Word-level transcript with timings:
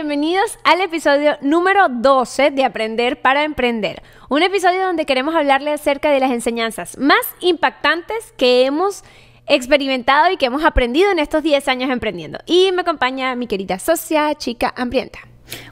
Bienvenidos 0.00 0.60
al 0.62 0.80
episodio 0.80 1.36
número 1.40 1.88
12 1.88 2.52
de 2.52 2.64
Aprender 2.64 3.20
para 3.20 3.42
Emprender. 3.42 4.00
Un 4.28 4.44
episodio 4.44 4.86
donde 4.86 5.06
queremos 5.06 5.34
hablarles 5.34 5.80
acerca 5.80 6.12
de 6.12 6.20
las 6.20 6.30
enseñanzas 6.30 6.96
más 6.98 7.18
impactantes 7.40 8.32
que 8.36 8.64
hemos 8.64 9.02
experimentado 9.48 10.30
y 10.30 10.36
que 10.36 10.46
hemos 10.46 10.64
aprendido 10.64 11.10
en 11.10 11.18
estos 11.18 11.42
10 11.42 11.66
años 11.66 11.90
emprendiendo. 11.90 12.38
Y 12.46 12.70
me 12.70 12.82
acompaña 12.82 13.34
mi 13.34 13.48
querida 13.48 13.80
socia, 13.80 14.32
chica 14.36 14.72
hambrienta. 14.76 15.18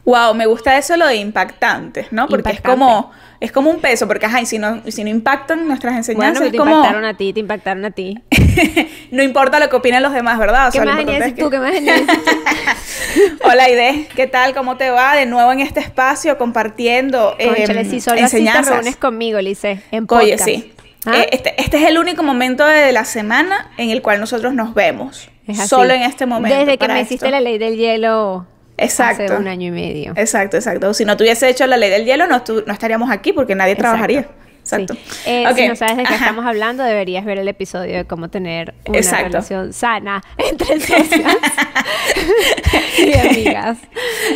Wow, 0.04 0.34
me 0.34 0.46
gusta 0.46 0.76
eso 0.76 0.96
lo 0.96 1.06
de 1.06 1.18
impactantes, 1.18 2.10
¿no? 2.10 2.26
Porque 2.26 2.50
es 2.50 2.60
como 2.60 3.12
es 3.40 3.52
como 3.52 3.70
un 3.70 3.80
peso, 3.80 4.08
porque 4.08 4.26
ajá, 4.26 4.40
y 4.40 4.46
si 4.46 4.58
no, 4.58 4.82
si 4.88 5.04
no 5.04 5.10
impactan 5.10 5.68
nuestras 5.68 5.94
enseñanzas, 5.96 6.50
bueno, 6.50 6.50
te 6.50 6.56
impactaron 6.56 7.04
a 7.04 7.16
ti, 7.16 7.32
te 7.32 7.40
impactaron 7.40 7.84
a 7.84 7.90
ti. 7.90 8.22
no 9.10 9.22
importa 9.22 9.58
lo 9.58 9.68
que 9.68 9.76
opinen 9.76 10.02
los 10.02 10.12
demás, 10.12 10.38
¿verdad? 10.38 10.68
O 10.68 10.72
¿Qué 10.72 10.80
más 10.80 10.98
es 11.06 11.34
tú? 11.34 11.50
¿Qué 11.50 11.58
más? 11.58 11.74
Hola, 13.44 13.68
Ide, 13.68 14.08
¿qué 14.14 14.26
tal? 14.26 14.54
¿Cómo 14.54 14.76
te 14.76 14.90
va? 14.90 15.14
De 15.14 15.26
nuevo 15.26 15.52
en 15.52 15.60
este 15.60 15.80
espacio 15.80 16.38
compartiendo 16.38 17.36
eh, 17.38 17.86
sí, 17.88 18.00
solo 18.00 18.20
enseñanzas. 18.20 18.66
te 18.66 18.72
reúnes 18.74 18.96
conmigo, 18.96 19.40
Lice, 19.40 19.80
en 19.90 20.06
podcast. 20.06 20.24
Oye, 20.24 20.38
sí. 20.38 20.72
¿Ah? 21.04 21.18
Eh, 21.18 21.28
este, 21.32 21.60
este, 21.60 21.76
es 21.76 21.84
el 21.84 21.98
único 21.98 22.22
momento 22.22 22.66
de 22.66 22.92
la 22.92 23.04
semana 23.04 23.70
en 23.76 23.90
el 23.90 24.02
cual 24.02 24.18
nosotros 24.18 24.54
nos 24.54 24.74
vemos. 24.74 25.28
Solo 25.66 25.94
en 25.94 26.02
este 26.02 26.26
momento. 26.26 26.58
Desde 26.58 26.78
que 26.78 26.88
me 26.88 27.00
hiciste 27.00 27.30
la 27.30 27.40
ley 27.40 27.58
del 27.58 27.76
hielo 27.76 28.46
Exacto. 28.78 29.24
Hace 29.24 29.36
un 29.36 29.48
año 29.48 29.68
y 29.68 29.70
medio. 29.70 30.12
Exacto, 30.16 30.56
exacto. 30.56 30.92
Si 30.94 31.04
no 31.04 31.16
tuviese 31.16 31.48
hecho 31.48 31.66
la 31.66 31.76
ley 31.76 31.90
del 31.90 32.04
hielo, 32.04 32.26
no, 32.26 32.42
no 32.66 32.72
estaríamos 32.72 33.10
aquí 33.10 33.32
porque 33.32 33.54
nadie 33.54 33.76
trabajaría. 33.76 34.28
Exacto. 34.66 34.94
Eh, 35.26 35.44
si 35.54 35.68
no 35.68 35.76
sabes 35.76 35.96
de 35.96 36.02
qué 36.02 36.14
estamos 36.14 36.44
hablando, 36.44 36.82
deberías 36.82 37.24
ver 37.24 37.38
el 37.38 37.46
episodio 37.46 37.98
de 37.98 38.04
cómo 38.04 38.30
tener 38.30 38.74
una 38.84 39.22
relación 39.22 39.72
sana 39.72 40.24
entre 40.38 40.80
socias 40.80 41.36
y 42.98 43.14
amigas. 43.16 43.78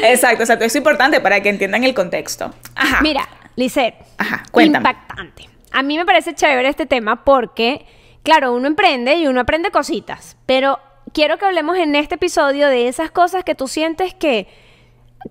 Exacto, 0.04 0.44
exacto. 0.44 0.64
Es 0.64 0.76
importante 0.76 1.20
para 1.20 1.42
que 1.42 1.48
entiendan 1.48 1.82
el 1.82 1.94
contexto. 1.94 2.54
Ajá. 2.76 3.00
Mira, 3.02 3.28
Lisette. 3.56 3.96
Ajá, 4.18 4.44
cuéntame. 4.52 4.88
Impactante. 4.88 5.48
A 5.72 5.82
mí 5.82 5.98
me 5.98 6.06
parece 6.06 6.32
chévere 6.32 6.68
este 6.68 6.86
tema 6.86 7.24
porque, 7.24 7.84
claro, 8.22 8.52
uno 8.52 8.68
emprende 8.68 9.16
y 9.16 9.26
uno 9.26 9.40
aprende 9.40 9.72
cositas, 9.72 10.36
pero 10.46 10.78
quiero 11.12 11.38
que 11.38 11.44
hablemos 11.46 11.76
en 11.76 11.96
este 11.96 12.16
episodio 12.16 12.68
de 12.68 12.88
esas 12.88 13.10
cosas 13.10 13.44
que 13.44 13.54
tú 13.54 13.68
sientes 13.68 14.14
que, 14.14 14.48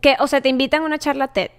que 0.01 0.15
o 0.19 0.27
sea, 0.27 0.41
te 0.41 0.49
invitan 0.49 0.83
a 0.83 0.85
una 0.85 0.97
charla 0.97 1.29
TED. 1.29 1.51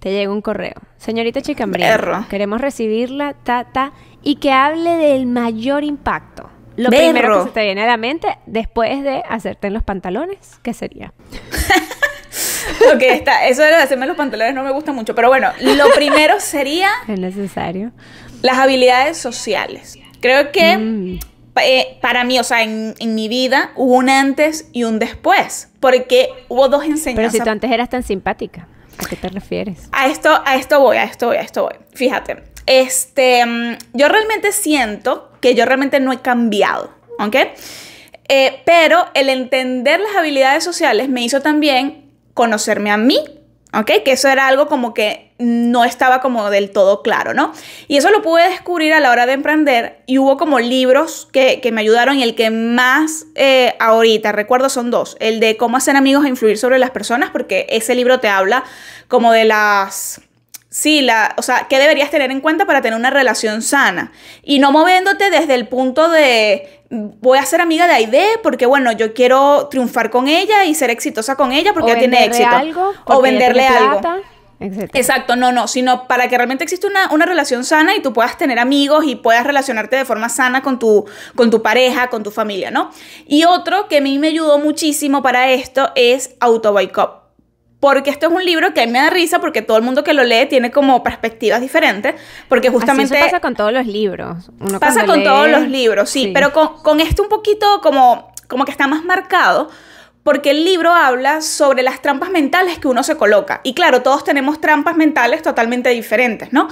Te 0.00 0.12
llega 0.12 0.32
un 0.32 0.40
correo. 0.40 0.74
Señorita 0.96 1.42
Chicambría, 1.42 2.26
queremos 2.30 2.60
recibirla, 2.60 3.34
ta, 3.34 3.64
ta, 3.70 3.92
y 4.22 4.36
que 4.36 4.50
hable 4.50 4.96
del 4.96 5.26
mayor 5.26 5.84
impacto. 5.84 6.48
Lo 6.76 6.88
primero 6.88 7.40
que 7.40 7.48
se 7.48 7.54
te 7.54 7.64
viene 7.64 7.82
a 7.82 7.86
la 7.86 7.96
mente 7.98 8.38
después 8.46 9.02
de 9.02 9.22
hacerte 9.28 9.66
en 9.66 9.74
los 9.74 9.82
pantalones, 9.82 10.58
¿qué 10.62 10.72
sería? 10.72 11.12
ok, 12.94 13.02
está, 13.02 13.46
eso 13.46 13.62
de 13.62 13.74
hacerme 13.74 14.06
los 14.06 14.16
pantalones 14.16 14.54
no 14.54 14.62
me 14.62 14.70
gusta 14.70 14.92
mucho, 14.92 15.14
pero 15.14 15.28
bueno, 15.28 15.50
lo 15.60 15.90
primero 15.94 16.40
sería... 16.40 16.88
Es 17.08 17.18
necesario. 17.18 17.92
Las 18.40 18.56
habilidades 18.56 19.18
sociales. 19.18 19.98
Creo 20.20 20.52
que 20.52 20.78
mm. 20.78 21.18
Eh, 21.64 21.98
para 22.00 22.24
mí, 22.24 22.38
o 22.38 22.44
sea, 22.44 22.62
en, 22.62 22.94
mi 23.00 23.28
vida 23.28 23.72
hubo 23.76 23.94
un 23.94 24.08
antes 24.08 24.68
y 24.72 24.84
un 24.84 24.98
después, 24.98 25.68
porque 25.80 26.28
hubo 26.48 26.68
dos 26.68 26.84
enseñanzas. 26.84 27.14
Pero 27.14 27.30
si 27.30 27.40
tú 27.40 27.50
antes 27.50 27.70
eras 27.70 27.88
tan 27.88 28.02
simpática, 28.02 28.68
¿a 28.98 29.08
qué 29.08 29.16
te 29.16 29.28
refieres? 29.28 29.88
A 29.92 30.08
esto, 30.08 30.42
a 30.44 30.56
esto 30.56 30.80
voy, 30.80 30.96
a 30.96 31.04
esto 31.04 31.28
voy, 31.28 31.36
a 31.36 31.40
esto 31.40 31.62
voy. 31.62 31.74
Fíjate, 31.94 32.44
este, 32.66 33.44
mm, 33.44 33.78
yo 33.94 34.08
realmente 34.08 34.52
siento 34.52 35.30
que 35.40 35.54
yo 35.54 35.64
realmente 35.64 36.00
no 36.00 36.12
he 36.12 36.20
cambiado, 36.20 36.92
¿ok? 37.18 37.36
Eh, 38.28 38.62
pero 38.64 39.06
el 39.14 39.28
entender 39.28 39.98
las 39.98 40.14
habilidades 40.16 40.62
sociales 40.62 41.08
me 41.08 41.22
hizo 41.22 41.40
también 41.40 42.10
conocerme 42.34 42.90
a 42.90 42.96
mí, 42.96 43.18
¿ok? 43.72 43.90
Que 44.04 44.12
eso 44.12 44.28
era 44.28 44.46
algo 44.46 44.66
como 44.66 44.94
que 44.94 45.30
no 45.38 45.84
estaba 45.84 46.20
como 46.20 46.50
del 46.50 46.70
todo 46.70 47.02
claro, 47.02 47.32
¿no? 47.34 47.52
Y 47.88 47.96
eso 47.96 48.10
lo 48.10 48.22
pude 48.22 48.48
descubrir 48.48 48.92
a 48.92 49.00
la 49.00 49.10
hora 49.10 49.26
de 49.26 49.32
emprender 49.32 50.02
y 50.06 50.18
hubo 50.18 50.36
como 50.36 50.58
libros 50.60 51.28
que, 51.32 51.60
me 51.72 51.80
ayudaron 51.80 52.18
y 52.18 52.22
el 52.22 52.34
que 52.34 52.50
más 52.50 53.26
eh, 53.34 53.74
ahorita 53.78 54.32
recuerdo 54.32 54.68
son 54.68 54.90
dos, 54.90 55.16
el 55.20 55.40
de 55.40 55.56
cómo 55.56 55.76
hacer 55.76 55.96
amigos 55.96 56.24
e 56.24 56.28
influir 56.28 56.58
sobre 56.58 56.78
las 56.78 56.90
personas, 56.90 57.30
porque 57.30 57.66
ese 57.70 57.94
libro 57.94 58.20
te 58.20 58.28
habla 58.28 58.64
como 59.08 59.32
de 59.32 59.44
las 59.44 60.20
Sí, 60.72 61.00
la, 61.00 61.34
o 61.36 61.42
sea, 61.42 61.66
¿qué 61.68 61.80
deberías 61.80 62.12
tener 62.12 62.30
en 62.30 62.40
cuenta 62.40 62.64
para 62.64 62.80
tener 62.80 62.96
una 62.96 63.10
relación 63.10 63.60
sana? 63.60 64.12
Y 64.44 64.60
no 64.60 64.70
moviéndote 64.70 65.28
desde 65.28 65.56
el 65.56 65.66
punto 65.66 66.08
de 66.08 66.79
voy 66.90 67.38
a 67.38 67.46
ser 67.46 67.60
amiga 67.60 67.86
de 67.86 67.94
Aide 67.94 68.26
porque, 68.42 68.66
bueno, 68.66 68.92
yo 68.92 69.14
quiero 69.14 69.68
triunfar 69.70 70.10
con 70.10 70.28
ella 70.28 70.64
y 70.64 70.74
ser 70.74 70.90
exitosa 70.90 71.36
con 71.36 71.52
ella 71.52 71.72
porque 71.72 71.92
ella 71.92 72.00
tiene 72.00 72.24
éxito. 72.24 72.48
Algo, 72.48 72.92
o 73.04 73.22
venderle 73.22 73.66
algo. 73.66 74.00
Exacto, 74.60 75.36
no, 75.36 75.52
no, 75.52 75.68
sino 75.68 76.06
para 76.06 76.28
que 76.28 76.36
realmente 76.36 76.64
exista 76.64 76.86
una, 76.86 77.10
una, 77.12 77.24
relación 77.24 77.64
sana 77.64 77.96
y 77.96 78.02
tú 78.02 78.12
puedas 78.12 78.36
tener 78.36 78.58
amigos 78.58 79.06
y 79.06 79.16
puedas 79.16 79.46
relacionarte 79.46 79.96
de 79.96 80.04
forma 80.04 80.28
sana 80.28 80.60
con 80.60 80.78
tu, 80.78 81.06
con 81.34 81.50
tu 81.50 81.62
pareja, 81.62 82.08
con 82.08 82.22
tu 82.22 82.30
familia, 82.30 82.70
¿no? 82.70 82.90
Y 83.26 83.44
otro 83.44 83.88
que 83.88 83.98
a 83.98 84.00
mí 84.02 84.18
me 84.18 84.26
ayudó 84.26 84.58
muchísimo 84.58 85.22
para 85.22 85.50
esto 85.50 85.90
es 85.94 86.36
Auto 86.40 86.74
Boycott 86.74 87.19
porque 87.80 88.10
esto 88.10 88.26
es 88.26 88.32
un 88.32 88.44
libro 88.44 88.72
que 88.74 88.82
a 88.82 88.86
mí 88.86 88.92
me 88.92 89.00
da 89.00 89.08
risa 89.08 89.40
porque 89.40 89.62
todo 89.62 89.78
el 89.78 89.82
mundo 89.82 90.04
que 90.04 90.12
lo 90.12 90.22
lee 90.22 90.46
tiene 90.48 90.70
como 90.70 91.02
perspectivas 91.02 91.62
diferentes, 91.62 92.14
porque 92.48 92.68
justamente... 92.68 93.16
Así 93.16 93.24
pasa 93.24 93.40
con 93.40 93.54
todos 93.54 93.72
los 93.72 93.86
libros. 93.86 94.50
pasa 94.78 95.06
con 95.06 95.24
todos 95.24 95.50
los 95.50 95.66
libros, 95.66 96.10
sí, 96.10 96.30
pero 96.32 96.52
con, 96.52 96.82
con, 96.82 97.00
esto 97.00 97.22
un 97.22 97.30
poquito 97.30 97.80
como, 97.82 98.32
como 98.48 98.66
que 98.66 98.70
está 98.70 98.86
más 98.86 99.02
marcado, 99.02 99.70
porque 100.22 100.50
el 100.50 100.66
libro 100.66 100.92
habla 100.92 101.40
sobre 101.40 101.82
las 101.82 102.02
trampas 102.02 102.30
mentales 102.30 102.78
que 102.78 102.86
uno 102.86 103.02
se 103.02 103.16
coloca. 103.16 103.62
Y 103.64 103.72
claro, 103.72 104.02
todos 104.02 104.24
tenemos 104.24 104.60
trampas 104.60 104.96
mentales 104.96 105.40
totalmente 105.40 105.88
diferentes, 105.88 106.52
¿no? 106.52 106.68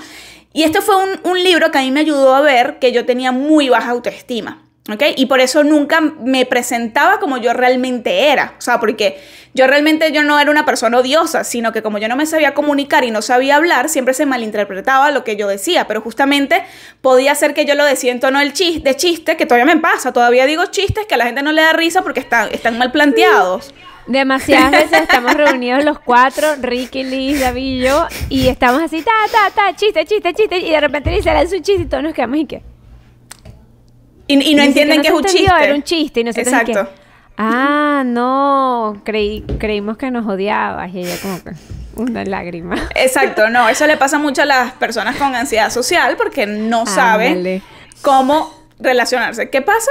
Y 0.52 0.64
este 0.64 0.82
fue 0.82 0.96
un, 0.96 1.20
un 1.24 1.42
libro 1.42 1.70
que 1.70 1.78
a 1.78 1.80
mí 1.80 1.90
me 1.90 2.00
ayudó 2.00 2.34
a 2.34 2.42
ver 2.42 2.78
que 2.78 2.92
yo 2.92 3.06
tenía 3.06 3.32
muy 3.32 3.70
baja 3.70 3.90
autoestima. 3.90 4.67
¿Ok? 4.92 5.02
Y 5.16 5.26
por 5.26 5.40
eso 5.40 5.64
nunca 5.64 6.00
me 6.00 6.46
presentaba 6.46 7.20
como 7.20 7.36
yo 7.36 7.52
realmente 7.52 8.28
era, 8.30 8.54
o 8.58 8.60
sea, 8.60 8.80
porque 8.80 9.20
yo 9.54 9.66
realmente 9.66 10.12
yo 10.12 10.22
no 10.22 10.38
era 10.38 10.50
una 10.50 10.64
persona 10.64 10.98
odiosa, 10.98 11.44
sino 11.44 11.72
que 11.72 11.82
como 11.82 11.98
yo 11.98 12.08
no 12.08 12.16
me 12.16 12.26
sabía 12.26 12.54
comunicar 12.54 13.04
y 13.04 13.10
no 13.10 13.22
sabía 13.22 13.56
hablar, 13.56 13.88
siempre 13.88 14.14
se 14.14 14.26
malinterpretaba 14.26 15.10
lo 15.10 15.24
que 15.24 15.36
yo 15.36 15.48
decía, 15.48 15.86
pero 15.86 16.00
justamente 16.00 16.64
podía 17.00 17.34
ser 17.34 17.54
que 17.54 17.64
yo 17.64 17.74
lo 17.74 17.84
decía 17.84 18.12
en 18.12 18.20
tono 18.20 18.40
de 18.40 18.52
chiste, 18.52 19.36
que 19.36 19.46
todavía 19.46 19.74
me 19.74 19.80
pasa, 19.80 20.12
todavía 20.12 20.46
digo 20.46 20.66
chistes 20.66 21.06
que 21.06 21.14
a 21.14 21.18
la 21.18 21.26
gente 21.26 21.42
no 21.42 21.52
le 21.52 21.62
da 21.62 21.72
risa 21.72 22.02
porque 22.02 22.20
están, 22.20 22.48
están 22.52 22.78
mal 22.78 22.92
planteados. 22.92 23.74
Demasiadas 24.06 24.70
veces 24.90 25.02
estamos 25.02 25.34
reunidos 25.34 25.84
los 25.84 25.98
cuatro, 25.98 26.46
Ricky, 26.60 27.04
Liz, 27.04 27.40
David 27.40 27.80
y 27.80 27.84
yo, 27.84 28.06
y 28.30 28.48
estamos 28.48 28.80
así, 28.80 29.02
ta, 29.02 29.12
ta, 29.30 29.50
ta, 29.54 29.76
chiste, 29.76 30.06
chiste, 30.06 30.32
chiste, 30.32 30.58
y 30.58 30.70
de 30.70 30.80
repente 30.80 31.10
Liz 31.10 31.26
lanza 31.26 31.56
un 31.56 31.62
chiste 31.62 31.82
y 31.82 31.86
todos 31.86 32.02
nos 32.02 32.14
quedamos 32.14 32.38
y 32.38 32.46
qué. 32.46 32.62
Y, 34.28 34.54
no 34.54 34.62
entienden 34.62 35.00
que 35.00 35.08
es 35.08 35.14
un 35.14 35.24
chiste. 35.24 35.52
Era 35.60 35.74
un 35.74 35.82
chiste 35.82 36.20
y 36.20 36.24
nosotros 36.24 36.52
Exacto. 36.52 36.88
ah, 37.38 38.02
no, 38.04 39.00
creí, 39.04 39.42
creímos 39.58 39.96
que 39.96 40.10
nos 40.10 40.26
odiabas 40.26 40.94
y 40.94 41.00
ella 41.00 41.16
como 41.22 41.42
que 41.42 41.50
una 41.96 42.24
lágrima. 42.24 42.76
Exacto, 42.94 43.48
no, 43.48 43.68
eso 43.68 43.86
le 43.86 43.96
pasa 43.96 44.18
mucho 44.18 44.42
a 44.42 44.44
las 44.44 44.72
personas 44.72 45.16
con 45.16 45.34
ansiedad 45.34 45.70
social 45.70 46.16
porque 46.16 46.46
no 46.46 46.86
saben 46.86 47.62
cómo 48.02 48.54
relacionarse. 48.78 49.50
¿Qué 49.50 49.62
pasa? 49.62 49.90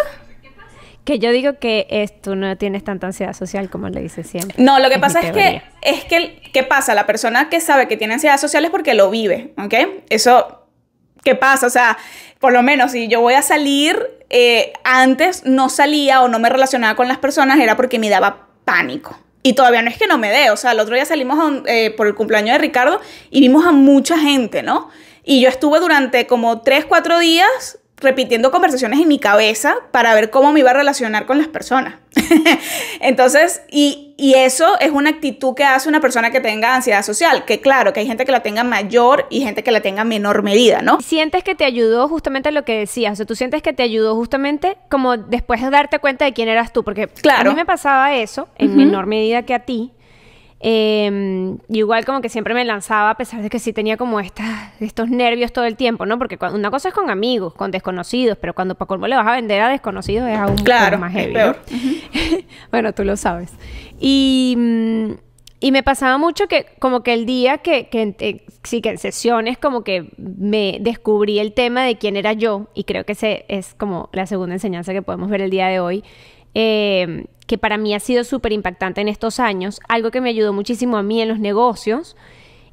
Que 1.03 1.19
yo 1.19 1.31
digo 1.31 1.57
que 1.57 2.11
tú 2.21 2.35
no 2.35 2.57
tienes 2.57 2.83
tanta 2.83 3.07
ansiedad 3.07 3.33
social 3.33 3.69
como 3.69 3.89
le 3.89 4.01
dices 4.01 4.27
siempre. 4.27 4.61
No, 4.61 4.79
lo 4.79 4.89
que 4.89 4.99
pasa 4.99 5.21
es 5.21 5.31
que, 5.31 5.61
es 5.81 6.03
que, 6.05 6.41
¿qué 6.53 6.63
pasa? 6.63 6.93
La 6.93 7.05
persona 7.05 7.49
que 7.49 7.61
sabe 7.61 7.87
que 7.87 7.97
tiene 7.97 8.15
ansiedad 8.15 8.37
social 8.37 8.65
es 8.65 8.71
porque 8.71 8.93
lo 8.93 9.09
vive, 9.09 9.53
¿ok? 9.57 9.73
Eso, 10.09 10.56
¿qué 11.27 11.35
pasa? 11.35 11.67
O 11.67 11.69
sea, 11.69 11.97
por 12.39 12.53
lo 12.53 12.63
menos 12.63 12.93
si 12.93 13.09
yo 13.09 13.19
voy 13.19 13.33
a 13.33 13.41
salir, 13.41 14.01
eh, 14.29 14.71
antes 14.85 15.43
no 15.43 15.67
salía 15.67 16.21
o 16.21 16.29
no 16.29 16.39
me 16.39 16.47
relacionaba 16.47 16.95
con 16.95 17.09
las 17.09 17.17
personas, 17.17 17.59
era 17.59 17.75
porque 17.75 17.99
me 17.99 18.09
daba 18.09 18.47
pánico. 18.63 19.19
Y 19.43 19.51
todavía 19.51 19.81
no 19.81 19.89
es 19.89 19.97
que 19.97 20.07
no 20.07 20.17
me 20.17 20.29
dé, 20.29 20.51
o 20.51 20.55
sea, 20.55 20.71
el 20.71 20.79
otro 20.79 20.95
día 20.95 21.03
salimos 21.03 21.63
eh, 21.65 21.91
por 21.91 22.07
el 22.07 22.15
cumpleaños 22.15 22.53
de 22.53 22.59
Ricardo 22.59 23.01
y 23.29 23.41
vimos 23.41 23.65
a 23.65 23.73
mucha 23.73 24.17
gente, 24.17 24.63
¿no? 24.63 24.89
Y 25.25 25.41
yo 25.41 25.49
estuve 25.49 25.81
durante 25.81 26.27
como 26.27 26.61
3, 26.61 26.85
4 26.85 27.19
días 27.19 27.79
repitiendo 27.97 28.49
conversaciones 28.49 29.01
en 29.01 29.09
mi 29.09 29.19
cabeza 29.19 29.75
para 29.91 30.13
ver 30.13 30.29
cómo 30.29 30.53
me 30.53 30.61
iba 30.61 30.69
a 30.69 30.75
relacionar 30.75 31.25
con 31.25 31.39
las 31.39 31.47
personas. 31.49 31.95
Entonces, 33.01 33.63
y 33.69 34.06
y, 34.17 34.33
eso 34.33 34.79
es 34.79 34.91
una 34.91 35.11
actitud 35.11 35.53
que 35.55 35.63
hace 35.63 35.87
una 35.89 35.99
persona 35.99 36.31
que 36.31 36.39
tenga 36.39 36.75
ansiedad 36.75 37.03
social, 37.03 37.45
que 37.45 37.61
claro, 37.61 37.93
que 37.93 38.01
hay 38.01 38.07
gente 38.07 38.25
que 38.25 38.31
la 38.31 38.41
tenga 38.41 38.63
mayor 38.63 39.25
y 39.29 39.41
gente 39.41 39.63
que 39.63 39.71
la 39.71 39.81
tenga 39.81 40.03
menor 40.03 40.43
medida, 40.43 40.81
¿no? 40.81 40.99
Sientes 41.01 41.43
que 41.43 41.55
te 41.55 41.65
ayudó 41.65 42.07
justamente 42.07 42.51
lo 42.51 42.63
que 42.63 42.79
decías, 42.79 43.13
o 43.13 43.15
sea, 43.15 43.25
tú 43.25 43.35
sientes 43.35 43.61
que 43.61 43.73
te 43.73 43.83
ayudó 43.83 44.15
justamente 44.15 44.77
como 44.89 45.17
después 45.17 45.61
de 45.61 45.69
darte 45.69 45.99
cuenta 45.99 46.25
de 46.25 46.33
quién 46.33 46.49
eras 46.49 46.73
tú, 46.73 46.83
porque 46.83 47.07
claro. 47.07 47.49
a 47.49 47.53
mí 47.53 47.55
me 47.55 47.65
pasaba 47.65 48.15
eso 48.15 48.47
en 48.57 48.75
menor 48.75 49.05
medida 49.05 49.43
que 49.43 49.53
a 49.53 49.59
ti, 49.59 49.91
eh, 50.59 51.55
igual 51.69 52.03
como 52.05 52.21
que 52.21 52.29
siempre 52.29 52.53
me 52.53 52.65
lanzaba, 52.65 53.11
a 53.11 53.17
pesar 53.17 53.41
de 53.43 53.49
que 53.49 53.59
sí 53.59 53.73
tenía 53.73 53.95
como 53.95 54.19
estos 54.19 55.09
nervios 55.09 55.53
todo 55.53 55.65
el 55.65 55.75
tiempo, 55.75 56.05
¿no? 56.05 56.17
Porque 56.17 56.37
una 56.51 56.71
cosa 56.71 56.89
es 56.89 56.95
con 56.95 57.09
amigos, 57.09 57.53
con 57.53 57.69
desconocidos, 57.69 58.37
pero 58.39 58.55
cuando 58.55 58.75
para 58.75 58.87
colmo 58.87 59.07
le 59.07 59.15
vas 59.15 59.27
a 59.27 59.33
vender 59.33 59.61
a 59.61 59.69
desconocidos 59.69 60.27
es 60.29 60.37
aún 60.37 60.55
más 60.99 61.13
heavy. 61.13 61.35
bueno, 62.71 62.93
tú 62.93 63.03
lo 63.03 63.17
sabes. 63.17 63.51
Y, 63.99 64.55
mm, 64.57 65.11
y, 65.59 65.71
me 65.71 65.83
pasaba 65.83 66.17
mucho 66.17 66.47
que 66.47 66.65
como 66.79 67.03
que 67.03 67.13
el 67.13 67.27
día 67.27 67.59
que, 67.59 67.87
que, 67.89 68.45
sí, 68.63 68.81
que 68.81 68.89
en 68.89 68.97
sesiones 68.97 69.59
como 69.59 69.83
que 69.83 70.09
me 70.17 70.77
descubrí 70.81 71.37
el 71.37 71.53
tema 71.53 71.83
de 71.83 71.97
quién 71.97 72.17
era 72.17 72.33
yo, 72.33 72.67
y 72.73 72.83
creo 72.85 73.05
que 73.05 73.11
ese 73.11 73.45
es 73.47 73.75
como 73.75 74.09
la 74.11 74.25
segunda 74.25 74.55
enseñanza 74.55 74.91
que 74.91 75.03
podemos 75.03 75.29
ver 75.29 75.41
el 75.41 75.51
día 75.51 75.67
de 75.67 75.79
hoy, 75.79 76.03
eh, 76.55 77.25
que 77.47 77.57
para 77.57 77.77
mí 77.77 77.95
ha 77.95 77.99
sido 77.99 78.23
súper 78.23 78.51
impactante 78.51 79.01
en 79.01 79.07
estos 79.07 79.39
años, 79.39 79.79
algo 79.87 80.11
que 80.11 80.21
me 80.21 80.29
ayudó 80.29 80.53
muchísimo 80.53 80.97
a 80.97 81.03
mí 81.03 81.21
en 81.21 81.29
los 81.29 81.39
negocios, 81.39 82.15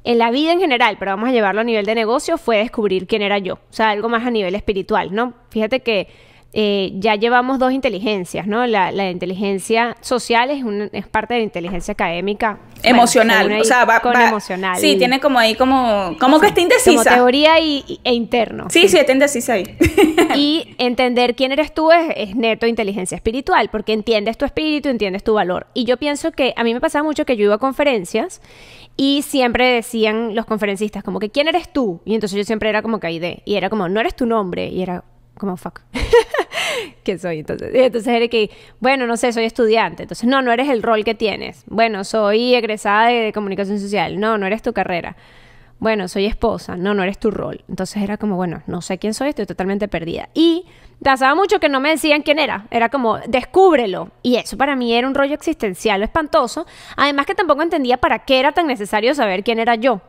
en 0.03 0.19
la 0.19 0.29
vida 0.29 0.51
en 0.51 0.59
general, 0.59 0.97
pero 0.99 1.11
vamos 1.11 1.29
a 1.29 1.31
llevarlo 1.31 1.61
a 1.61 1.63
nivel 1.63 1.85
de 1.85 1.95
negocio, 1.95 2.37
fue 2.37 2.57
descubrir 2.57 3.07
quién 3.07 3.23
era 3.23 3.39
yo, 3.39 3.55
o 3.55 3.73
sea, 3.73 3.89
algo 3.89 4.09
más 4.09 4.25
a 4.25 4.31
nivel 4.31 4.53
espiritual, 4.53 5.15
¿no? 5.15 5.33
Fíjate 5.49 5.79
que 5.79 6.09
eh, 6.57 6.93
ya 6.95 7.15
llevamos 7.15 7.59
dos 7.59 7.73
inteligencias, 7.73 8.47
¿no? 8.47 8.65
La, 8.65 9.09
inteligencia 9.09 9.97
social 9.99 10.49
es, 10.51 10.63
es, 10.93 11.05
parte 11.05 11.33
de 11.33 11.41
la 11.41 11.43
inteligencia 11.43 11.91
académica. 11.91 12.59
Emocional, 12.81 13.59
o 13.59 13.63
sea, 13.65 13.83
va, 13.83 13.99
con 13.99 14.15
emocional. 14.15 14.77
Sí, 14.77 14.95
tiene 14.95 15.19
como 15.19 15.37
ahí 15.37 15.55
como, 15.55 16.15
como 16.17 16.39
que 16.39 16.47
está 16.47 16.61
indecisa. 16.61 17.03
Como 17.03 17.03
teoría 17.03 17.59
y, 17.59 17.99
e 18.05 18.13
interno. 18.13 18.67
Sí, 18.69 18.87
sí, 18.87 18.97
está 18.97 19.11
indecisa 19.11 19.53
ahí. 19.53 19.77
y 20.35 20.75
entender 20.77 21.35
quién 21.35 21.51
eres 21.51 21.73
tú 21.73 21.91
es, 21.91 22.13
es, 22.15 22.35
neto 22.37 22.67
inteligencia 22.67 23.15
espiritual, 23.17 23.67
porque 23.69 23.91
entiendes 23.91 24.37
tu 24.37 24.45
espíritu, 24.45 24.87
entiendes 24.87 25.25
tu 25.25 25.33
valor. 25.33 25.67
Y 25.73 25.83
yo 25.83 25.97
pienso 25.97 26.31
que 26.31 26.53
a 26.55 26.63
mí 26.63 26.73
me 26.73 26.79
pasaba 26.79 27.03
mucho 27.03 27.25
que 27.25 27.35
yo 27.35 27.43
iba 27.43 27.55
a 27.55 27.57
conferencias 27.57 28.41
y 28.95 29.23
siempre 29.23 29.67
decían 29.73 30.35
los 30.35 30.45
conferencistas 30.45 31.03
como 31.03 31.19
que 31.19 31.29
¿quién 31.29 31.47
eres 31.47 31.71
tú? 31.71 32.01
Y 32.05 32.15
entonces 32.15 32.37
yo 32.37 32.43
siempre 32.45 32.69
era 32.69 32.81
como 32.81 32.99
que 32.99 33.19
de 33.19 33.41
y 33.45 33.55
era 33.55 33.69
como 33.69 33.89
no 33.89 33.99
eres 33.99 34.15
tu 34.15 34.25
nombre 34.25 34.67
y 34.67 34.81
era 34.81 35.03
como 35.37 35.57
fuck. 35.57 35.81
¿Qué 37.03 37.17
soy? 37.17 37.39
Entonces, 37.39 37.69
entonces 37.73 38.13
era 38.13 38.27
que, 38.27 38.49
bueno, 38.79 39.05
no 39.07 39.17
sé, 39.17 39.31
soy 39.31 39.45
estudiante. 39.45 40.03
Entonces, 40.03 40.27
no, 40.27 40.41
no 40.41 40.51
eres 40.51 40.69
el 40.69 40.83
rol 40.83 41.03
que 41.03 41.15
tienes. 41.15 41.63
Bueno, 41.67 42.03
soy 42.03 42.55
egresada 42.55 43.07
de, 43.07 43.31
comunicación 43.33 43.79
social. 43.79 44.19
No, 44.19 44.37
no 44.37 44.45
eres 44.45 44.61
tu 44.61 44.73
carrera. 44.73 45.15
Bueno, 45.79 46.07
soy 46.07 46.25
esposa. 46.25 46.75
No, 46.75 46.93
no 46.93 47.03
eres 47.03 47.19
tu 47.19 47.31
rol. 47.31 47.63
Entonces 47.67 48.01
era 48.01 48.17
como, 48.17 48.35
bueno, 48.35 48.63
no 48.67 48.81
sé 48.81 48.97
quién 48.97 49.13
soy, 49.13 49.29
estoy 49.29 49.45
totalmente 49.45 49.87
perdida. 49.87 50.29
Y 50.33 50.65
pasaba 51.03 51.35
mucho 51.35 51.59
que 51.59 51.69
no 51.69 51.79
me 51.79 51.89
decían 51.89 52.21
quién 52.21 52.39
era. 52.39 52.65
Era 52.71 52.89
como, 52.89 53.19
descúbrelo. 53.19 54.11
Y 54.21 54.37
eso 54.37 54.57
para 54.57 54.75
mí 54.75 54.93
era 54.93 55.07
un 55.07 55.15
rollo 55.15 55.35
existencial 55.35 56.01
espantoso. 56.01 56.65
Además 56.95 57.25
que 57.25 57.35
tampoco 57.35 57.61
entendía 57.61 57.97
para 57.97 58.19
qué 58.19 58.39
era 58.39 58.53
tan 58.53 58.67
necesario 58.67 59.13
saber 59.13 59.43
quién 59.43 59.59
era 59.59 59.75
yo. 59.75 60.01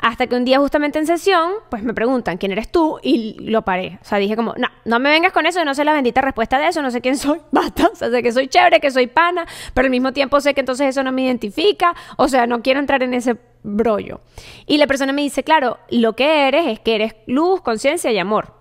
Hasta 0.00 0.28
que 0.28 0.36
un 0.36 0.44
día 0.44 0.58
justamente 0.58 0.98
en 0.98 1.06
sesión, 1.06 1.50
pues 1.70 1.82
me 1.82 1.92
preguntan 1.92 2.38
quién 2.38 2.52
eres 2.52 2.70
tú 2.70 3.00
y 3.02 3.36
lo 3.40 3.62
paré. 3.62 3.98
O 4.00 4.04
sea, 4.04 4.18
dije 4.18 4.36
como, 4.36 4.54
no, 4.56 4.68
no 4.84 4.98
me 5.00 5.10
vengas 5.10 5.32
con 5.32 5.44
eso, 5.44 5.64
no 5.64 5.74
sé 5.74 5.84
la 5.84 5.92
bendita 5.92 6.20
respuesta 6.20 6.58
de 6.58 6.68
eso, 6.68 6.82
no 6.82 6.90
sé 6.92 7.00
quién 7.00 7.16
soy, 7.16 7.40
basta. 7.50 7.90
O 7.92 7.96
sea, 7.96 8.10
sé 8.10 8.22
que 8.22 8.30
soy 8.30 8.46
chévere, 8.46 8.78
que 8.78 8.92
soy 8.92 9.08
pana, 9.08 9.46
pero 9.74 9.86
al 9.86 9.90
mismo 9.90 10.12
tiempo 10.12 10.40
sé 10.40 10.54
que 10.54 10.60
entonces 10.60 10.88
eso 10.88 11.02
no 11.02 11.10
me 11.10 11.22
identifica. 11.22 11.96
O 12.16 12.28
sea, 12.28 12.46
no 12.46 12.62
quiero 12.62 12.78
entrar 12.78 13.02
en 13.02 13.12
ese 13.12 13.38
brollo. 13.64 14.20
Y 14.66 14.78
la 14.78 14.86
persona 14.86 15.12
me 15.12 15.22
dice, 15.22 15.42
claro, 15.42 15.78
lo 15.90 16.14
que 16.14 16.46
eres 16.46 16.66
es 16.66 16.78
que 16.78 16.94
eres 16.94 17.16
luz, 17.26 17.60
conciencia 17.62 18.12
y 18.12 18.18
amor. 18.18 18.54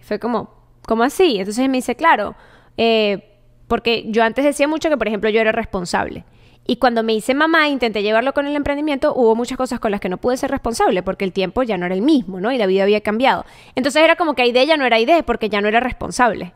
Y 0.00 0.04
fue 0.04 0.18
como, 0.18 0.54
¿cómo 0.86 1.02
así? 1.02 1.38
Entonces 1.38 1.68
me 1.68 1.76
dice, 1.76 1.94
claro, 1.94 2.36
eh, 2.78 3.38
porque 3.68 4.04
yo 4.08 4.24
antes 4.24 4.44
decía 4.44 4.66
mucho 4.66 4.88
que, 4.88 4.96
por 4.96 5.08
ejemplo, 5.08 5.28
yo 5.28 5.40
era 5.40 5.52
responsable. 5.52 6.24
Y 6.66 6.76
cuando 6.76 7.02
me 7.02 7.14
hice 7.14 7.34
mamá 7.34 7.68
intenté 7.68 8.02
llevarlo 8.02 8.32
con 8.32 8.46
el 8.46 8.54
emprendimiento, 8.54 9.12
hubo 9.14 9.34
muchas 9.34 9.58
cosas 9.58 9.80
con 9.80 9.90
las 9.90 10.00
que 10.00 10.08
no 10.08 10.18
pude 10.18 10.36
ser 10.36 10.50
responsable 10.50 11.02
porque 11.02 11.24
el 11.24 11.32
tiempo 11.32 11.62
ya 11.62 11.76
no 11.76 11.86
era 11.86 11.94
el 11.94 12.02
mismo, 12.02 12.40
¿no? 12.40 12.52
Y 12.52 12.58
la 12.58 12.66
vida 12.66 12.84
había 12.84 13.00
cambiado. 13.00 13.44
Entonces 13.74 14.02
era 14.02 14.16
como 14.16 14.34
que 14.34 14.46
idea 14.46 14.64
ya 14.64 14.76
no 14.76 14.84
era 14.84 14.98
idea 15.00 15.22
porque 15.22 15.48
ya 15.48 15.60
no 15.60 15.68
era 15.68 15.80
responsable. 15.80 16.52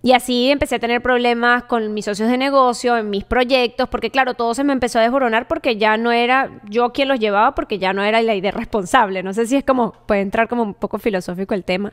Y 0.00 0.12
así 0.12 0.48
empecé 0.50 0.76
a 0.76 0.78
tener 0.78 1.02
problemas 1.02 1.64
con 1.64 1.92
mis 1.92 2.04
socios 2.04 2.30
de 2.30 2.38
negocio, 2.38 2.96
en 2.96 3.10
mis 3.10 3.24
proyectos, 3.24 3.88
porque 3.88 4.10
claro, 4.10 4.34
todo 4.34 4.54
se 4.54 4.62
me 4.62 4.72
empezó 4.72 5.00
a 5.00 5.02
desboronar 5.02 5.48
porque 5.48 5.76
ya 5.76 5.96
no 5.96 6.12
era 6.12 6.50
yo 6.68 6.92
quien 6.92 7.08
los 7.08 7.18
llevaba, 7.18 7.56
porque 7.56 7.80
ya 7.80 7.92
no 7.92 8.04
era 8.04 8.22
la 8.22 8.36
idea 8.36 8.52
responsable. 8.52 9.24
No 9.24 9.34
sé 9.34 9.46
si 9.46 9.56
es 9.56 9.64
como, 9.64 9.92
puede 10.06 10.20
entrar 10.20 10.48
como 10.48 10.62
un 10.62 10.74
poco 10.74 11.00
filosófico 11.00 11.52
el 11.54 11.64
tema. 11.64 11.92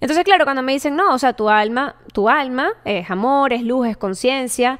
Entonces, 0.00 0.24
claro, 0.24 0.44
cuando 0.44 0.62
me 0.62 0.72
dicen, 0.72 0.94
no, 0.94 1.14
o 1.14 1.18
sea, 1.18 1.32
tu 1.32 1.48
alma, 1.48 1.96
tu 2.12 2.28
alma 2.28 2.72
es 2.84 3.10
amor, 3.10 3.54
es 3.54 3.62
luz, 3.62 3.88
es 3.88 3.96
conciencia, 3.96 4.78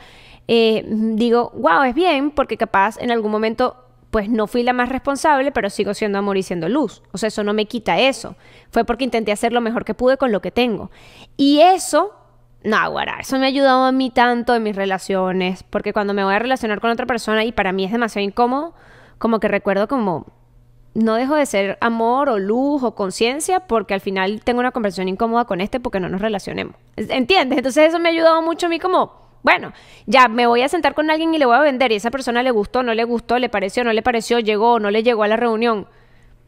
eh, 0.49 0.85
digo, 0.89 1.53
wow, 1.55 1.83
es 1.83 1.95
bien, 1.95 2.31
porque 2.31 2.56
capaz 2.56 2.97
en 2.99 3.11
algún 3.11 3.31
momento 3.31 3.77
pues 4.11 4.31
no 4.31 4.47
fui 4.47 4.62
la 4.62 4.73
más 4.73 4.89
responsable, 4.89 5.53
pero 5.53 5.69
sigo 5.69 5.93
siendo 5.93 6.19
amor 6.19 6.39
y 6.39 6.43
siendo 6.43 6.69
luz. 6.69 7.03
O 7.12 7.19
sea, 7.19 7.29
eso 7.29 7.45
no 7.45 7.53
me 7.53 7.67
quita 7.67 7.99
eso. 7.99 8.37
Fue 8.71 8.85
porque 8.85 9.05
intenté 9.05 9.33
hacer 9.33 9.53
lo 9.53 9.61
mejor 9.61 9.85
que 9.85 9.93
pude 9.93 10.17
con 10.17 10.33
lo 10.33 10.41
que 10.41 10.50
tengo. 10.50 10.91
Y 11.37 11.61
eso, 11.61 12.15
no, 12.65 12.91
guara, 12.91 13.19
eso 13.21 13.39
me 13.39 13.45
ha 13.45 13.49
ayudado 13.49 13.85
a 13.85 13.93
mí 13.93 14.11
tanto 14.11 14.55
en 14.55 14.62
mis 14.62 14.75
relaciones, 14.75 15.62
porque 15.62 15.93
cuando 15.93 16.15
me 16.15 16.25
voy 16.25 16.35
a 16.35 16.39
relacionar 16.39 16.81
con 16.81 16.91
otra 16.91 17.05
persona 17.05 17.44
y 17.44 17.53
para 17.53 17.73
mí 17.73 17.85
es 17.85 17.93
demasiado 17.93 18.27
incómodo, 18.27 18.75
como 19.19 19.41
que 19.41 19.49
recuerdo 19.49 19.89
como 19.89 20.27
no 20.94 21.15
dejo 21.15 21.35
de 21.35 21.44
ser 21.44 21.77
amor 21.83 22.31
o 22.31 22.39
luz 22.39 22.83
o 22.83 22.94
conciencia 22.94 23.61
porque 23.61 23.93
al 23.93 24.01
final 24.01 24.41
tengo 24.43 24.61
una 24.61 24.73
conversación 24.73 25.09
incómoda 25.09 25.44
con 25.44 25.61
este 25.61 25.81
porque 25.81 26.01
no 26.01 26.09
nos 26.09 26.23
relacionemos. 26.23 26.75
¿Entiendes? 26.97 27.59
Entonces 27.59 27.89
eso 27.89 27.99
me 27.99 28.09
ha 28.09 28.12
ayudado 28.12 28.41
mucho 28.41 28.67
a 28.67 28.69
mí 28.69 28.79
como 28.79 29.28
bueno, 29.43 29.73
ya 30.06 30.29
me 30.29 30.46
voy 30.46 30.62
a 30.62 30.69
sentar 30.69 30.94
con 30.94 31.11
alguien 31.11 31.35
y 31.35 31.38
le 31.38 31.46
voy 31.46 31.56
a 31.56 31.61
vender 31.61 31.93
y 31.93 31.96
esa 31.96 32.11
persona 32.11 32.43
le 32.43 32.50
gustó, 32.50 32.82
no 32.82 32.94
le 32.94 33.05
gustó, 33.05 33.38
le 33.38 33.49
pareció, 33.49 33.85
no 33.85 33.93
le 33.93 34.02
pareció, 34.02 34.38
llegó, 34.40 34.81
no 34.81 34.90
le 34.90 35.02
llegó 35.02 35.23
a 35.23 35.29
la 35.29 35.37
reunión. 35.37 35.87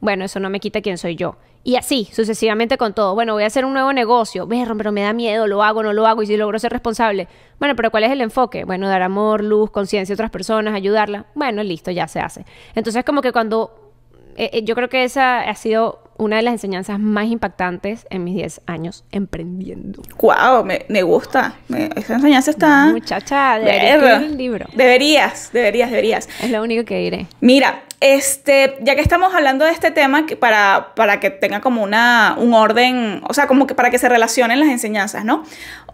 Bueno, 0.00 0.24
eso 0.24 0.40
no 0.40 0.50
me 0.50 0.60
quita 0.60 0.80
quién 0.80 0.98
soy 0.98 1.14
yo. 1.16 1.36
Y 1.62 1.76
así, 1.76 2.08
sucesivamente 2.10 2.78
con 2.78 2.94
todo. 2.94 3.14
Bueno, 3.14 3.34
voy 3.34 3.42
a 3.42 3.46
hacer 3.46 3.66
un 3.66 3.74
nuevo 3.74 3.92
negocio. 3.92 4.46
Berro, 4.46 4.76
pero 4.76 4.92
me 4.92 5.02
da 5.02 5.12
miedo, 5.12 5.46
lo 5.46 5.62
hago, 5.62 5.82
no 5.82 5.92
lo 5.92 6.06
hago, 6.06 6.22
y 6.22 6.26
si 6.26 6.36
logro 6.36 6.58
ser 6.58 6.72
responsable. 6.72 7.28
Bueno, 7.58 7.76
pero 7.76 7.90
¿cuál 7.90 8.04
es 8.04 8.10
el 8.10 8.22
enfoque? 8.22 8.64
Bueno, 8.64 8.88
dar 8.88 9.02
amor, 9.02 9.44
luz, 9.44 9.70
conciencia 9.70 10.14
a 10.14 10.14
otras 10.14 10.30
personas, 10.30 10.74
ayudarla. 10.74 11.26
Bueno, 11.34 11.62
listo, 11.62 11.90
ya 11.90 12.08
se 12.08 12.20
hace. 12.20 12.46
Entonces, 12.74 13.04
como 13.04 13.20
que 13.20 13.32
cuando. 13.32 13.92
Eh, 14.36 14.50
eh, 14.54 14.62
yo 14.64 14.74
creo 14.74 14.88
que 14.88 15.04
esa 15.04 15.40
ha 15.40 15.54
sido 15.54 16.09
una 16.20 16.36
de 16.36 16.42
las 16.42 16.52
enseñanzas 16.52 17.00
más 17.00 17.26
impactantes 17.26 18.06
en 18.10 18.24
mis 18.24 18.34
10 18.34 18.60
años 18.66 19.04
emprendiendo. 19.10 20.02
¡Wow! 20.20 20.64
Me, 20.88 21.02
gusta. 21.02 21.54
esa 21.96 22.14
enseñanza 22.14 22.50
está... 22.50 22.86
Muchacha, 22.92 23.58
deberías 23.58 24.22
un 24.22 24.36
libro. 24.36 24.66
Deberías, 24.74 25.50
deberías, 25.52 25.90
deberías. 25.90 26.28
Es 26.42 26.50
lo 26.50 26.62
único 26.62 26.84
que 26.84 26.98
diré. 26.98 27.26
Mira, 27.40 27.82
este, 28.00 28.76
ya 28.82 28.94
que 28.94 29.00
estamos 29.00 29.34
hablando 29.34 29.64
de 29.64 29.72
este 29.72 29.90
tema, 29.90 30.26
para, 30.38 30.92
para 30.94 31.20
que 31.20 31.30
tenga 31.30 31.62
como 31.62 31.82
una, 31.82 32.36
un 32.38 32.52
orden, 32.52 33.22
o 33.26 33.32
sea, 33.32 33.46
como 33.46 33.66
que 33.66 33.74
para 33.74 33.90
que 33.90 33.98
se 33.98 34.08
relacionen 34.08 34.60
las 34.60 34.68
enseñanzas, 34.68 35.24
¿no? 35.24 35.44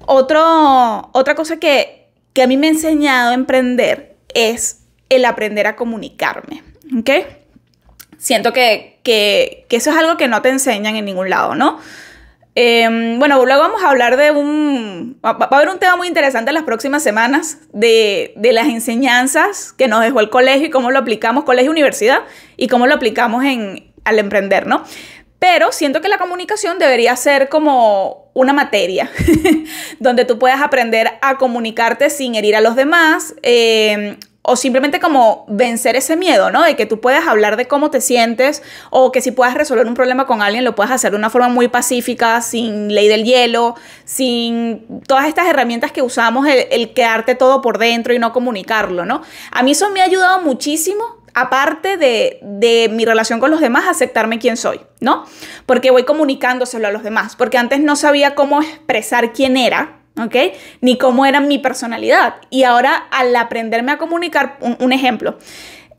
Otro, 0.06 1.09
otra 1.12 1.37
cosa 1.37 1.59
que, 1.59 2.09
que 2.33 2.42
a 2.42 2.49
mí 2.49 2.56
me 2.56 2.66
ha 2.66 2.71
enseñado 2.71 3.30
a 3.30 3.35
emprender 3.35 4.16
es 4.35 4.80
el 5.09 5.25
aprender 5.25 5.68
a 5.68 5.76
comunicarme, 5.76 6.64
¿ok? 6.99 7.11
Siento 8.26 8.52
que, 8.52 8.99
eso 9.71 9.90
es 9.90 9.97
algo 9.97 10.16
que 10.16 10.26
no 10.26 10.42
te 10.42 10.49
enseñan 10.49 10.97
en 10.97 11.04
ningún 11.04 11.30
lado, 11.30 11.54
¿no? 11.54 11.78
Em, 12.56 13.21
bueno, 13.21 13.37
luego 13.47 13.62
vamos 13.62 13.85
a 13.85 13.90
hablar 13.90 14.16
de 14.16 14.33
un... 14.33 15.21
Va, 15.25 15.38
a 15.38 15.54
haber 15.54 15.68
un 15.68 15.78
tema 15.78 15.95
muy 15.95 16.09
interesante 16.09 16.50
en 16.50 16.56
las 16.56 16.64
próximas 16.64 17.04
semanas 17.04 17.59
de, 17.73 18.35
las 18.37 18.66
enseñanzas 18.66 19.73
que 19.73 19.87
nos 19.87 20.00
dejó 20.00 20.18
el 20.18 20.28
colegio 20.28 20.66
y 20.66 20.71
cómo 20.71 20.90
lo 20.90 20.99
aplicamos, 20.99 21.45
colegio 21.45 21.71
y 21.71 21.71
universidad, 21.71 22.23
y 22.56 22.66
cómo 22.66 22.88
lo 22.88 22.95
aplicamos 22.95 23.45
en, 23.45 23.92
al 24.02 24.18
emprender, 24.18 24.66
¿no? 24.66 24.83
Pero 25.38 25.71
siento 25.71 26.00
que 26.00 26.09
la 26.09 26.18
comunicación 26.18 26.80
debería 26.80 27.14
ser 27.14 27.49
como 27.49 28.33
una 28.35 28.52
materia, 28.52 29.09
donde 30.00 30.25
tú 30.25 30.40
puedas 30.40 30.62
aprender 30.62 31.12
a 31.23 31.38
comunicarte 31.38 32.11
sin 32.11 32.35
herir 32.35 32.56
a 32.56 32.61
los 32.61 32.75
demás, 32.75 33.37
eh, 33.45 34.16
o 34.49 34.55
simplemente 34.55 35.00
como 35.00 35.45
vencer 35.49 35.97
ese 35.97 36.17
miedo, 36.17 36.53
¿no? 36.53 36.62
De 36.62 36.76
que 36.76 36.87
tú 36.87 37.00
puedas 37.00 37.26
hablar 37.26 37.57
de 37.57 37.67
cómo 37.67 37.91
te 37.91 38.00
sientes 38.00 38.62
o 38.91 39.11
que 39.11 39.21
si 39.21 39.33
puedas 39.33 39.55
resolver 39.55 39.88
un 39.88 39.95
problema 39.95 40.29
con 40.29 40.41
alguien 40.41 40.65
lo 40.65 40.76
puedas 40.76 40.93
hacer 40.93 41.11
de 41.11 41.17
una 41.17 41.31
forma 41.31 41.49
muy 41.49 41.67
pacífica, 41.67 42.41
sin 42.41 42.95
ley 42.95 43.09
del 43.09 43.25
hielo, 43.25 43.75
sin 44.05 45.00
todas 45.09 45.26
estas 45.26 45.49
herramientas 45.49 45.91
que 45.91 46.00
usamos, 46.00 46.47
el, 46.47 46.95
quedarte 46.95 47.35
todo 47.35 47.61
por 47.61 47.79
dentro 47.79 48.15
y 48.15 48.21
no 48.21 48.33
comunicarlo, 48.33 49.05
¿no? 49.05 49.23
A 49.50 49.65
mí 49.65 49.73
eso 49.73 49.91
me 49.91 50.00
ha 50.00 50.05
ayudado 50.05 50.41
muchísimo 50.43 51.05
aparte 51.35 51.97
de, 51.97 52.38
de, 52.41 52.88
mi 52.88 53.05
relación 53.05 53.41
con 53.41 53.50
los 53.50 53.61
demás, 53.61 53.87
aceptarme 53.88 54.38
quién 54.38 54.57
soy, 54.57 54.81
¿no? 55.00 55.25
Porque 55.67 55.91
voy 55.91 56.05
comunicándoselo 56.05 56.87
a 56.87 56.93
los 56.93 57.03
demás, 57.03 57.35
porque 57.35 57.59
antes 57.59 57.81
no 57.81 57.97
sabía 57.97 58.37
cómo 58.37 58.62
expresar 58.62 59.33
quién 59.33 59.57
era, 59.57 60.05
¿ok? 60.18 60.37
Ni 60.80 60.99
cómo 60.99 61.26
era 61.26 61.40
mi 61.40 61.58
personalidad. 61.58 62.37
Y 62.50 62.64
ahora 62.64 62.94
al 63.11 63.35
aprenderme 63.37 63.92
a 63.92 63.99
comunicar, 63.99 64.58
un, 64.61 64.92
ejemplo, 64.92 65.38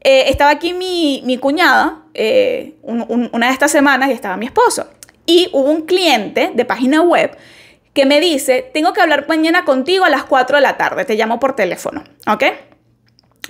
eh, 0.01 0.25
estaba 0.27 0.51
aquí 0.51 0.74
mi, 0.74 1.21
mi 1.25 1.38
cuñada 1.38 2.03
eh, 2.13 2.75
una 2.83 3.47
de 3.47 3.53
estas 3.53 3.71
semanas 3.71 4.09
y 4.09 4.13
estaba 4.13 4.38
mi 4.38 4.45
esposo. 4.45 4.88
Y 5.25 5.50
hubo 5.53 5.69
un 5.69 5.86
cliente 5.86 6.51
de 6.53 6.65
página 6.65 7.01
web 7.01 7.38
que 7.93 8.05
me 8.05 8.19
dice, 8.19 8.69
tengo 8.74 8.93
que 8.93 9.01
hablar 9.01 9.25
mañana 9.27 9.65
contigo 9.65 10.05
a 10.05 10.09
las 10.09 10.24
4 10.24 10.57
de 10.57 10.62
la 10.62 10.77
tarde, 10.77 11.03
te 11.03 11.15
llamo 11.15 11.39
por 11.39 11.55
teléfono, 11.55 12.03
¿ok? 12.27 12.43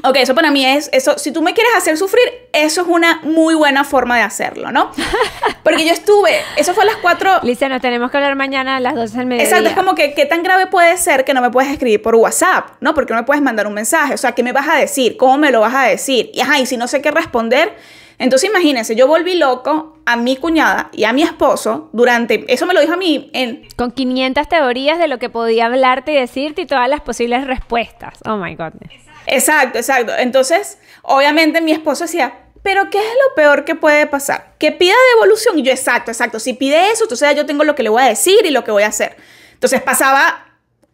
Ok, 0.10 0.18
eso 0.18 0.34
para 0.34 0.52
mí 0.52 0.66
es, 0.66 0.90
eso, 0.94 1.18
si 1.18 1.34
tú 1.34 1.42
me 1.42 1.54
quieres 1.54 1.74
hacer 1.76 1.98
sufrir, 1.98 2.24
eso 2.54 2.82
es 2.82 2.88
una 2.88 3.20
muy 3.24 3.56
buena 3.56 3.84
forma 3.84 4.16
de 4.16 4.22
hacerlo, 4.22 4.72
¿no? 4.72 4.92
Porque 5.64 5.86
yo 5.86 5.92
estuve, 5.92 6.40
eso 6.56 6.74
fue 6.74 6.84
a 6.84 6.88
las 6.88 6.96
4... 6.98 7.42
Lisa, 7.44 7.68
nos 7.68 7.82
tenemos 7.82 8.10
que 8.10 8.16
hablar 8.16 8.36
mañana 8.38 8.78
a 8.78 8.80
las 8.80 8.96
12 8.96 9.18
del 9.18 9.26
mediodía. 9.26 9.50
Exacto, 9.50 9.70
es 9.70 9.76
como 9.76 9.96
que, 9.96 10.14
¿qué 10.14 10.26
tan 10.26 10.44
grave 10.44 10.68
puede 10.68 10.96
ser 10.96 11.26
que 11.26 11.34
no 11.34 11.42
me 11.42 11.50
puedes 11.50 11.70
escribir 11.72 12.02
por 12.02 12.16
WhatsApp, 12.16 12.70
¿no? 12.80 12.94
Porque 12.94 13.14
no 13.14 13.20
me 13.20 13.26
puedes 13.26 13.44
mandar 13.44 13.68
un 13.68 13.74
mensaje, 13.74 14.14
o 14.14 14.18
sea, 14.18 14.32
¿qué 14.32 14.44
me 14.44 14.54
vas 14.54 14.70
a 14.70 14.76
decir? 14.76 15.18
¿Cómo 15.18 15.38
me 15.38 15.52
lo 15.52 15.60
vas 15.60 15.76
a 15.76 15.84
decir? 15.84 16.32
Y 16.34 16.40
ajá, 16.40 16.58
y 16.58 16.66
si 16.66 16.78
no 16.78 16.88
sé 16.88 17.02
qué 17.02 17.12
responder, 17.12 17.76
entonces 18.18 18.50
imagínense, 18.50 18.96
yo 18.96 19.08
volví 19.08 19.36
loco 19.36 19.98
a 20.06 20.16
mi 20.16 20.38
cuñada 20.38 20.90
y 20.94 21.04
a 21.04 21.12
mi 21.12 21.22
esposo 21.22 21.90
durante, 21.92 22.46
eso 22.48 22.66
me 22.66 22.74
lo 22.74 22.80
dijo 22.80 22.94
a 22.94 22.98
mí 22.98 23.30
en... 23.34 23.68
Con 23.76 23.92
500 23.92 24.48
teorías 24.48 25.00
de 25.00 25.10
lo 25.10 25.20
que 25.20 25.30
podía 25.30 25.66
hablarte 25.66 26.14
y 26.14 26.16
decirte 26.16 26.62
y 26.62 26.66
todas 26.66 26.90
las 26.90 27.02
posibles 27.02 27.46
respuestas. 27.46 28.20
Oh 28.26 28.38
my 28.38 28.56
goodness. 28.56 29.07
Exacto, 29.28 29.78
exacto. 29.78 30.14
Entonces, 30.18 30.80
obviamente 31.04 31.62
mi 31.62 31.74
esposo 31.74 32.06
decía, 32.06 32.34
pero 32.64 32.90
¿qué 32.90 32.98
es 32.98 33.14
lo 33.14 33.36
peor 33.36 33.66
que 33.66 33.76
puede 33.76 34.08
pasar? 34.08 34.56
Que 34.58 34.72
pida 34.72 34.96
devolución. 35.14 35.60
Y 35.60 35.64
yo, 35.64 35.72
exacto, 35.72 36.12
exacto. 36.12 36.40
Si 36.40 36.54
pide 36.54 36.92
eso, 36.92 37.04
entonces 37.04 37.36
yo 37.36 37.46
tengo 37.46 37.64
lo 37.64 37.76
que 37.76 37.84
le 37.84 37.90
voy 37.90 38.02
a 38.02 38.08
decir 38.08 38.46
y 38.46 38.52
lo 38.52 38.64
que 38.64 38.72
voy 38.72 38.84
a 38.84 38.88
hacer. 38.88 39.18
Entonces 39.54 39.82
pasaba 39.82 40.46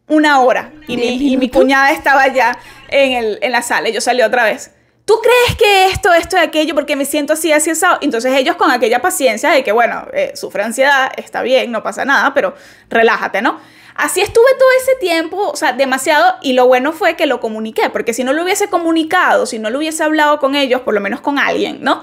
una 0.08 0.42
hora 0.42 0.74
y 0.88 0.98
mi, 0.98 1.38
mi, 1.38 1.50
cuñada 1.50 1.92
estaba 1.92 2.28
ya 2.28 2.58
en, 2.90 3.14
el, 3.14 3.40
en 3.42 3.52
la 3.52 3.62
sala 3.62 3.90
y 3.90 3.94
yo 3.94 4.02
salí 4.02 4.22
otra 4.22 4.44
vez. 4.44 4.72
¿Tú 5.06 5.16
crees 5.22 5.58
que 5.58 5.88
esto, 5.88 6.14
esto 6.14 6.38
y 6.38 6.40
aquello, 6.40 6.76
porque 6.76 6.96
me 6.96 7.06
siento 7.06 7.34
así, 7.34 7.52
así, 7.52 7.72
así? 7.72 7.86
Entonces 8.02 8.34
ellos 8.36 8.56
con 8.56 8.72
aquella 8.72 9.02
paciencia 9.02 9.50
de 9.50 9.64
que, 9.64 9.72
bueno, 9.72 10.08
eh, 10.14 10.32
sufre 10.36 10.64
ansiedad, 10.64 11.12
está 11.18 11.42
bien, 11.42 11.72
no 11.72 11.84
pasa 11.84 12.06
nada, 12.06 12.34
pero 12.34 12.56
relájate, 12.90 13.42
¿no? 13.42 13.60
Así 13.96 14.22
estuve 14.22 14.50
todo 14.58 14.70
ese 14.82 14.96
tiempo, 15.00 15.50
o 15.50 15.56
sea, 15.56 15.74
demasiado, 15.74 16.36
y 16.42 16.54
lo 16.54 16.68
bueno 16.68 16.92
fue 16.92 17.16
que 17.16 17.26
lo 17.26 17.40
comuniqué, 17.40 17.90
porque 17.92 18.14
si 18.14 18.24
no 18.24 18.34
lo 18.34 18.44
hubiese 18.44 18.70
comunicado, 18.70 19.46
si 19.46 19.60
no 19.60 19.70
lo 19.70 19.78
hubiese 19.78 20.04
hablado 20.04 20.40
con 20.40 20.56
ellos, 20.56 20.82
por 20.82 20.94
lo 20.94 21.02
menos 21.02 21.22
con 21.22 21.38
alguien, 21.38 21.80
¿no? 21.82 22.02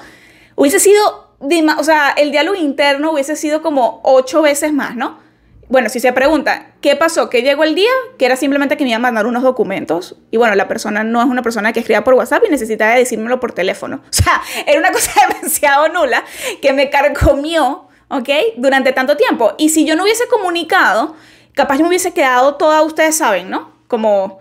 Hubiese 0.54 0.78
sido, 0.78 1.34
o 1.78 1.84
sea, 1.84 2.10
el 2.10 2.30
diálogo 2.30 2.56
interno 2.56 3.12
hubiese 3.12 3.34
sido 3.34 3.62
como 3.62 4.00
ocho 4.04 4.42
veces 4.42 4.72
más, 4.72 4.94
¿no? 4.94 5.18
Bueno, 5.70 5.88
si 5.88 6.00
se 6.00 6.12
pregunta, 6.12 6.72
¿qué 6.80 6.96
pasó? 6.96 7.30
¿Qué 7.30 7.42
llegó 7.42 7.62
el 7.62 7.76
día? 7.76 7.92
Que 8.18 8.26
era 8.26 8.34
simplemente 8.34 8.76
que 8.76 8.82
me 8.82 8.90
iba 8.90 8.96
a 8.96 9.00
mandar 9.00 9.26
unos 9.26 9.44
documentos. 9.44 10.16
Y 10.32 10.36
bueno, 10.36 10.56
la 10.56 10.66
persona 10.66 11.04
no 11.04 11.20
es 11.20 11.28
una 11.28 11.42
persona 11.42 11.72
que 11.72 11.78
escriba 11.78 12.02
por 12.02 12.14
WhatsApp 12.14 12.42
y 12.48 12.50
necesitaba 12.50 12.96
decírmelo 12.96 13.38
por 13.38 13.52
teléfono. 13.52 14.02
O 14.10 14.12
sea, 14.12 14.42
era 14.66 14.80
una 14.80 14.90
cosa 14.90 15.12
demasiado 15.28 15.88
nula 15.90 16.24
que 16.60 16.72
me 16.72 16.90
carcomió, 16.90 17.88
¿ok? 18.08 18.28
Durante 18.56 18.92
tanto 18.92 19.16
tiempo. 19.16 19.54
Y 19.58 19.68
si 19.68 19.86
yo 19.86 19.94
no 19.94 20.02
hubiese 20.02 20.26
comunicado, 20.26 21.14
capaz 21.54 21.76
yo 21.76 21.82
me 21.82 21.88
hubiese 21.88 22.12
quedado 22.12 22.56
toda, 22.56 22.82
ustedes 22.82 23.16
saben, 23.16 23.50
¿no? 23.50 23.72
Como, 23.88 24.38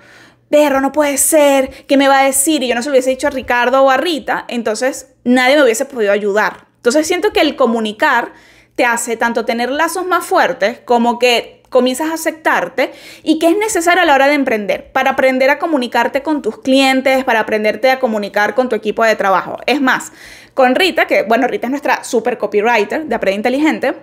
perro, 0.49 0.81
no 0.81 0.91
puede 0.91 1.17
ser, 1.17 1.85
¿qué 1.85 1.97
me 1.97 2.07
va 2.07 2.19
a 2.19 2.25
decir? 2.25 2.63
Y 2.63 2.67
yo 2.67 2.75
no 2.75 2.81
se 2.81 2.89
lo 2.89 2.93
hubiese 2.93 3.11
dicho 3.11 3.27
a 3.27 3.31
Ricardo 3.31 3.83
o 3.83 3.89
a 3.89 3.97
Rita, 3.97 4.45
entonces 4.47 5.13
nadie 5.23 5.55
me 5.55 5.63
hubiese 5.63 5.85
podido 5.85 6.11
ayudar. 6.11 6.67
Entonces 6.77 7.07
siento 7.07 7.31
que 7.33 7.41
el 7.41 7.55
comunicar 7.55 8.33
te 8.75 8.85
hace 8.85 9.17
tanto 9.17 9.45
tener 9.45 9.69
lazos 9.69 10.05
más 10.05 10.25
fuertes 10.25 10.79
como 10.85 11.19
que 11.19 11.59
comienzas 11.69 12.09
a 12.09 12.13
aceptarte 12.13 12.91
y 13.23 13.39
que 13.39 13.47
es 13.49 13.57
necesario 13.57 14.01
a 14.01 14.05
la 14.05 14.15
hora 14.15 14.27
de 14.27 14.33
emprender, 14.33 14.91
para 14.91 15.11
aprender 15.11 15.49
a 15.49 15.59
comunicarte 15.59 16.21
con 16.21 16.41
tus 16.41 16.59
clientes, 16.59 17.23
para 17.23 17.41
aprenderte 17.41 17.91
a 17.91 17.99
comunicar 17.99 18.55
con 18.55 18.69
tu 18.69 18.75
equipo 18.75 19.03
de 19.03 19.15
trabajo. 19.15 19.57
Es 19.65 19.81
más, 19.81 20.11
con 20.53 20.75
Rita, 20.75 21.05
que 21.07 21.23
bueno, 21.23 21.47
Rita 21.47 21.67
es 21.67 21.71
nuestra 21.71 22.03
super 22.03 22.37
copywriter 22.37 23.05
de 23.05 23.15
Aprende 23.15 23.35
Inteligente, 23.35 23.95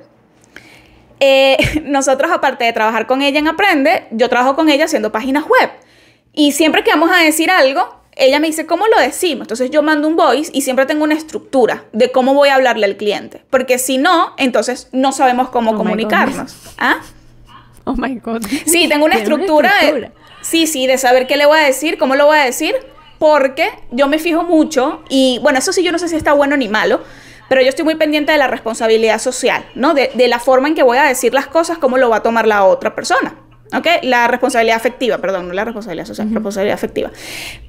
eh, 1.21 1.57
nosotros 1.85 2.31
aparte 2.33 2.65
de 2.65 2.73
trabajar 2.73 3.07
con 3.07 3.23
ella 3.23 3.39
en 3.39 3.49
Aprende, 3.49 4.07
yo 4.11 4.29
trabajo 4.29 4.57
con 4.57 4.69
ella 4.69 4.85
haciendo 4.85 5.13
páginas 5.13 5.45
web. 5.45 5.71
Y 6.33 6.53
siempre 6.53 6.85
que 6.85 6.91
vamos 6.91 7.11
a 7.11 7.23
decir 7.23 7.51
algo, 7.51 7.97
ella 8.17 8.41
me 8.41 8.47
dice, 8.47 8.67
¿cómo 8.67 8.87
lo 8.89 8.99
decimos? 8.99 9.45
Entonces 9.45 9.71
yo 9.71 9.83
mando 9.83 10.09
un 10.09 10.17
voice 10.17 10.51
y 10.53 10.63
siempre 10.63 10.87
tengo 10.87 11.05
una 11.05 11.15
estructura 11.15 11.85
de 11.93 12.11
cómo 12.11 12.35
voy 12.35 12.49
a 12.49 12.55
hablarle 12.55 12.87
al 12.87 12.97
cliente. 12.97 13.43
Porque 13.51 13.79
si 13.79 13.99
no, 13.99 14.35
entonces 14.39 14.89
no 14.93 15.13
sabemos 15.13 15.51
cómo 15.51 15.73
oh 15.73 15.77
comunicarnos. 15.77 16.57
¿Ah? 16.79 16.97
Oh 17.85 17.95
my 17.97 18.17
God. 18.17 18.45
Sí, 18.67 18.89
tengo 18.89 19.05
una 19.05 19.17
estructura, 19.19 19.73
De, 19.83 20.11
sí, 20.41 20.67
sí, 20.67 20.87
de 20.87 20.99
saber 20.99 21.27
qué 21.27 21.37
le 21.37 21.47
voy 21.47 21.59
a 21.59 21.63
decir, 21.63 21.99
cómo 21.99 22.17
lo 22.17 22.27
voy 22.27 22.39
a 22.39 22.45
decir, 22.45 22.75
porque 23.19 23.71
yo 23.91 24.09
me 24.09 24.19
fijo 24.19 24.43
mucho 24.43 25.03
y 25.09 25.39
bueno, 25.43 25.59
eso 25.59 25.73
sí 25.73 25.83
yo 25.83 25.93
no 25.93 25.99
sé 25.99 26.09
si 26.09 26.17
está 26.17 26.33
bueno 26.33 26.57
ni 26.57 26.69
malo, 26.69 27.01
pero 27.49 27.63
yo 27.63 27.69
estoy 27.69 27.85
muy 27.85 27.97
pendiente 27.97 28.33
de 28.33 28.39
la 28.39 28.47
responsabilidad 28.47 29.19
social, 29.19 29.65
¿no? 29.75 29.95
De, 29.95 30.11
de 30.15 30.29
la 30.29 30.39
forma 30.39 30.69
en 30.69 30.75
que 30.75 30.83
voy 30.83 30.99
a 30.99 31.05
decir 31.05 31.35
las 31.35 31.47
cosas, 31.47 31.79
cómo 31.79 31.99
lo 31.99 32.09
va 32.11 32.17
a 32.17 32.23
tomar 32.23 32.47
la 32.47 32.65
otra 32.65 32.95
persona. 32.95 33.35
¿Ok? 33.75 33.87
La 34.03 34.29
responsabilidad 34.29 34.77
afectiva, 34.77 35.19
perdón, 35.19 35.49
no 35.49 35.55
la 35.55 35.65
responsabilidad 35.65 36.07
social, 36.07 36.29
responsabilidad 36.33 36.75
afectiva. 36.75 37.11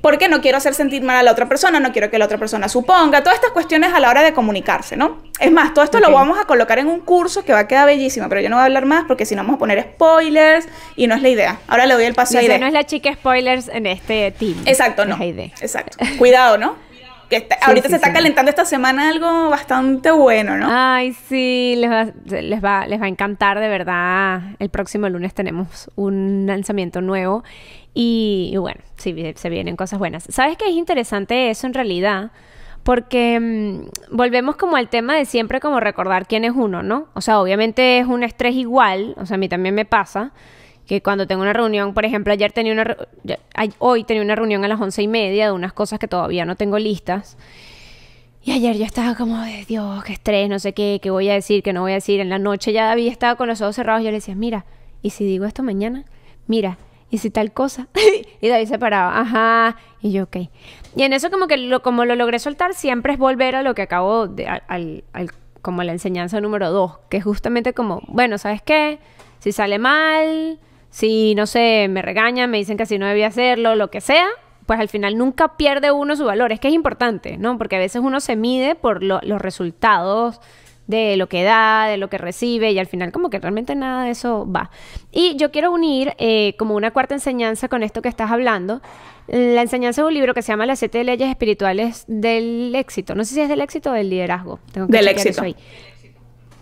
Porque 0.02 0.30
no 0.30 0.42
quiero 0.42 0.58
hacer 0.58 0.74
sentir 0.76 1.02
mal 1.02 1.18
a 1.18 1.24
la 1.24 1.32
otra 1.32 1.50
persona, 1.50 1.80
no 1.80 1.92
quiero 1.92 2.12
que 2.12 2.20
la 2.20 2.26
otra 2.26 2.38
persona 2.38 2.70
suponga, 2.70 3.24
todas 3.24 3.36
estas 3.36 3.52
cuestiones 3.52 3.94
a 3.94 4.00
la 4.00 4.10
hora 4.10 4.22
de 4.22 4.34
comunicarse, 4.34 4.96
¿no? 4.96 5.24
Es 5.40 5.52
más, 5.52 5.74
todo 5.74 5.84
esto 5.84 6.00
lo 6.00 6.12
vamos 6.12 6.38
a 6.38 6.46
colocar 6.46 6.78
en 6.80 6.88
un 6.88 7.00
curso 7.00 7.44
que 7.44 7.54
va 7.54 7.60
a 7.60 7.68
quedar 7.68 7.88
bellísimo, 7.88 8.30
pero 8.30 8.42
yo 8.42 8.50
no 8.50 8.58
voy 8.58 8.62
a 8.62 8.66
hablar 8.66 8.86
más 8.86 9.06
porque 9.08 9.26
si 9.26 9.36
no 9.36 9.42
vamos 9.42 9.56
a 9.56 9.60
poner 9.60 9.82
spoilers 9.96 10.68
y 10.96 11.08
no 11.08 11.16
es 11.16 11.22
la 11.22 11.30
idea. 11.30 11.60
Ahora 11.68 11.86
le 11.88 11.96
doy 11.96 12.06
el 12.06 12.14
paso 12.14 12.38
a 12.38 12.42
Aide. 12.42 12.60
no 12.60 12.68
es 12.68 12.74
la 12.74 12.86
chica 12.86 13.14
spoilers 13.14 13.68
en 13.68 13.88
este 13.88 14.32
team. 14.32 14.56
Exacto, 14.66 15.06
no. 15.06 15.18
Exacto. 15.20 15.98
Cuidado, 16.20 16.58
¿no? 16.60 16.87
Que 17.30 17.48
ahorita 17.62 17.90
se 17.90 17.96
está 17.96 18.14
calentando 18.14 18.50
esta 18.50 18.66
semana 18.66 19.10
algo 19.10 19.50
bastante 19.50 20.12
bueno, 20.12 20.58
¿no? 20.58 20.68
Ay, 20.70 21.14
sí, 21.14 21.76
les 21.78 21.90
va, 21.90 22.08
les 22.26 22.64
va, 22.64 22.88
les 22.88 23.02
va 23.02 23.06
a 23.06 23.10
encantar 23.10 23.60
de 23.60 23.68
verdad. 23.68 24.42
El 24.60 24.70
próximo 24.70 25.10
lunes 25.10 25.34
tenemos 25.34 25.90
un 25.96 26.46
lanzamiento 26.48 27.02
nuevo 27.02 27.44
y, 27.94 28.54
bueno, 28.58 28.82
sí, 28.96 29.34
se 29.36 29.50
vienen 29.50 29.76
cosas 29.76 30.00
buenas. 30.00 30.26
¿Sabes 30.30 30.58
qué 30.58 30.70
es 30.70 30.76
interesante 30.76 31.50
eso 31.50 31.68
en 31.68 31.74
realidad? 31.74 32.32
Porque 32.84 33.40
mm, 33.40 34.16
volvemos 34.16 34.56
como 34.56 34.78
al 34.78 34.88
tema 34.88 35.16
de 35.16 35.26
siempre 35.26 35.60
como 35.60 35.80
recordar 35.80 36.28
quién 36.28 36.46
es 36.46 36.54
uno, 36.56 36.84
¿no? 36.84 37.08
O 37.14 37.22
sea, 37.22 37.42
obviamente 37.42 38.00
es 38.00 38.08
un 38.08 38.24
estrés 38.24 38.56
igual, 38.56 39.16
o 39.18 39.26
sea, 39.26 39.36
a 39.36 39.38
mí 39.38 39.50
también 39.50 39.76
me 39.76 39.86
pasa 39.86 40.32
que 40.88 41.02
cuando 41.02 41.28
tengo 41.28 41.42
una 41.42 41.54
reunión, 41.54 41.94
por 41.94 42.06
ejemplo, 42.06 42.32
ayer 42.34 42.52
tenía 42.54 42.74
una, 42.74 42.98
hoy 43.80 44.04
tenía 44.06 44.24
una 44.24 44.36
reunión 44.36 44.64
a 44.64 44.68
las 44.68 44.80
once 44.80 45.02
y 45.02 45.08
media 45.08 45.48
de 45.48 45.52
unas 45.52 45.74
cosas 45.74 46.00
que 46.00 46.08
todavía 46.08 46.46
no 46.46 46.56
tengo 46.56 46.80
listas. 46.80 47.38
Y 48.42 48.54
ayer 48.54 48.78
yo 48.78 48.86
estaba 48.86 49.14
como, 49.16 49.44
Dios, 49.68 50.04
qué 50.06 50.14
estrés, 50.14 50.50
no 50.50 50.58
sé 50.60 50.74
qué, 50.74 51.00
qué 51.02 51.10
voy 51.10 51.28
a 51.28 51.34
decir, 51.34 51.62
qué 51.62 51.74
no 51.74 51.82
voy 51.82 51.92
a 51.92 51.96
decir. 51.96 52.22
En 52.22 52.30
la 52.30 52.40
noche 52.40 52.72
ya 52.72 52.90
había 52.90 53.12
estado 53.12 53.36
con 53.36 53.50
los 53.50 53.62
ojos 53.62 53.76
cerrados. 53.76 54.04
Yo 54.04 54.10
le 54.10 54.18
decía, 54.18 54.36
mira, 54.36 54.66
¿y 55.02 55.10
si 55.10 55.26
digo 55.26 55.44
esto 55.44 55.64
mañana? 55.64 56.06
Mira, 56.48 56.78
¿y 57.10 57.18
si 57.18 57.30
tal 57.30 57.52
cosa? 57.52 57.90
y 58.42 58.48
David 58.48 58.68
se 58.68 58.80
paraba, 58.80 59.20
ajá. 59.20 59.76
Y 60.02 60.14
yo, 60.14 60.24
ok. 60.24 60.38
Y 60.96 61.04
en 61.04 61.12
eso 61.12 61.30
como 61.30 61.48
que 61.48 61.58
lo, 61.58 61.82
como 61.82 62.06
lo 62.06 62.16
logré 62.16 62.40
soltar, 62.40 62.74
siempre 62.74 63.12
es 63.12 63.20
volver 63.20 63.58
a 63.58 63.64
lo 63.64 63.76
que 63.76 63.82
acabo 63.82 64.28
de, 64.28 64.48
al, 64.48 65.04
al 65.12 65.32
como 65.62 65.84
la 65.84 65.92
enseñanza 65.92 66.40
número 66.40 66.72
dos, 66.72 67.00
que 67.10 67.18
es 67.18 67.26
justamente 67.26 67.74
como, 67.74 68.02
bueno, 68.08 68.38
¿sabes 68.38 68.62
qué? 68.62 69.00
Si 69.40 69.52
sale 69.52 69.78
mal, 69.80 70.58
si, 70.98 71.36
no 71.36 71.46
sé, 71.46 71.86
me 71.92 72.02
regañan, 72.02 72.50
me 72.50 72.58
dicen 72.58 72.76
que 72.76 72.82
así 72.82 72.98
no 72.98 73.06
debía 73.06 73.28
hacerlo, 73.28 73.76
lo 73.76 73.92
que 73.92 74.02
sea, 74.02 74.26
pues 74.66 74.80
al 74.80 74.90
final 74.90 75.16
nunca 75.16 75.56
pierde 75.56 75.92
uno 75.92 76.16
su 76.16 76.26
valor. 76.26 76.52
Es 76.52 76.60
que 76.60 76.70
es 76.70 76.74
importante, 76.74 77.38
¿no? 77.38 77.56
Porque 77.60 77.76
a 77.76 77.80
veces 77.80 78.02
uno 78.04 78.20
se 78.20 78.36
mide 78.36 78.74
por 78.74 79.04
los 79.04 79.40
resultados 79.40 80.42
de 80.88 81.16
lo 81.16 81.30
que 81.30 81.44
da, 81.44 81.86
de 81.86 81.98
lo 81.98 82.10
que 82.10 82.18
recibe, 82.18 82.72
y 82.72 82.80
al 82.80 82.88
final 82.88 83.12
como 83.12 83.30
que 83.30 83.38
realmente 83.38 83.76
nada 83.76 84.06
de 84.06 84.10
eso 84.10 84.52
va. 84.52 84.72
Y 85.12 85.36
yo 85.36 85.52
quiero 85.52 85.72
unir 85.72 86.16
eh, 86.18 86.56
como 86.58 86.74
una 86.74 86.90
cuarta 86.90 87.14
enseñanza 87.14 87.68
con 87.68 87.84
esto 87.84 88.02
que 88.02 88.10
estás 88.10 88.32
hablando, 88.32 88.82
la 89.28 89.62
enseñanza 89.62 90.02
de 90.02 90.08
un 90.08 90.16
libro 90.16 90.34
que 90.34 90.42
se 90.42 90.52
llama 90.52 90.66
Las 90.66 90.80
siete 90.80 91.04
leyes 91.04 91.30
espirituales 91.30 92.06
del 92.08 92.74
éxito. 92.74 93.14
No 93.14 93.24
sé 93.24 93.36
si 93.36 93.42
es 93.42 93.50
del 93.50 93.62
éxito 93.62 93.92
o 93.92 93.94
del 93.94 94.10
liderazgo. 94.10 94.60
Tengo 94.72 94.88
que 94.88 94.94
del 94.98 95.10
éxito. 95.10 95.44
ahí. 95.44 95.56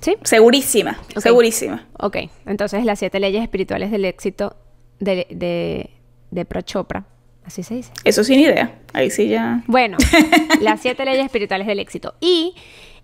¿Sí? 0.06 0.16
Segurísima, 0.22 1.00
segurísima. 1.18 1.88
Ok, 1.98 2.18
entonces 2.46 2.86
las 2.86 3.00
siete 3.00 3.20
leyes 3.20 3.42
espirituales 3.42 3.90
del 3.90 4.06
éxito 4.06 4.56
de, 5.00 5.26
de, 5.32 5.90
de 6.30 6.46
Pro 6.46 6.62
Chopra. 6.62 7.06
Así 7.44 7.64
se 7.64 7.74
dice. 7.74 7.92
Eso 8.04 8.24
sin 8.24 8.40
idea. 8.40 8.78
Ahí 8.94 9.10
sí 9.10 9.30
ya. 9.30 9.64
Bueno, 9.66 9.98
las 10.62 10.82
siete 10.82 11.06
leyes 11.06 11.26
espirituales 11.26 11.66
del 11.66 11.80
éxito. 11.80 12.14
Y 12.20 12.54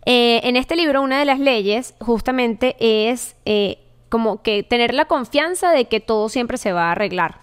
eh, 0.05 0.41
en 0.43 0.55
este 0.57 0.75
libro, 0.75 1.01
una 1.01 1.17
de 1.17 1.25
las 1.25 1.39
leyes 1.39 1.95
justamente 1.99 2.75
es 2.79 3.35
eh, 3.45 3.79
como 4.09 4.43
que 4.43 4.61
tener 4.61 4.93
la 4.93 5.05
confianza 5.05 5.71
de 5.71 5.85
que 5.85 6.01
todo 6.01 6.29
siempre 6.29 6.59
se 6.59 6.71
va 6.71 6.89
a 6.89 6.91
arreglar. 6.91 7.41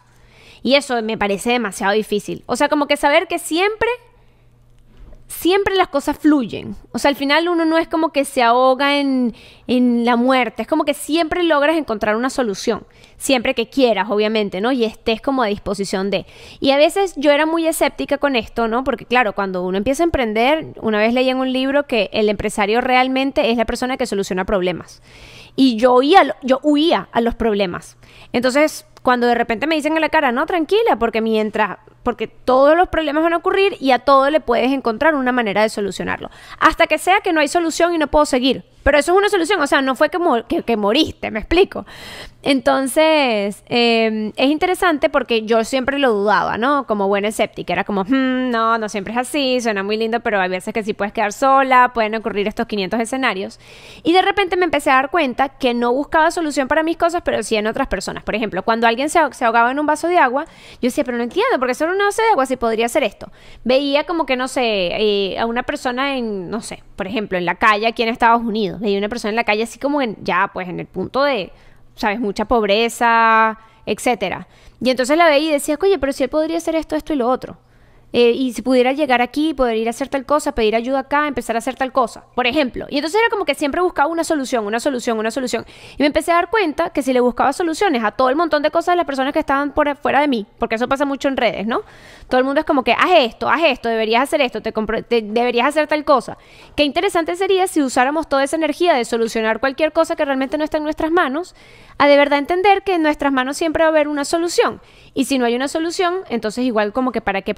Y 0.63 0.77
eso 0.77 1.03
me 1.03 1.19
parece 1.19 1.51
demasiado 1.51 1.95
difícil. 1.95 2.45
O 2.47 2.55
sea, 2.55 2.69
como 2.69 2.87
que 2.87 2.97
saber 2.97 3.27
que 3.27 3.41
siempre 3.41 3.89
siempre 5.29 5.77
las 5.77 5.89
cosas 5.89 6.19
fluyen. 6.19 6.75
O 6.91 6.99
sea, 6.99 7.11
al 7.11 7.17
final 7.17 7.49
uno 7.49 7.65
no 7.65 7.79
es 7.79 7.87
como 7.87 8.11
que 8.11 8.25
se 8.25 8.43
ahoga 8.43 8.99
en, 8.99 9.35
en, 9.67 10.05
la 10.05 10.17
muerte, 10.17 10.63
es 10.63 10.69
como 10.69 10.85
que 10.85 10.95
siempre 10.95 11.43
logras 11.45 11.77
encontrar 11.77 12.17
una 12.17 12.31
solución, 12.31 12.85
siempre 13.19 13.55
que 13.55 13.69
quieras, 13.69 14.09
obviamente, 14.11 14.61
¿no? 14.61 14.73
Y 14.73 14.85
estés 14.85 15.21
como 15.21 15.43
a 15.43 15.47
disposición 15.47 16.11
de. 16.11 16.27
Y 16.61 16.71
a 16.71 16.79
veces 16.79 17.15
yo 17.17 17.31
era 17.31 17.47
muy 17.47 17.67
escéptica 17.67 18.19
con 18.19 18.35
esto, 18.35 18.67
¿no? 18.67 18.83
Porque 18.83 19.05
claro, 19.05 19.35
cuando 19.35 19.65
uno 19.65 19.77
empieza 19.79 20.03
a 20.03 20.07
emprender, 20.07 20.69
una 20.81 20.99
vez 20.99 21.13
leí 21.13 21.29
en 21.29 21.37
un 21.37 21.53
libro 21.53 21.87
que 21.87 22.11
el 22.13 22.29
empresario 22.29 22.81
realmente 22.81 23.51
es 23.51 23.59
la 23.59 23.67
persona 23.67 23.97
que 23.97 24.07
soluciona 24.07 24.45
problemas. 24.45 25.03
Y 25.57 25.77
yo 25.77 25.95
huía, 25.95 26.37
yo 26.43 26.61
huía 26.63 27.09
a 27.13 27.21
los 27.21 27.35
problemas. 27.35 27.97
Entonces, 28.33 28.87
cuando 29.09 29.27
de 29.27 29.35
repente 29.35 29.67
me 29.67 29.75
dicen 29.75 29.95
en 29.95 30.03
la 30.03 30.11
cara, 30.11 30.33
no, 30.33 30.45
tranquila, 30.45 30.99
porque 30.99 31.23
mientras, 31.23 31.79
porque 32.03 32.27
todos 32.27 32.77
los 32.77 32.89
problemas 32.89 33.23
van 33.23 33.33
a 33.33 33.39
ocurrir 33.39 33.75
y 33.81 33.93
a 33.93 34.01
todo 34.01 34.29
le 34.29 34.39
puedes 34.39 34.71
encontrar 34.71 35.15
una 35.15 35.33
manera 35.33 35.63
de 35.63 35.71
solucionarlo. 35.71 36.29
Hasta 36.61 36.87
que 36.87 36.99
sea 36.99 37.23
que 37.23 37.33
no 37.33 37.41
hay 37.41 37.49
solución 37.49 37.95
y 37.95 37.97
no 37.97 38.09
puedo 38.09 38.27
seguir. 38.27 38.65
Pero 38.83 38.99
eso 38.99 39.13
es 39.13 39.19
una 39.19 39.29
solución, 39.29 39.61
o 39.61 39.67
sea, 39.67 39.83
no 39.83 39.95
fue 39.95 40.09
que, 40.09 40.63
que, 40.63 40.77
moriste, 40.77 41.31
me 41.31 41.41
explico. 41.41 41.85
Entonces, 42.43 43.65
em, 43.67 44.33
es 44.37 44.49
interesante 44.49 45.11
porque 45.11 45.43
yo 45.43 45.65
siempre 45.65 45.99
lo 45.99 46.13
dudaba, 46.13 46.57
¿no? 46.57 46.87
Como 46.87 47.09
buena 47.09 47.29
escéptica, 47.29 47.73
era 47.73 47.85
como, 47.85 48.05
hmm, 48.05 48.51
no, 48.51 48.79
no 48.79 48.89
siempre 48.89 49.13
es 49.13 49.19
así, 49.19 49.61
suena 49.61 49.83
muy 49.83 49.97
lindo, 49.97 50.21
pero 50.21 50.41
hay 50.41 50.49
veces 50.49 50.73
que 50.73 50.85
sí 50.85 50.95
puedes 50.95 51.13
quedar 51.13 51.33
sola, 51.33 51.93
pueden 51.93 52.15
ocurrir 52.15 52.47
estos 52.47 52.67
500 52.67 53.01
escenarios. 53.01 53.61
Y 54.05 54.13
de 54.13 54.23
repente 54.23 54.57
me 54.57 54.65
empecé 54.65 54.91
a 54.91 54.95
dar 54.95 55.11
cuenta 55.11 55.49
que 55.51 55.75
no 55.75 55.93
buscaba 55.93 56.31
solución 56.31 56.69
para 56.69 56.83
mis 56.83 56.97
cosas, 56.97 57.23
pero 57.25 57.43
sí 57.43 57.57
en 57.57 57.67
otras 57.67 57.89
personas. 57.89 58.23
Por 58.23 58.37
ejemplo, 58.37 58.63
cuando 58.63 58.87
alguien 58.87 59.11
se, 59.11 59.19
ahogaba 59.19 59.71
en 59.73 59.79
un 59.81 59.87
vaso 59.87 60.09
de 60.09 60.19
agua, 60.19 60.47
yo 60.81 60.89
decía, 60.89 61.05
pero 61.05 61.19
no 61.19 61.25
entiendo, 61.25 61.59
porque 61.59 61.75
solo 61.75 61.93
un 61.93 61.99
vaso 61.99 62.23
de 62.23 62.29
agua 62.31 62.47
sí 62.47 62.57
podría 62.57 62.87
hacer 62.87 63.03
esto. 63.03 63.31
Veía 63.65 64.05
como 64.05 64.25
que, 64.25 64.37
no 64.37 64.49
sé, 64.49 64.63
eh, 64.63 65.39
a 65.39 65.47
una 65.47 65.65
persona 65.65 66.17
en, 66.17 66.49
no 66.49 66.63
sé, 66.63 66.83
por 66.97 67.07
ejemplo, 67.07 67.37
en 67.37 67.45
la 67.45 67.57
calle 67.57 67.87
aquí 67.87 68.03
en 68.03 68.09
Estados 68.09 68.43
Unidos 68.43 68.78
Veía 68.81 68.99
una 68.99 69.09
persona 69.09 69.31
en 69.31 69.37
la 69.37 69.45
calle 69.45 69.63
así 69.63 69.79
como 69.79 70.01
en, 70.03 70.17
ya, 70.23 70.51
pues 70.53 70.69
en 70.69 70.81
el 70.81 70.87
punto 70.87 71.23
de, 71.23 71.53
¿sabes? 71.95 72.21
Mucha 72.21 72.47
pobreza, 72.47 73.59
etcétera. 73.87 74.47
Y 74.81 74.91
entonces 74.91 75.17
la 75.17 75.29
veía 75.29 75.51
y 75.51 75.53
decía, 75.53 75.79
oye, 75.81 75.99
pero 75.99 76.13
si 76.13 76.25
él 76.25 76.31
podría 76.31 76.59
hacer 76.59 76.75
esto, 76.75 76.97
esto 76.97 77.13
y 77.13 77.17
lo 77.17 77.29
otro. 77.29 77.59
Eh, 78.13 78.31
y 78.31 78.55
si 78.55 78.63
pudiera 78.63 78.93
llegar 78.93 79.21
aquí, 79.21 79.53
poder 79.53 79.77
ir 79.77 79.87
a 79.87 79.91
hacer 79.91 80.09
tal 80.09 80.25
cosa, 80.25 80.53
pedir 80.55 80.75
ayuda 80.75 81.01
acá, 81.01 81.29
empezar 81.29 81.57
a 81.57 81.59
hacer 81.59 81.75
tal 81.77 81.93
cosa, 81.93 82.25
por 82.35 82.47
ejemplo. 82.47 82.87
Y 82.89 82.97
entonces 82.97 83.21
era 83.21 83.29
como 83.29 83.45
que 83.45 83.55
siempre 83.55 83.83
buscaba 83.83 84.09
una 84.09 84.25
solución, 84.25 84.67
una 84.67 84.81
solución, 84.81 85.19
una 85.19 85.31
solución. 85.31 85.67
Y 85.99 86.03
me 86.03 86.07
empecé 86.07 86.33
a 86.33 86.37
dar 86.37 86.49
cuenta 86.49 86.91
que 86.91 87.03
si 87.03 87.13
le 87.13 87.21
buscaba 87.21 87.53
soluciones 87.53 88.03
a 88.03 88.13
todo 88.13 88.31
el 88.31 88.37
montón 88.37 88.63
de 88.63 88.71
cosas 88.71 88.93
de 88.93 88.97
las 88.97 89.07
personas 89.07 89.33
que 89.35 89.41
estaban 89.41 89.73
por 89.73 89.95
fuera 89.97 90.21
de 90.21 90.29
mí, 90.29 90.47
porque 90.59 90.77
eso 90.77 90.89
pasa 90.89 91.05
mucho 91.05 91.29
en 91.29 91.37
redes, 91.37 91.67
¿no? 91.67 91.83
Todo 92.29 92.39
el 92.39 92.45
mundo 92.45 92.61
es 92.61 92.67
como 92.67 92.83
que, 92.83 92.93
haz 92.93 93.11
esto, 93.19 93.49
haz 93.49 93.63
esto, 93.65 93.89
deberías 93.89 94.23
hacer 94.23 94.41
esto, 94.41 94.63
te, 94.63 94.73
deberías 95.23 95.67
hacer 95.67 95.87
tal 95.87 96.05
cosa. 96.05 96.39
Qué 96.77 96.85
interesante 96.85 97.37
sería 97.37 97.67
si 97.67 97.83
usáramos 97.83 98.29
toda 98.29 98.45
esa 98.45 98.57
energía 98.57 98.95
de 98.95 99.05
solucionar 99.05 99.61
cualquier 99.61 99.93
cosa 99.93 100.17
que 100.17 100.25
realmente 100.25 100.57
no 100.57 100.65
está 100.65 100.79
en 100.79 100.85
nuestras 100.85 101.11
manos, 101.11 101.55
a 101.99 102.07
de 102.07 102.17
verdad 102.17 102.39
entender 102.39 102.83
que 102.85 102.95
en 102.95 103.03
nuestras 103.03 103.33
manos 103.33 103.57
siempre 103.57 103.83
va 103.83 103.89
a 103.89 103.91
haber 103.91 104.09
una 104.09 104.25
solución. 104.25 104.81
Y 105.15 105.25
si 105.25 105.37
no 105.39 105.45
hay 105.45 105.57
una 105.57 105.69
solución, 105.69 106.19
entonces 106.29 106.65
igual 106.65 106.93
como 106.93 107.13
que 107.13 107.21
para 107.21 107.43
qué 107.43 107.55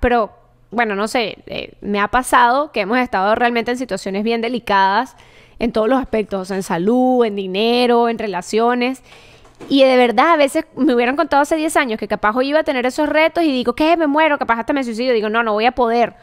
Pero 0.00 0.30
bueno, 0.70 0.94
no 0.94 1.08
sé, 1.08 1.38
eh, 1.46 1.72
me 1.80 2.00
ha 2.00 2.08
pasado 2.08 2.72
que 2.72 2.80
hemos 2.80 2.98
estado 2.98 3.34
realmente 3.34 3.70
en 3.70 3.78
situaciones 3.78 4.24
bien 4.24 4.40
delicadas 4.40 5.16
en 5.58 5.72
todos 5.72 5.88
los 5.88 6.00
aspectos, 6.00 6.50
en 6.50 6.62
salud, 6.62 7.24
en 7.24 7.36
dinero, 7.36 8.08
en 8.08 8.18
relaciones. 8.18 9.02
Y 9.68 9.82
de 9.82 9.96
verdad, 9.96 10.32
a 10.32 10.36
veces 10.36 10.66
me 10.76 10.94
hubieran 10.94 11.16
contado 11.16 11.42
hace 11.42 11.56
10 11.56 11.76
años 11.76 11.98
que 11.98 12.08
capaz 12.08 12.36
hoy 12.36 12.48
iba 12.48 12.60
a 12.60 12.64
tener 12.64 12.84
esos 12.84 13.08
retos 13.08 13.42
y 13.44 13.50
digo, 13.50 13.74
¿qué? 13.74 13.96
Me 13.96 14.06
muero, 14.06 14.38
capaz 14.38 14.60
hasta 14.60 14.72
me 14.72 14.84
suicidio. 14.84 15.14
Digo, 15.14 15.30
no, 15.30 15.42
no 15.42 15.54
voy 15.54 15.64
a 15.64 15.72
poder. 15.72 16.14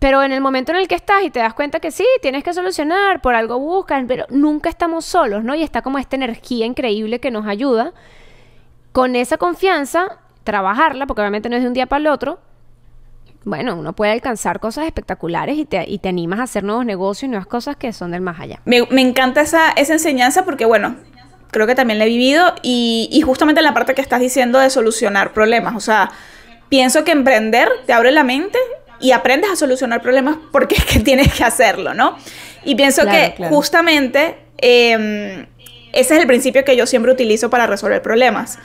Pero 0.00 0.22
en 0.22 0.32
el 0.32 0.40
momento 0.40 0.72
en 0.72 0.78
el 0.78 0.88
que 0.88 0.96
estás 0.96 1.22
y 1.22 1.30
te 1.30 1.38
das 1.38 1.54
cuenta 1.54 1.80
que 1.80 1.90
sí, 1.90 2.04
tienes 2.20 2.42
que 2.42 2.52
solucionar, 2.52 3.22
por 3.22 3.34
algo 3.34 3.58
buscas, 3.58 4.04
pero 4.06 4.26
nunca 4.28 4.68
estamos 4.68 5.04
solos, 5.04 5.44
¿no? 5.44 5.54
Y 5.54 5.62
está 5.62 5.82
como 5.82 5.98
esta 5.98 6.16
energía 6.16 6.66
increíble 6.66 7.20
que 7.20 7.30
nos 7.30 7.46
ayuda 7.46 7.94
con 8.92 9.16
esa 9.16 9.38
confianza, 9.38 10.18
trabajarla, 10.42 11.06
porque 11.06 11.22
obviamente 11.22 11.48
no 11.48 11.56
es 11.56 11.62
de 11.62 11.68
un 11.68 11.74
día 11.74 11.86
para 11.86 12.00
el 12.00 12.06
otro, 12.08 12.38
bueno, 13.44 13.76
uno 13.76 13.92
puede 13.92 14.12
alcanzar 14.12 14.60
cosas 14.60 14.86
espectaculares 14.86 15.58
y 15.58 15.64
te, 15.64 15.84
y 15.88 15.98
te 15.98 16.08
animas 16.08 16.40
a 16.40 16.44
hacer 16.44 16.64
nuevos 16.64 16.86
negocios 16.86 17.24
y 17.24 17.28
nuevas 17.28 17.46
cosas 17.46 17.76
que 17.76 17.92
son 17.92 18.10
del 18.10 18.20
más 18.20 18.40
allá. 18.40 18.60
Me, 18.64 18.86
me 18.90 19.02
encanta 19.02 19.42
esa, 19.42 19.70
esa 19.72 19.92
enseñanza 19.92 20.44
porque, 20.44 20.64
bueno, 20.64 20.96
creo 21.50 21.66
que 21.66 21.74
también 21.74 21.98
la 21.98 22.06
he 22.06 22.08
vivido 22.08 22.54
y, 22.62 23.08
y 23.12 23.20
justamente 23.20 23.60
en 23.60 23.64
la 23.64 23.74
parte 23.74 23.94
que 23.94 24.00
estás 24.00 24.20
diciendo 24.20 24.58
de 24.58 24.70
solucionar 24.70 25.32
problemas, 25.32 25.76
o 25.76 25.80
sea, 25.80 26.10
pienso 26.68 27.04
que 27.04 27.12
emprender 27.12 27.68
te 27.86 27.92
abre 27.92 28.10
la 28.10 28.24
mente 28.24 28.58
y 29.00 29.12
aprendes 29.12 29.50
a 29.50 29.56
solucionar 29.56 30.00
problemas 30.00 30.36
porque 30.50 30.76
es 30.76 30.84
que 30.84 30.98
tienes 31.00 31.32
que 31.32 31.44
hacerlo, 31.44 31.94
¿no? 31.94 32.16
Y 32.64 32.74
pienso 32.74 33.04
que 33.04 33.34
justamente 33.50 34.38
em, 34.56 35.46
ese 35.92 36.14
es 36.14 36.20
el 36.20 36.26
principio 36.26 36.64
que 36.64 36.76
yo 36.76 36.86
siempre 36.86 37.12
utilizo 37.12 37.50
para 37.50 37.66
resolver 37.66 38.00
problemas 38.00 38.58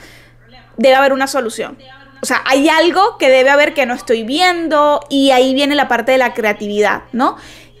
debe 0.80 0.94
haber 0.94 1.12
una 1.12 1.26
solución. 1.26 1.76
O 2.22 2.26
sea, 2.26 2.42
hay 2.44 2.68
algo 2.68 3.16
que 3.18 3.28
debe 3.28 3.50
haber 3.50 3.74
que 3.74 3.86
no 3.86 3.94
estoy 3.94 4.24
viendo 4.24 5.00
y 5.08 5.30
ahí 5.30 5.54
viene 5.54 5.74
la 5.74 5.88
parte 5.88 6.12
de 6.12 6.18
la 6.18 6.34
creatividad, 6.34 7.02
¿no? 7.12 7.36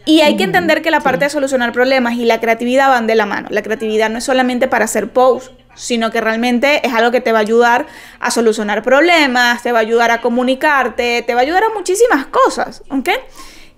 Y 0.06 0.22
hay 0.22 0.36
que 0.36 0.44
entender 0.44 0.82
que 0.82 0.90
la 0.90 1.00
parte 1.00 1.26
de 1.26 1.30
solucionar 1.30 1.72
problemas 1.72 2.14
y 2.14 2.24
la 2.24 2.40
creatividad 2.40 2.88
van 2.88 3.06
de 3.06 3.14
la 3.14 3.26
mano. 3.26 3.48
La 3.50 3.62
creatividad 3.62 4.08
no 4.08 4.18
es 4.18 4.24
solamente 4.24 4.66
para 4.66 4.86
hacer 4.86 5.10
posts, 5.12 5.52
sino 5.74 6.10
que 6.10 6.20
realmente 6.20 6.86
es 6.86 6.94
algo 6.94 7.10
que 7.10 7.20
te 7.20 7.32
va 7.32 7.38
a 7.38 7.42
ayudar 7.42 7.86
a 8.18 8.30
solucionar 8.30 8.82
problemas, 8.82 9.62
te 9.62 9.72
va 9.72 9.78
a 9.78 9.82
ayudar 9.82 10.10
a 10.10 10.20
comunicarte, 10.20 11.22
te 11.22 11.34
va 11.34 11.40
a 11.40 11.42
ayudar 11.42 11.64
a 11.64 11.74
muchísimas 11.74 12.26
cosas, 12.26 12.82
¿ok? 12.90 13.10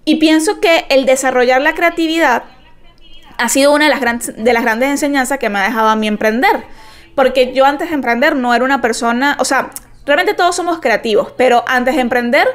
Y 0.04 0.16
pienso 0.16 0.60
que 0.60 0.86
el 0.90 1.06
desarrollar 1.06 1.60
la 1.60 1.74
creatividad 1.74 2.44
ha 3.36 3.48
sido 3.48 3.72
una 3.72 3.88
de 3.88 3.90
las, 3.90 4.36
de 4.36 4.52
las 4.52 4.62
grandes 4.62 4.90
enseñanzas 4.90 5.38
que 5.38 5.48
me 5.48 5.58
ha 5.58 5.64
dejado 5.64 5.88
a 5.88 5.96
mí 5.96 6.06
emprender 6.06 6.64
porque 7.14 7.52
yo 7.52 7.64
antes 7.64 7.88
de 7.88 7.94
emprender 7.94 8.36
no 8.36 8.54
era 8.54 8.64
una 8.64 8.80
persona, 8.80 9.36
o 9.38 9.44
sea, 9.44 9.70
realmente 10.04 10.34
todos 10.34 10.54
somos 10.56 10.80
creativos, 10.80 11.32
pero 11.36 11.64
antes 11.66 11.94
de 11.94 12.00
emprender 12.00 12.48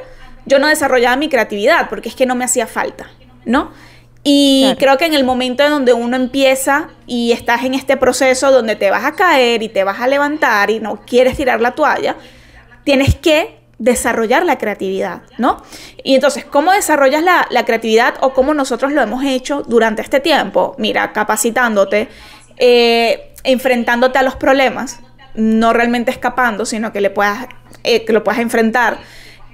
yo 0.46 0.60
no 0.60 0.68
desarrollaba 0.68 1.16
mi 1.16 1.30
creatividad 1.30 1.90
porque 1.90 2.10
es 2.10 2.16
que 2.16 2.26
no 2.26 2.36
me 2.36 2.46
hacía 2.46 2.68
falta, 2.68 3.10
¿no? 3.46 3.72
Y 4.24 4.76
creo 4.78 4.98
que 4.98 5.06
en 5.06 5.14
el 5.14 5.24
momento 5.24 5.64
en 5.64 5.70
donde 5.70 5.94
uno 5.94 6.18
empieza 6.18 6.90
y 7.06 7.32
estás 7.32 7.64
en 7.64 7.74
este 7.74 7.96
proceso 7.96 8.52
donde 8.52 8.76
te 8.76 8.92
vas 8.92 9.06
a 9.06 9.14
caer 9.14 9.64
y 9.64 9.70
te 9.70 9.86
vas 9.86 10.02
a 10.02 10.08
levantar 10.08 10.70
y 10.70 10.82
no 10.82 11.02
quieres 11.06 11.38
tirar 11.38 11.62
la 11.62 11.72
toalla, 11.72 12.18
tienes 12.84 13.16
que 13.16 13.58
desarrollar 13.78 14.44
la 14.44 14.58
creatividad, 14.58 15.22
¿no? 15.38 15.64
Y 16.04 16.16
entonces, 16.16 16.44
¿cómo 16.44 16.72
desarrollas 16.72 17.24
la, 17.24 17.48
la 17.52 17.64
creatividad 17.64 18.16
o 18.22 18.34
cómo 18.34 18.54
nosotros 18.54 18.92
lo 18.92 19.02
hemos 19.02 19.24
hecho 19.24 19.64
durante 19.68 20.02
este 20.02 20.20
tiempo? 20.20 20.76
Mira, 20.78 21.14
capacitándote, 21.14 22.10
eh, 22.58 23.34
enfrentándote 23.44 24.18
a 24.20 24.24
los 24.24 24.36
problemas, 24.36 25.00
no 25.38 25.71
realmente 25.71 26.12
escapando, 26.12 26.65
sino 26.65 26.91
que 26.91 27.00
le 27.00 27.10
puedas, 27.10 27.47
eh, 27.84 28.04
que 28.04 28.12
lo 28.12 28.23
puedas 28.23 28.41
enfrentar. 28.41 28.97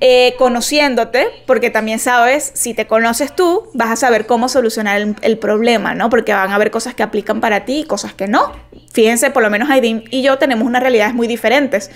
Eh, 0.05 0.35
conociéndote, 0.37 1.27
porque 1.45 1.69
también 1.69 1.97
sabes, 1.97 2.51
si 2.55 2.73
te 2.73 2.87
conoces 2.87 3.33
tú, 3.33 3.69
vas 3.73 3.89
a 3.89 3.95
saber 3.95 4.25
cómo 4.25 4.49
solucionar 4.49 5.01
el, 5.21 5.37
problema, 5.37 5.95
¿no? 5.95 6.09
Porque 6.09 6.33
van 6.33 6.51
a 6.51 6.55
haber 6.55 6.71
cosas 6.71 6.93
que 6.93 7.03
aplican 7.03 7.39
para 7.39 7.63
ti 7.63 7.81
y 7.81 7.83
cosas 7.85 8.13
que 8.13 8.27
no. 8.27 8.51
Fíjense, 8.91 9.29
por 9.29 9.43
lo 9.43 9.49
menos 9.49 9.69
Aidin 9.69 10.03
y 10.09 10.21
yo 10.21 10.37
tenemos 10.37 10.67
unas 10.67 10.81
realidades 10.81 11.13
muy 11.13 11.27
diferentes. 11.27 11.89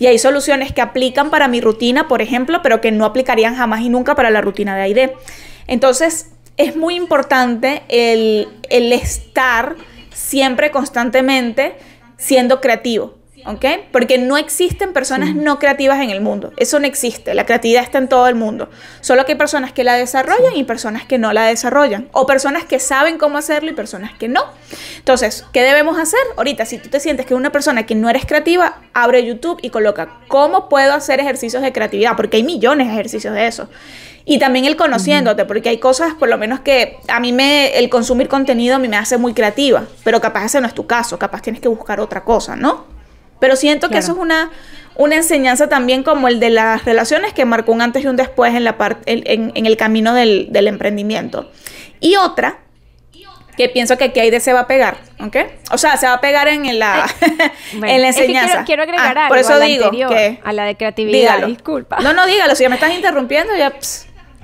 Y 0.00 0.06
hay 0.06 0.18
soluciones 0.18 0.72
que 0.72 0.80
aplican 0.80 1.30
para 1.30 1.46
mi 1.46 1.60
rutina, 1.60 2.08
por 2.08 2.20
ejemplo, 2.20 2.62
pero 2.62 2.80
que 2.80 2.90
no 2.90 3.04
aplicarían 3.04 3.54
jamás 3.54 3.82
y 3.82 3.90
nunca 3.90 4.16
para 4.16 4.30
la 4.30 4.40
rutina 4.40 4.74
de 4.74 4.82
Aide. 4.82 5.14
Entonces, 5.68 6.30
es 6.56 6.74
muy 6.74 6.96
importante 6.96 7.82
el 7.88 8.48
estar 8.92 9.76
siempre 10.12 10.72
constantemente 10.72 11.76
siendo 12.16 12.60
creativo. 12.60 13.21
¿Ok? 13.46 13.64
Porque 13.90 14.18
no 14.18 14.36
existen 14.36 14.92
personas 14.92 15.34
no 15.34 15.58
creativas 15.58 16.00
en 16.00 16.10
el 16.10 16.20
mundo. 16.20 16.52
Eso 16.56 16.78
no 16.78 16.86
existe. 16.86 17.34
La 17.34 17.46
creatividad 17.46 17.82
está 17.82 17.98
en 17.98 18.08
todo 18.08 18.28
el 18.28 18.34
mundo. 18.34 18.68
Solo 19.00 19.24
que 19.24 19.32
hay 19.32 19.38
personas 19.38 19.72
que 19.72 19.84
la 19.84 19.94
desarrollan 19.94 20.56
y 20.56 20.64
personas 20.64 21.04
que 21.04 21.18
no 21.18 21.32
la 21.32 21.46
desarrollan. 21.46 22.08
O 22.12 22.26
personas 22.26 22.64
que 22.64 22.78
saben 22.78 23.18
cómo 23.18 23.38
hacerlo 23.38 23.70
y 23.70 23.74
personas 23.74 24.12
que 24.18 24.28
no. 24.28 24.44
Entonces, 24.98 25.44
¿qué 25.52 25.62
debemos 25.62 25.98
hacer? 25.98 26.20
Ahorita, 26.36 26.64
si 26.66 26.78
tú 26.78 26.88
te 26.88 27.00
sientes 27.00 27.26
que 27.26 27.34
una 27.34 27.50
persona 27.50 27.84
que 27.84 27.94
no 27.94 28.08
eres 28.08 28.26
creativa, 28.26 28.80
abre 28.94 29.24
YouTube 29.24 29.58
y 29.62 29.70
coloca 29.70 30.20
cómo 30.28 30.68
puedo 30.68 30.94
hacer 30.94 31.20
ejercicios 31.20 31.62
de 31.62 31.72
creatividad. 31.72 32.16
Porque 32.16 32.38
hay 32.38 32.42
millones 32.42 32.86
de 32.86 32.92
ejercicios 32.92 33.34
de 33.34 33.46
eso. 33.46 33.68
Y 34.24 34.38
también 34.38 34.64
el 34.66 34.76
conociéndote, 34.76 35.44
porque 35.44 35.68
hay 35.68 35.78
cosas, 35.78 36.14
por 36.14 36.28
lo 36.28 36.38
menos 36.38 36.60
que 36.60 36.98
a 37.08 37.18
mí 37.18 37.32
me, 37.32 37.76
el 37.78 37.90
consumir 37.90 38.28
contenido 38.28 38.76
a 38.76 38.78
mí 38.78 38.88
me 38.88 38.96
hace 38.96 39.18
muy 39.18 39.34
creativa, 39.34 39.84
pero 40.04 40.20
capaz 40.20 40.44
ese 40.44 40.60
no 40.60 40.68
es 40.68 40.74
tu 40.74 40.86
caso, 40.86 41.18
capaz 41.18 41.42
tienes 41.42 41.60
que 41.60 41.68
buscar 41.68 41.98
otra 41.98 42.22
cosa, 42.22 42.54
¿no? 42.54 42.84
Pero 43.42 43.56
siento 43.56 43.88
que 43.88 43.98
eso 43.98 44.12
es 44.12 44.18
una, 44.18 44.52
una 44.94 45.16
enseñanza 45.16 45.68
también 45.68 46.04
como 46.04 46.28
el 46.28 46.38
de 46.38 46.48
las 46.48 46.84
relaciones 46.84 47.32
que 47.32 47.44
marcó 47.44 47.72
un 47.72 47.82
antes 47.82 48.04
y 48.04 48.06
un 48.06 48.14
después 48.14 48.54
en, 48.54 48.62
la 48.62 48.76
en, 49.04 49.50
en, 49.56 49.66
el 49.66 49.76
camino 49.76 50.14
del, 50.14 50.52
del, 50.52 50.68
emprendimiento. 50.68 51.50
Y 51.98 52.14
otra, 52.14 52.60
que 53.56 53.68
pienso 53.68 53.98
que 53.98 54.04
aquí 54.04 54.20
Aide 54.20 54.38
se 54.38 54.52
va 54.52 54.60
a 54.60 54.66
pegar, 54.68 54.98
¿ok? 55.18 55.38
O 55.72 55.78
sea, 55.78 55.96
se 55.96 56.06
va 56.06 56.12
a 56.12 56.20
pegar 56.20 56.46
en 56.46 56.78
la, 56.78 57.04
en 57.72 58.00
la 58.00 58.06
enseñanza. 58.06 58.62
quiero, 58.62 58.84
agregar 58.84 59.18
ah, 59.18 59.22
algo 59.22 59.30
por 59.30 59.38
eso 59.38 59.58
digo 59.58 59.90
que, 59.90 60.38
a 60.44 60.52
la 60.52 60.64
de 60.64 60.76
creatividad, 60.76 61.44
disculpa. 61.44 61.98
No, 61.98 62.12
no, 62.12 62.24
dígalo, 62.26 62.54
si 62.54 62.62
ya 62.62 62.68
me 62.68 62.76
estás 62.76 62.94
interrumpiendo, 62.94 63.56
ya... 63.56 63.72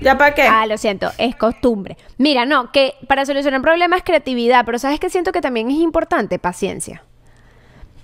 ¿Ya 0.01 0.17
para 0.17 0.33
qué? 0.33 0.43
Ah, 0.43 0.65
lo 0.67 0.79
siento, 0.79 1.11
es 1.19 1.35
costumbre. 1.35 1.97
Mira, 2.19 2.47
no, 2.47 2.71
que 2.71 2.95
para 3.09 3.27
solucionar 3.27 3.61
problemas 3.63 4.03
creatividad, 4.05 4.65
pero 4.65 4.79
¿sabes 4.79 5.01
que 5.01 5.11
Siento 5.11 5.33
que 5.33 5.41
también 5.41 5.71
es 5.71 5.79
importante 5.79 6.39
paciencia. 6.39 7.03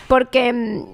Porque 0.09 0.85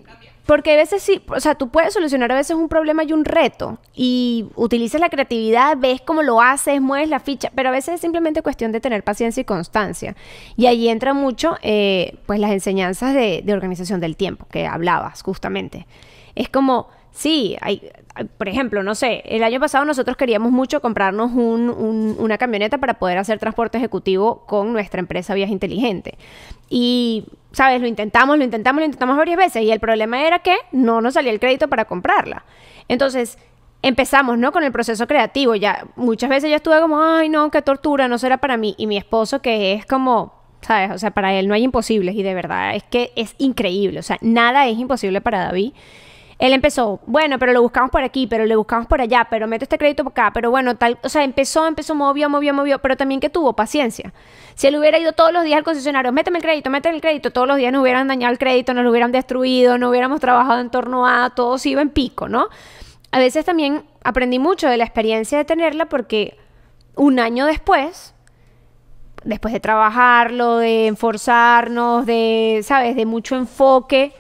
porque 0.51 0.73
a 0.73 0.77
veces 0.77 1.01
sí, 1.01 1.23
o 1.29 1.39
sea, 1.39 1.55
tú 1.55 1.69
puedes 1.69 1.95
solucionar 1.95 2.33
a 2.33 2.35
veces 2.35 2.57
un 2.57 2.69
problema 2.69 3.05
y 3.05 3.13
un 3.13 3.25
reto 3.25 3.79
y 3.95 4.47
utilizas 4.57 5.01
la 5.01 5.09
creatividad, 5.09 5.77
ves 5.79 6.01
cómo 6.01 6.25
lo 6.25 6.41
haces, 6.41 6.81
mueves 6.81 7.09
la 7.09 7.21
ficha, 7.21 7.53
pero 7.55 7.69
a 7.69 7.73
veces 7.73 7.95
es 7.95 8.01
simplemente 8.01 8.43
cuestión 8.43 8.73
de 8.73 8.81
tener 8.81 9.05
paciencia 9.05 9.43
y 9.43 9.45
constancia. 9.45 10.17
Y 10.57 10.67
ahí 10.67 10.89
entra 10.89 11.15
mucho, 11.15 11.57
eh, 11.63 12.17
pues, 12.27 12.41
las 12.41 12.51
enseñanzas 12.51 13.15
de, 13.15 13.45
organización 13.53 14.01
del 14.01 14.17
tiempo 14.17 14.45
que 14.51 14.67
hablabas 14.67 15.23
justamente. 15.23 15.87
Es 16.35 16.49
como, 16.49 16.89
sí, 17.13 17.57
hay, 17.61 17.91
por 18.39 18.49
ejemplo, 18.49 18.83
no 18.83 18.95
sé, 18.95 19.23
el 19.27 19.43
año 19.43 19.61
pasado 19.61 19.85
nosotros 19.85 20.17
queríamos 20.17 20.53
mucho 20.53 20.81
comprarnos 20.81 21.31
una 21.33 22.39
camioneta 22.39 22.79
para 22.79 22.95
poder 22.95 23.19
hacer 23.19 23.39
transporte 23.39 23.79
ejecutivo 23.79 24.45
con 24.47 24.73
nuestra 24.73 25.01
empresa 25.01 25.35
Viaje 25.35 25.53
Inteligente. 25.53 26.19
Y 26.69 27.25
¿sabes? 27.53 27.81
Lo 27.81 27.87
intentamos, 27.87 28.39
lo 28.39 28.45
intentamos, 28.45 28.81
lo 28.81 28.87
intentamos 28.87 29.17
varias 29.17 29.37
veces 29.37 29.63
y 29.63 29.71
el 29.71 29.81
problema 29.81 30.25
era 30.27 30.41
que 30.41 30.57
no 30.73 31.01
nos 31.01 31.15
salía 31.15 31.33
el 31.33 31.41
crédito 31.41 31.69
para 31.69 31.85
comprarla. 31.85 32.45
Entonces, 32.89 33.39
empezamos, 33.83 34.39
¿no? 34.39 34.53
Con 34.53 34.65
el 34.65 34.73
proceso 34.73 35.07
creativo. 35.07 35.55
Ya 35.55 35.87
muchas 35.97 36.31
veces 36.31 36.51
yo 36.51 36.57
estuve 36.57 36.81
como, 36.81 37.03
ay, 37.03 37.29
no, 37.29 37.51
qué 37.51 37.63
tortura, 37.63 38.09
no 38.09 38.19
será 38.19 38.39
para 38.39 38.57
mí. 38.57 38.75
Y 38.79 38.87
mi 38.87 38.97
esposo, 38.97 39.43
que 39.43 39.73
es 39.73 39.87
como, 39.87 40.35
¿sabes? 40.61 40.91
O 40.93 40.99
sea, 40.99 41.11
para 41.11 41.35
él 41.35 41.49
no 41.49 41.55
hay 41.55 41.63
imposibles 41.63 42.15
y 42.15 42.23
de 42.23 42.35
verdad 42.35 42.75
es 42.75 42.85
que 42.85 43.13
es 43.17 43.35
increíble. 43.39 43.99
O 43.99 44.03
sea, 44.03 44.19
nada 44.21 44.69
es 44.69 44.79
imposible 44.79 45.21
para 45.21 45.45
David. 45.45 45.73
Él 46.41 46.55
empezó, 46.55 47.01
bueno, 47.05 47.39
pero 47.39 47.53
lo 47.53 47.61
buscamos 47.61 47.91
por 47.91 48.03
aquí, 48.03 48.27
pero 48.27 48.47
le 48.47 48.57
buscamos 48.57 48.87
por 48.87 49.03
allá, 49.03 49.27
pero 49.29 49.47
meto 49.47 49.67
este 49.67 49.77
crédito 49.77 50.05
por 50.05 50.13
acá, 50.13 50.31
pero 50.33 50.51
bueno, 50.51 50.75
tal, 50.75 50.99
o 51.03 51.09
sea, 51.11 51.23
empezó, 51.23 51.67
empezó, 51.67 51.95
movió, 51.95 52.31
movió, 52.31 52.55
movió, 52.55 52.79
pero 52.79 52.97
también 52.97 53.21
que 53.21 53.29
tuvo 53.29 53.53
paciencia. 53.53 54.15
Si 54.55 54.67
él 54.67 54.77
hubiera 54.77 54.99
ido 54.99 55.13
todos 55.13 55.35
los 55.35 55.45
días 55.45 55.59
al 55.59 55.65
concesionario, 55.65 56.13
méteme 56.13 56.39
el 56.39 56.43
crédito, 56.43 56.71
méteme 56.71 56.95
el 56.95 57.03
crédito, 57.03 57.31
todos 57.31 57.47
los 57.47 57.59
días 57.59 57.71
nos 57.75 57.83
hubieran 57.83 58.09
dañado 58.09 58.33
el 58.33 58.39
crédito, 58.39 58.73
nos 58.73 58.85
lo 58.85 58.91
hubieran 58.91 59.13
destruido, 59.13 59.77
no 59.77 59.91
hubiéramos 59.91 60.19
trabajado 60.19 60.61
en 60.61 60.71
torno 60.71 61.07
a, 61.07 61.29
todo 61.29 61.59
se 61.59 61.69
iba 61.69 61.83
en 61.83 61.91
pico, 61.91 62.27
¿no? 62.27 62.49
A 63.13 63.19
veces 63.19 63.45
también 63.45 63.85
aprendí 64.03 64.39
mucho 64.39 64.67
de 64.67 64.79
la 64.79 64.85
experiencia 64.85 65.37
de 65.37 65.45
tenerla 65.45 65.91
porque 65.91 66.39
un 66.97 67.19
año 67.19 67.45
después, 67.45 68.15
después 69.25 69.53
de 69.53 69.61
trabajarlo, 69.61 70.57
de 70.57 70.87
enforzarnos, 70.87 72.07
de, 72.07 72.61
¿sabes?, 72.63 72.97
de 72.97 73.05
mucho 73.05 73.37
enfoque, 73.37 74.15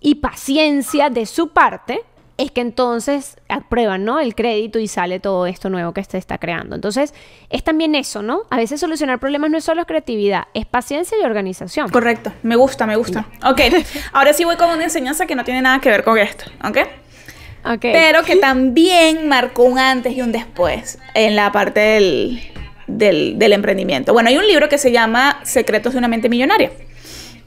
y 0.00 0.16
paciencia 0.16 1.10
de 1.10 1.26
su 1.26 1.48
parte, 1.48 2.02
es 2.38 2.52
que 2.52 2.60
entonces 2.60 3.36
aprueban, 3.48 4.04
¿no? 4.04 4.20
El 4.20 4.36
crédito 4.36 4.78
y 4.78 4.86
sale 4.86 5.18
todo 5.18 5.46
esto 5.46 5.70
nuevo 5.70 5.92
que 5.92 6.04
se 6.04 6.18
está 6.18 6.38
creando. 6.38 6.76
Entonces, 6.76 7.12
es 7.50 7.64
también 7.64 7.96
eso, 7.96 8.22
¿no? 8.22 8.42
A 8.48 8.56
veces 8.56 8.80
solucionar 8.80 9.18
problemas 9.18 9.50
no 9.50 9.58
es 9.58 9.64
solo 9.64 9.84
creatividad, 9.86 10.44
es 10.54 10.64
paciencia 10.64 11.18
y 11.20 11.24
organización. 11.24 11.88
Correcto, 11.90 12.32
me 12.44 12.54
gusta, 12.54 12.86
me 12.86 12.94
gusta. 12.94 13.26
Ok, 13.44 13.60
ahora 14.12 14.32
sí 14.32 14.44
voy 14.44 14.56
con 14.56 14.70
una 14.70 14.84
enseñanza 14.84 15.26
que 15.26 15.34
no 15.34 15.44
tiene 15.44 15.62
nada 15.62 15.80
que 15.80 15.90
ver 15.90 16.04
con 16.04 16.16
esto, 16.16 16.44
¿ok? 16.64 16.78
Ok. 17.64 17.80
Pero 17.80 18.22
que 18.22 18.36
también 18.40 19.28
marcó 19.28 19.64
un 19.64 19.80
antes 19.80 20.16
y 20.16 20.22
un 20.22 20.30
después 20.30 20.98
en 21.14 21.34
la 21.34 21.50
parte 21.50 21.80
del, 21.80 22.40
del, 22.86 23.36
del 23.36 23.52
emprendimiento. 23.52 24.12
Bueno, 24.12 24.28
hay 24.28 24.38
un 24.38 24.46
libro 24.46 24.68
que 24.68 24.78
se 24.78 24.92
llama 24.92 25.40
Secretos 25.42 25.94
de 25.94 25.98
una 25.98 26.08
mente 26.08 26.28
millonaria. 26.28 26.70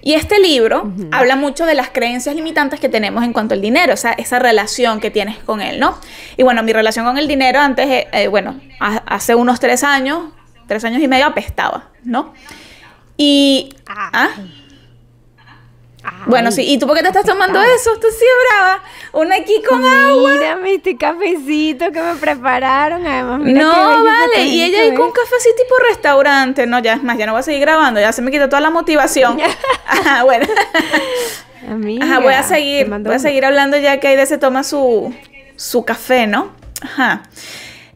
Y 0.01 0.13
este 0.13 0.39
libro 0.39 0.91
habla 1.11 1.35
mucho 1.35 1.65
de 1.65 1.75
las 1.75 1.89
creencias 1.89 2.35
limitantes 2.35 2.79
que 2.79 2.89
tenemos 2.89 3.23
en 3.23 3.33
cuanto 3.33 3.53
al 3.53 3.61
dinero, 3.61 3.93
o 3.93 3.97
sea, 3.97 4.13
esa 4.13 4.39
relación 4.39 4.99
que 4.99 5.11
tienes 5.11 5.37
con 5.37 5.61
él, 5.61 5.79
¿no? 5.79 5.95
Y 6.37 6.43
bueno, 6.43 6.63
mi 6.63 6.73
relación 6.73 7.05
con 7.05 7.19
el 7.19 7.27
dinero 7.27 7.59
antes, 7.59 7.87
eh, 7.87 8.07
eh, 8.11 8.27
bueno, 8.27 8.59
hace 8.79 9.35
unos 9.35 9.59
tres 9.59 9.83
años, 9.83 10.31
tres 10.67 10.83
años 10.85 11.01
y 11.03 11.07
medio 11.07 11.27
apestaba, 11.27 11.89
¿no? 12.03 12.33
Y... 13.15 13.75
¿ah? 13.87 14.09
¿ah? 14.13 14.29
Bueno, 16.25 16.51
sí. 16.51 16.63
¿Y 16.67 16.79
tú 16.79 16.87
por 16.87 16.95
qué 16.95 17.03
te 17.03 17.09
estás 17.09 17.25
tomando 17.25 17.61
eso? 17.61 17.91
Tú 17.99 18.07
sí 18.09 18.25
brava. 18.49 18.81
Una 19.13 19.35
aquí 19.35 19.61
con 19.67 19.83
agua. 19.83 20.33
Mírame 20.33 20.75
este 20.75 20.95
cafecito 20.95 21.91
que 21.91 22.01
me 22.01 22.15
prepararon. 22.15 23.05
Además, 23.05 23.41
no, 23.41 24.03
vale. 24.03 24.43
Y 24.45 24.63
ella 24.63 24.81
ahí 24.81 24.93
con 24.93 25.07
un 25.07 25.11
café 25.11 25.35
así 25.37 25.49
tipo 25.57 25.75
restaurante. 25.89 26.65
No, 26.65 26.79
ya 26.79 26.93
es 26.93 27.03
más, 27.03 27.17
ya 27.17 27.25
no 27.25 27.33
voy 27.33 27.41
a 27.41 27.43
seguir 27.43 27.61
grabando. 27.61 27.99
Ya 27.99 28.13
se 28.13 28.21
me 28.21 28.31
quitó 28.31 28.47
toda 28.47 28.61
la 28.61 28.69
motivación. 28.69 29.37
Ajá, 29.85 30.23
bueno. 30.23 30.47
Ajá, 32.01 32.19
voy 32.19 32.33
a 32.33 32.43
seguir. 32.43 32.89
Voy 32.89 33.15
a 33.15 33.19
seguir 33.19 33.45
hablando 33.45 33.77
ya 33.77 33.99
que 33.99 34.07
Aide 34.07 34.25
se 34.25 34.37
toma 34.37 34.63
su, 34.63 35.13
su 35.55 35.83
café, 35.83 36.27
¿no? 36.27 36.51
Ajá. 36.81 37.23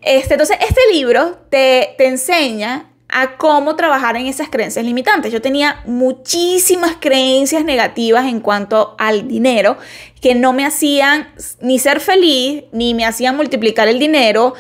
Este, 0.02 0.34
entonces, 0.36 0.58
este 0.62 0.82
libro 0.92 1.40
te, 1.50 1.96
te 1.98 2.08
enseña 2.08 2.86
a 3.10 3.38
cómo 3.38 3.76
trabajar 3.76 4.16
en 4.18 4.26
esas 4.26 4.50
creencias 4.50 4.86
limitantes. 4.86 5.32
Yo 5.32 5.42
tenía 5.42 5.82
muchísimas 5.86 6.98
creencias 7.00 7.64
negativas 7.64 8.26
en 8.26 8.40
cuanto 8.40 8.96
al 8.98 9.28
dinero 9.28 9.78
que 10.22 10.36
no 10.36 10.54
me 10.54 10.66
hacían 10.66 11.30
ni 11.62 11.80
ser 11.80 12.00
feliz, 12.00 12.64
ni 12.72 12.94
me 12.94 13.06
hacían 13.06 13.36
multiplicar 13.36 13.88
el 13.88 14.00
dinero, 14.00 14.56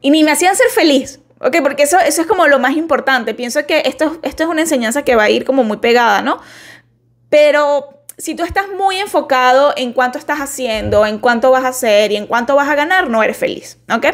y 0.00 0.10
ni 0.10 0.24
me 0.24 0.30
hacían 0.30 0.56
ser 0.56 0.68
feliz. 0.68 1.20
¿Ok? 1.40 1.56
Porque 1.62 1.82
eso, 1.82 1.98
eso 1.98 2.22
es 2.22 2.28
como 2.28 2.46
lo 2.46 2.60
más 2.60 2.76
importante. 2.76 3.34
Pienso 3.34 3.66
que 3.66 3.82
esto, 3.84 4.18
esto 4.22 4.44
es 4.44 4.48
una 4.48 4.60
enseñanza 4.60 5.02
que 5.02 5.16
va 5.16 5.24
a 5.24 5.30
ir 5.30 5.44
como 5.44 5.64
muy 5.64 5.78
pegada, 5.78 6.22
¿no? 6.22 6.38
Pero 7.30 8.01
si 8.22 8.36
tú 8.36 8.44
estás 8.44 8.66
muy 8.68 8.98
enfocado 8.98 9.74
en 9.76 9.92
cuánto 9.92 10.16
estás 10.16 10.38
haciendo, 10.38 11.04
en 11.04 11.18
cuánto 11.18 11.50
vas 11.50 11.64
a 11.64 11.68
hacer 11.68 12.12
y 12.12 12.16
en 12.16 12.28
cuánto 12.28 12.54
vas 12.54 12.68
a 12.68 12.76
ganar, 12.76 13.10
no 13.10 13.20
eres 13.20 13.36
feliz, 13.36 13.78
¿ok? 13.92 14.06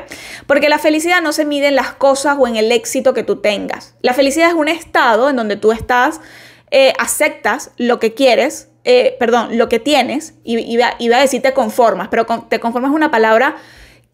Porque 0.46 0.70
la 0.70 0.78
felicidad 0.78 1.20
no 1.20 1.34
se 1.34 1.44
mide 1.44 1.68
en 1.68 1.76
las 1.76 1.92
cosas 1.92 2.38
o 2.40 2.46
en 2.46 2.56
el 2.56 2.72
éxito 2.72 3.12
que 3.12 3.22
tú 3.22 3.42
tengas. 3.42 3.96
La 4.00 4.14
felicidad 4.14 4.48
es 4.48 4.54
un 4.54 4.68
estado 4.68 5.28
en 5.28 5.36
donde 5.36 5.56
tú 5.56 5.72
estás, 5.72 6.22
eh, 6.70 6.94
aceptas 6.98 7.72
lo 7.76 8.00
que 8.00 8.14
quieres, 8.14 8.70
eh, 8.84 9.14
perdón, 9.20 9.58
lo 9.58 9.68
que 9.68 9.78
tienes, 9.78 10.32
y 10.42 10.56
iba, 10.56 10.96
a 10.96 11.20
decir 11.20 11.42
te 11.42 11.52
conformas, 11.52 12.08
pero 12.08 12.24
te 12.48 12.60
conformas 12.60 12.92
es 12.92 12.96
una 12.96 13.10
palabra 13.10 13.56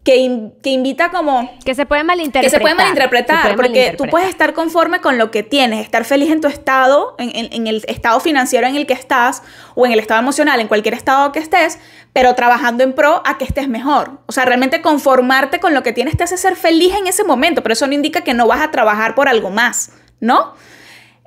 que, 0.04 0.16
invita 0.64 1.10
como... 1.10 1.50
Que 1.64 1.74
se 1.74 1.86
puede 1.86 2.04
malinterpretar. 2.04 2.44
Que 2.44 2.50
se 2.50 2.60
puede 2.60 2.74
malinterpretar, 2.74 3.56
porque 3.56 3.94
tú 3.96 4.04
puedes 4.10 4.28
estar 4.28 4.52
conforme 4.52 5.00
con 5.00 5.16
lo 5.16 5.30
que 5.30 5.42
tienes, 5.42 5.80
estar 5.80 6.04
feliz 6.04 6.30
en 6.30 6.42
tu 6.42 6.46
estado, 6.46 7.16
en, 7.18 7.66
el 7.66 7.82
estado 7.88 8.20
financiero 8.20 8.66
en 8.66 8.76
el 8.76 8.86
que 8.86 8.92
estás, 8.92 9.42
o 9.74 9.86
en 9.86 9.92
el 9.92 9.98
estado 9.98 10.20
emocional, 10.20 10.60
en 10.60 10.68
cualquier 10.68 10.92
estado 10.92 11.32
que 11.32 11.38
estés, 11.38 11.78
pero 12.12 12.34
trabajando 12.34 12.84
en 12.84 12.92
pro 12.92 13.22
a 13.24 13.38
que 13.38 13.44
estés 13.44 13.66
mejor. 13.66 14.20
O 14.26 14.32
sea, 14.32 14.44
realmente 14.44 14.82
conformarte 14.82 15.58
con 15.58 15.72
lo 15.72 15.82
que 15.82 15.94
tienes 15.94 16.18
te 16.18 16.24
hace 16.24 16.36
ser 16.36 16.54
feliz 16.54 16.94
en 16.94 17.06
ese 17.06 17.24
momento, 17.24 17.62
pero 17.62 17.72
eso 17.72 17.86
no 17.86 17.94
indica 17.94 18.20
que 18.20 18.34
no 18.34 18.46
vas 18.46 18.60
a 18.60 18.70
trabajar 18.70 19.14
por 19.14 19.28
algo 19.28 19.48
más, 19.48 19.92
¿no? 20.20 20.52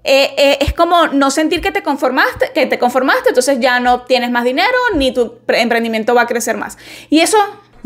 Eh, 0.03 0.35
eh, 0.37 0.57
es 0.61 0.73
como 0.73 1.07
no 1.07 1.31
sentir 1.31 1.61
que 1.61 1.71
te 1.71 1.81
conformaste, 1.81 2.51
que 2.53 2.67
te 2.67 2.77
conformaste, 2.77 3.29
entonces 3.29 3.59
ya 3.59 3.79
no 3.79 4.03
tienes 4.03 4.29
más 4.29 4.43
dinero, 4.43 4.77
ni 4.93 5.11
tu 5.11 5.39
emprendimiento 5.47 6.13
va 6.13 6.21
a 6.21 6.27
crecer 6.27 6.57
más. 6.57 6.77
Y 7.09 7.19
eso 7.19 7.37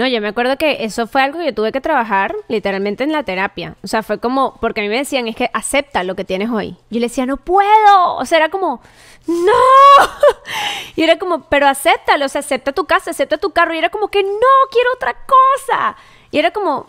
no, 0.02 0.08
yo 0.08 0.20
me 0.20 0.30
acuerdo 0.30 0.58
que 0.58 0.84
eso 0.84 1.06
fue 1.06 1.22
algo 1.22 1.38
que 1.38 1.46
yo 1.46 1.54
tuve 1.54 1.72
que 1.72 1.80
trabajar 1.80 2.36
literalmente 2.48 3.04
en 3.04 3.12
la 3.12 3.22
terapia. 3.22 3.76
O 3.84 3.88
sea, 3.88 4.02
fue 4.02 4.18
como, 4.18 4.58
porque 4.60 4.82
a 4.82 4.84
mí 4.84 4.90
me 4.90 4.98
decían, 4.98 5.28
es 5.28 5.36
que 5.36 5.52
acepta 5.54 6.04
lo 6.04 6.16
que 6.16 6.26
tienes 6.26 6.50
hoy. 6.50 6.76
Yo 6.90 7.00
le 7.00 7.06
decía, 7.06 7.28
no 7.28 7.38
puedo. 7.38 8.16
O 8.16 8.26
sea, 8.26 8.40
era 8.40 8.50
como, 8.50 8.82
no. 9.28 9.54
Y 10.96 11.04
era 11.04 11.20
como, 11.20 11.44
pero 11.50 11.68
acéptalo, 11.68 12.26
o 12.26 12.30
sea, 12.30 12.40
acepta 12.40 12.74
tu 12.74 12.86
casa, 12.86 13.12
acepta 13.12 13.38
tu 13.38 13.52
carro. 13.52 13.76
Y 13.76 13.78
era 13.78 13.90
como 13.90 14.08
que, 14.08 14.24
no, 14.24 14.30
quiero 14.72 14.90
otra 14.96 15.14
cosa. 15.14 15.96
Y 16.32 16.40
era 16.40 16.50
como, 16.50 16.88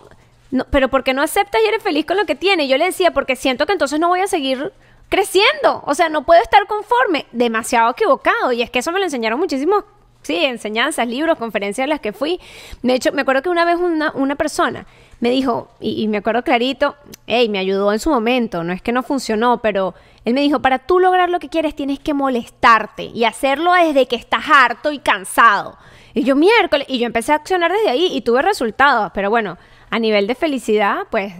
no, 0.50 0.64
pero 0.70 0.88
¿por 0.88 1.04
qué 1.04 1.12
no 1.12 1.20
aceptas 1.20 1.60
y 1.62 1.68
eres 1.68 1.82
feliz 1.82 2.06
con 2.06 2.16
lo 2.16 2.24
que 2.24 2.34
tienes? 2.34 2.66
Yo 2.70 2.78
le 2.78 2.86
decía, 2.86 3.10
porque 3.10 3.36
siento 3.36 3.66
que 3.66 3.72
entonces 3.72 4.00
no 4.00 4.08
voy 4.08 4.20
a 4.20 4.26
seguir 4.26 4.72
creciendo. 5.10 5.82
O 5.84 5.94
sea, 5.94 6.08
no 6.08 6.24
puedo 6.24 6.40
estar 6.40 6.66
conforme. 6.66 7.26
Demasiado 7.32 7.90
equivocado. 7.90 8.52
Y 8.52 8.62
es 8.62 8.70
que 8.70 8.78
eso 8.78 8.90
me 8.90 9.00
lo 9.00 9.04
enseñaron 9.04 9.38
muchísimos 9.38 9.84
sí, 10.22 10.44
enseñanzas, 10.44 11.06
libros, 11.06 11.38
conferencias 11.38 11.84
a 11.84 11.88
las 11.88 12.00
que 12.00 12.12
fui. 12.12 12.40
De 12.82 12.94
hecho, 12.94 13.12
me 13.12 13.22
acuerdo 13.22 13.42
que 13.42 13.48
una 13.48 13.64
vez 13.64 13.76
una, 13.76 14.12
una 14.14 14.36
persona 14.36 14.86
me 15.22 15.30
dijo, 15.30 15.68
y, 15.78 16.08
me 16.08 16.16
acuerdo 16.16 16.42
clarito, 16.42 16.96
hey, 17.28 17.48
me 17.48 17.60
ayudó 17.60 17.92
en 17.92 18.00
su 18.00 18.10
momento, 18.10 18.64
no 18.64 18.72
es 18.72 18.82
que 18.82 18.90
no 18.90 19.04
funcionó, 19.04 19.62
pero 19.62 19.94
él 20.24 20.34
me 20.34 20.40
dijo, 20.40 20.60
para 20.60 20.80
tú 20.80 20.98
lograr 20.98 21.28
lo 21.28 21.38
que 21.38 21.48
quieres 21.48 21.76
tienes 21.76 22.00
que 22.00 22.12
molestarte 22.12 23.04
y 23.04 23.22
hacerlo 23.22 23.72
desde 23.72 24.08
que 24.08 24.16
estás 24.16 24.42
harto 24.52 24.90
y 24.90 24.98
cansado. 24.98 25.78
Y 26.12 26.24
yo 26.24 26.34
miércoles, 26.34 26.88
y 26.90 26.98
yo 26.98 27.06
empecé 27.06 27.30
a 27.30 27.36
accionar 27.36 27.70
desde 27.70 27.88
ahí 27.88 28.08
y 28.12 28.22
tuve 28.22 28.42
resultados, 28.42 29.12
pero 29.14 29.30
bueno, 29.30 29.58
a 29.90 29.98
nivel 30.00 30.26
de 30.26 30.34
felicidad, 30.34 31.06
pues... 31.08 31.34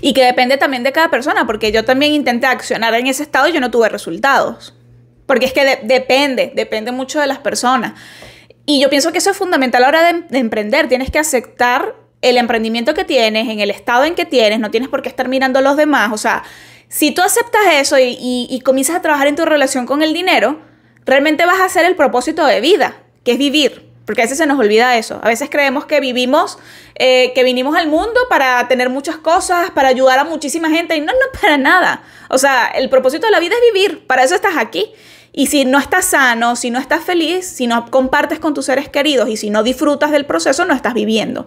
Y 0.00 0.12
que 0.12 0.24
depende 0.24 0.56
también 0.56 0.82
de 0.82 0.90
cada 0.90 1.08
persona, 1.08 1.46
porque 1.46 1.70
yo 1.70 1.84
también 1.84 2.12
intenté 2.12 2.48
accionar 2.48 2.92
en 2.94 3.06
ese 3.06 3.22
estado 3.22 3.46
y 3.46 3.52
yo 3.52 3.60
no 3.60 3.70
tuve 3.70 3.88
resultados. 3.88 4.74
Porque 5.30 5.46
es 5.46 5.52
que 5.52 5.78
depende, 5.84 6.50
depende 6.56 6.90
mucho 6.90 7.20
de 7.20 7.28
las 7.28 7.38
personas. 7.38 7.92
Y 8.66 8.80
yo 8.80 8.90
pienso 8.90 9.12
que 9.12 9.18
eso 9.18 9.30
es 9.30 9.36
fundamental 9.36 9.84
a 9.84 9.88
la 9.88 9.98
hora 10.00 10.12
de, 10.28 10.38
emprender. 10.40 10.88
Tienes 10.88 11.08
que 11.12 11.20
aceptar 11.20 11.94
el 12.20 12.36
emprendimiento 12.36 12.94
que 12.94 13.04
tienes, 13.04 13.48
en 13.48 13.60
el 13.60 13.70
estado 13.70 14.02
en 14.06 14.16
que 14.16 14.24
tienes, 14.24 14.58
no 14.58 14.72
tienes 14.72 14.88
por 14.88 15.02
qué 15.02 15.08
estar 15.08 15.28
mirando 15.28 15.60
a 15.60 15.62
los 15.62 15.76
demás. 15.76 16.10
O 16.12 16.18
sea, 16.18 16.42
si 16.88 17.12
tú 17.12 17.22
aceptas 17.22 17.62
eso 17.74 17.96
y, 17.96 18.16
y, 18.18 18.60
comienzas 18.62 18.96
a 18.96 19.02
trabajar 19.02 19.28
en 19.28 19.36
tu 19.36 19.44
relación 19.44 19.86
con 19.86 20.02
el 20.02 20.14
dinero, 20.14 20.58
realmente 21.06 21.46
vas 21.46 21.60
a 21.60 21.66
hacer 21.66 21.84
el 21.84 21.94
propósito 21.94 22.44
de 22.44 22.60
vida, 22.60 22.96
que 23.22 23.30
es 23.30 23.38
vivir. 23.38 23.88
Porque 24.10 24.22
a 24.22 24.24
veces 24.24 24.38
se 24.38 24.46
nos 24.46 24.58
olvida 24.58 24.96
eso. 24.96 25.20
A 25.22 25.28
veces 25.28 25.48
creemos 25.48 25.86
que 25.86 26.00
vivimos, 26.00 26.58
eh, 26.96 27.30
que 27.36 27.44
vinimos 27.44 27.76
al 27.76 27.86
mundo 27.86 28.18
para 28.28 28.66
tener 28.66 28.88
muchas 28.88 29.16
cosas, 29.16 29.70
para 29.70 29.86
ayudar 29.86 30.18
a 30.18 30.24
muchísima 30.24 30.68
gente. 30.70 30.96
Y 30.96 31.00
no, 31.00 31.12
no 31.12 31.40
para 31.40 31.56
nada. 31.56 32.02
O 32.30 32.36
sea, 32.36 32.66
el 32.74 32.90
propósito 32.90 33.26
de 33.26 33.30
la 33.30 33.38
vida 33.38 33.54
es 33.54 33.72
vivir. 33.72 34.08
Para 34.08 34.24
eso 34.24 34.34
estás 34.34 34.56
aquí. 34.56 34.92
Y 35.32 35.46
si 35.46 35.64
no 35.64 35.78
estás 35.78 36.06
sano, 36.06 36.56
si 36.56 36.70
no 36.70 36.78
estás 36.78 37.04
feliz, 37.04 37.46
si 37.46 37.66
no 37.66 37.90
compartes 37.90 38.38
con 38.38 38.54
tus 38.54 38.66
seres 38.66 38.88
queridos 38.88 39.28
y 39.28 39.36
si 39.36 39.50
no 39.50 39.62
disfrutas 39.62 40.10
del 40.10 40.26
proceso, 40.26 40.64
no 40.64 40.74
estás 40.74 40.94
viviendo. 40.94 41.46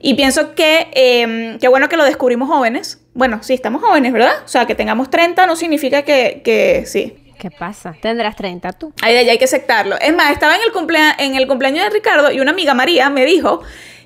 Y 0.00 0.14
pienso 0.14 0.54
que 0.54 0.90
em, 0.92 1.58
qué 1.58 1.68
bueno 1.68 1.88
que 1.88 1.96
lo 1.96 2.04
descubrimos 2.04 2.48
jóvenes. 2.48 3.00
Bueno, 3.14 3.42
sí, 3.42 3.54
estamos 3.54 3.82
jóvenes, 3.82 4.12
¿verdad? 4.12 4.34
O 4.44 4.48
sea, 4.48 4.66
que 4.66 4.74
tengamos 4.74 5.08
30 5.08 5.46
no 5.46 5.56
significa 5.56 6.02
que, 6.02 6.42
que 6.44 6.84
sí, 6.86 7.16
¿Qué 7.38 7.50
pasa? 7.50 7.94
Tendrás 8.00 8.36
30 8.36 8.72
tú. 8.72 8.94
Ay, 9.02 9.16
hay 9.16 9.38
que 9.38 9.44
aceptarlo. 9.44 9.98
Es 10.00 10.14
más, 10.14 10.32
estaba 10.32 10.56
en 10.56 10.62
el, 10.62 10.96
en 11.18 11.34
el 11.34 11.46
cumpleaños 11.46 11.84
de 11.84 11.90
Ricardo 11.90 12.30
y 12.30 12.40
una 12.40 12.52
amiga 12.52 12.72
María 12.72 13.10
me 13.10 13.26
dijo 13.26 13.60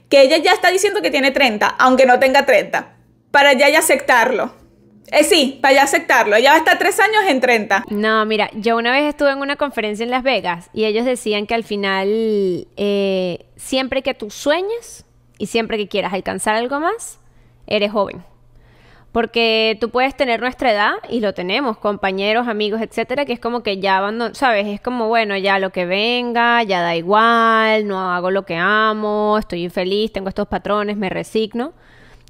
que 0.09 0.22
ella 0.22 0.38
ya 0.38 0.52
está 0.52 0.70
diciendo 0.70 1.02
que 1.02 1.11
tiene 1.11 1.31
30, 1.31 1.66
aunque 1.78 2.07
no 2.07 2.18
tenga 2.18 2.46
30, 2.46 2.96
para 3.31 3.52
ya 3.52 3.78
aceptarlo. 3.78 4.54
Eh, 5.11 5.25
sí, 5.25 5.59
para 5.62 5.75
ya 5.75 5.83
aceptarlo. 5.85 6.37
Ella 6.37 6.51
va 6.51 6.57
a 6.57 6.59
estar 6.59 6.79
tres 6.79 7.01
años 7.01 7.23
en 7.29 7.40
30. 7.40 7.85
No, 7.90 8.25
mira, 8.27 8.51
yo 8.55 8.77
una 8.77 8.92
vez 8.92 9.05
estuve 9.05 9.31
en 9.31 9.38
una 9.38 9.57
conferencia 9.57 10.05
en 10.05 10.11
Las 10.11 10.23
Vegas 10.23 10.71
y 10.73 10.85
ellos 10.85 11.05
decían 11.05 11.47
que 11.47 11.55
al 11.55 11.64
final, 11.64 12.09
eh, 12.77 13.47
siempre 13.57 14.03
que 14.03 14.14
tú 14.14 14.31
sueñes 14.31 15.07
y 15.38 15.47
siempre 15.47 15.79
que 15.79 15.88
quieras 15.88 16.12
alcanzar 16.12 16.57
algo 16.57 16.81
más, 16.81 17.21
eres 17.66 17.92
joven. 17.92 18.25
Porque 19.12 19.79
tú 19.81 19.88
puedes 19.88 20.14
tener 20.14 20.40
nuestra 20.40 20.71
edad 20.71 20.92
y 21.09 21.21
lo 21.21 21.33
tenemos, 21.33 21.79
compañeros, 21.79 22.47
amigos, 22.47 22.83
etcétera, 22.83 23.25
que 23.25 23.33
es 23.33 23.40
como 23.40 23.62
que 23.62 23.79
ya 23.79 24.01
van, 24.01 24.35
¿sabes? 24.35 24.66
Es 24.66 24.83
como, 24.83 25.09
bueno, 25.09 25.37
ya 25.38 25.59
lo 25.59 25.71
que 25.71 25.87
venga, 25.87 26.62
ya 26.62 26.83
da 26.83 26.94
igual, 26.94 27.87
no 27.87 28.12
hago 28.12 28.31
lo 28.31 28.44
que 28.44 28.57
amo, 28.57 29.38
estoy 29.38 29.64
infeliz, 29.64 30.12
tengo 30.12 30.29
estos 30.29 30.47
patrones, 30.47 30.99
me 30.99 31.09
resigno. 31.09 31.73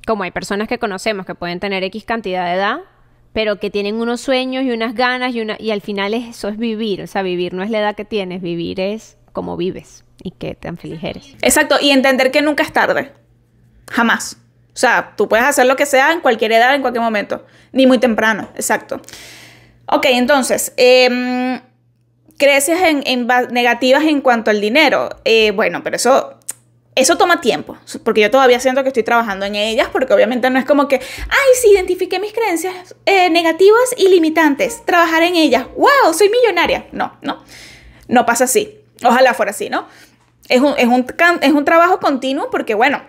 Como 0.09 0.23
hay 0.23 0.31
personas 0.31 0.69
que 0.69 0.79
conocemos 0.79 1.27
que 1.27 1.35
pueden 1.35 1.61
tener 1.61 1.85
X 1.85 2.07
cantidad 2.07 2.47
de 2.47 2.55
edad, 2.55 2.79
pero 3.35 3.61
que 3.61 3.69
tienen 3.69 3.97
unos 3.97 4.23
sueños 4.23 4.65
y 4.65 4.71
unas 4.71 4.95
ganas 4.95 5.35
y, 5.35 5.43
una, 5.43 5.57
y 5.61 5.71
al 5.71 5.83
final 5.83 6.15
eso 6.15 6.49
es 6.49 6.57
vivir. 6.57 7.03
O 7.03 7.07
sea, 7.07 7.21
vivir 7.21 7.53
no 7.53 7.63
es 7.63 7.69
la 7.69 7.81
edad 7.81 7.95
que 7.95 8.07
tienes, 8.07 8.41
vivir 8.41 8.81
es 8.81 9.19
como 9.35 9.59
vives 9.59 10.05
y 10.23 10.31
qué 10.31 10.55
tan 10.55 10.79
feliz 10.79 11.05
eres. 11.05 11.35
Exacto, 11.43 11.77
y 11.79 11.91
entender 11.91 12.31
que 12.31 12.41
nunca 12.41 12.63
es 12.63 12.73
tarde. 12.73 13.13
Jamás. 13.91 14.39
O 14.69 14.79
sea, 14.79 15.13
tú 15.15 15.29
puedes 15.29 15.45
hacer 15.45 15.67
lo 15.67 15.77
que 15.77 15.85
sea 15.85 16.11
en 16.15 16.23
cualquier 16.23 16.53
edad, 16.53 16.75
en 16.75 16.81
cualquier 16.81 17.03
momento. 17.03 17.45
Ni 17.73 17.87
muy 17.87 17.99
temprano, 17.99 18.49
exacto. 18.55 19.03
Ok, 19.89 20.07
entonces, 20.07 20.73
eh, 20.79 21.61
en, 22.41 23.27
negativas 23.51 24.05
en 24.05 24.23
cuanto 24.23 24.51
al 24.51 24.63
dinero. 24.63 25.11
Eh, 25.27 25.51
bueno, 25.51 25.83
pero 25.83 25.97
eso, 25.97 26.38
eso 26.99 27.17
toma 27.17 27.41
tiempo, 27.41 27.77
porque 28.03 28.21
yo 28.21 28.31
todavía 28.31 28.61
siento 28.61 28.83
que 28.83 28.89
estoy 28.89 29.03
trabajando 29.03 29.47
en 29.47 29.55
ellas, 29.55 29.89
porque 29.93 30.13
obviamente 30.13 30.51
no 30.51 30.59
es 30.59 30.65
como 30.65 30.89
que, 30.89 30.97
ay, 30.97 31.55
sí, 31.61 31.71
identifiqué 31.73 32.19
mis 32.19 32.33
creencias 32.33 32.95
eh, 33.07 33.31
negativas 33.31 33.95
y 33.97 34.09
limitantes, 34.09 34.85
trabajar 34.85 35.23
en 35.23 35.37
ellas, 35.37 35.67
wow, 35.77 36.13
soy 36.13 36.29
millonaria. 36.29 36.87
No, 36.93 37.17
no, 37.23 37.43
no 38.09 38.27
pasa 38.27 38.45
así. 38.45 38.81
Ojalá 39.05 39.33
fuera 39.35 39.51
así, 39.51 39.71
¿no? 39.71 39.87
Es 40.49 40.61
un, 40.61 40.75
es 40.77 40.87
un, 40.87 41.07
es 41.41 41.53
un 41.53 41.65
trabajo 41.65 42.01
continuo 42.01 42.51
porque, 42.51 42.75
bueno, 42.75 43.03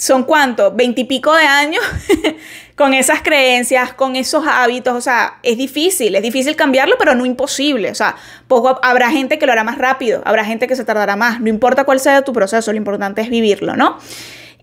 son 0.00 0.24
cuántos, 0.24 0.74
veintipico 0.74 1.34
de 1.34 1.44
años 1.44 1.84
con 2.74 2.94
esas 2.94 3.20
creencias, 3.20 3.92
con 3.92 4.16
esos 4.16 4.46
hábitos, 4.46 4.94
o 4.94 5.00
sea, 5.02 5.34
es 5.42 5.58
difícil, 5.58 6.14
es 6.14 6.22
difícil 6.22 6.56
cambiarlo, 6.56 6.96
pero 6.98 7.14
no 7.14 7.26
imposible, 7.26 7.90
o 7.90 7.94
sea, 7.94 8.16
poco, 8.48 8.80
habrá 8.82 9.10
gente 9.10 9.38
que 9.38 9.44
lo 9.44 9.52
hará 9.52 9.62
más 9.62 9.76
rápido, 9.76 10.22
habrá 10.24 10.44
gente 10.46 10.66
que 10.66 10.74
se 10.74 10.84
tardará 10.86 11.16
más, 11.16 11.40
no 11.40 11.50
importa 11.50 11.84
cuál 11.84 12.00
sea 12.00 12.22
tu 12.22 12.32
proceso, 12.32 12.72
lo 12.72 12.78
importante 12.78 13.20
es 13.20 13.28
vivirlo, 13.28 13.76
¿no? 13.76 13.98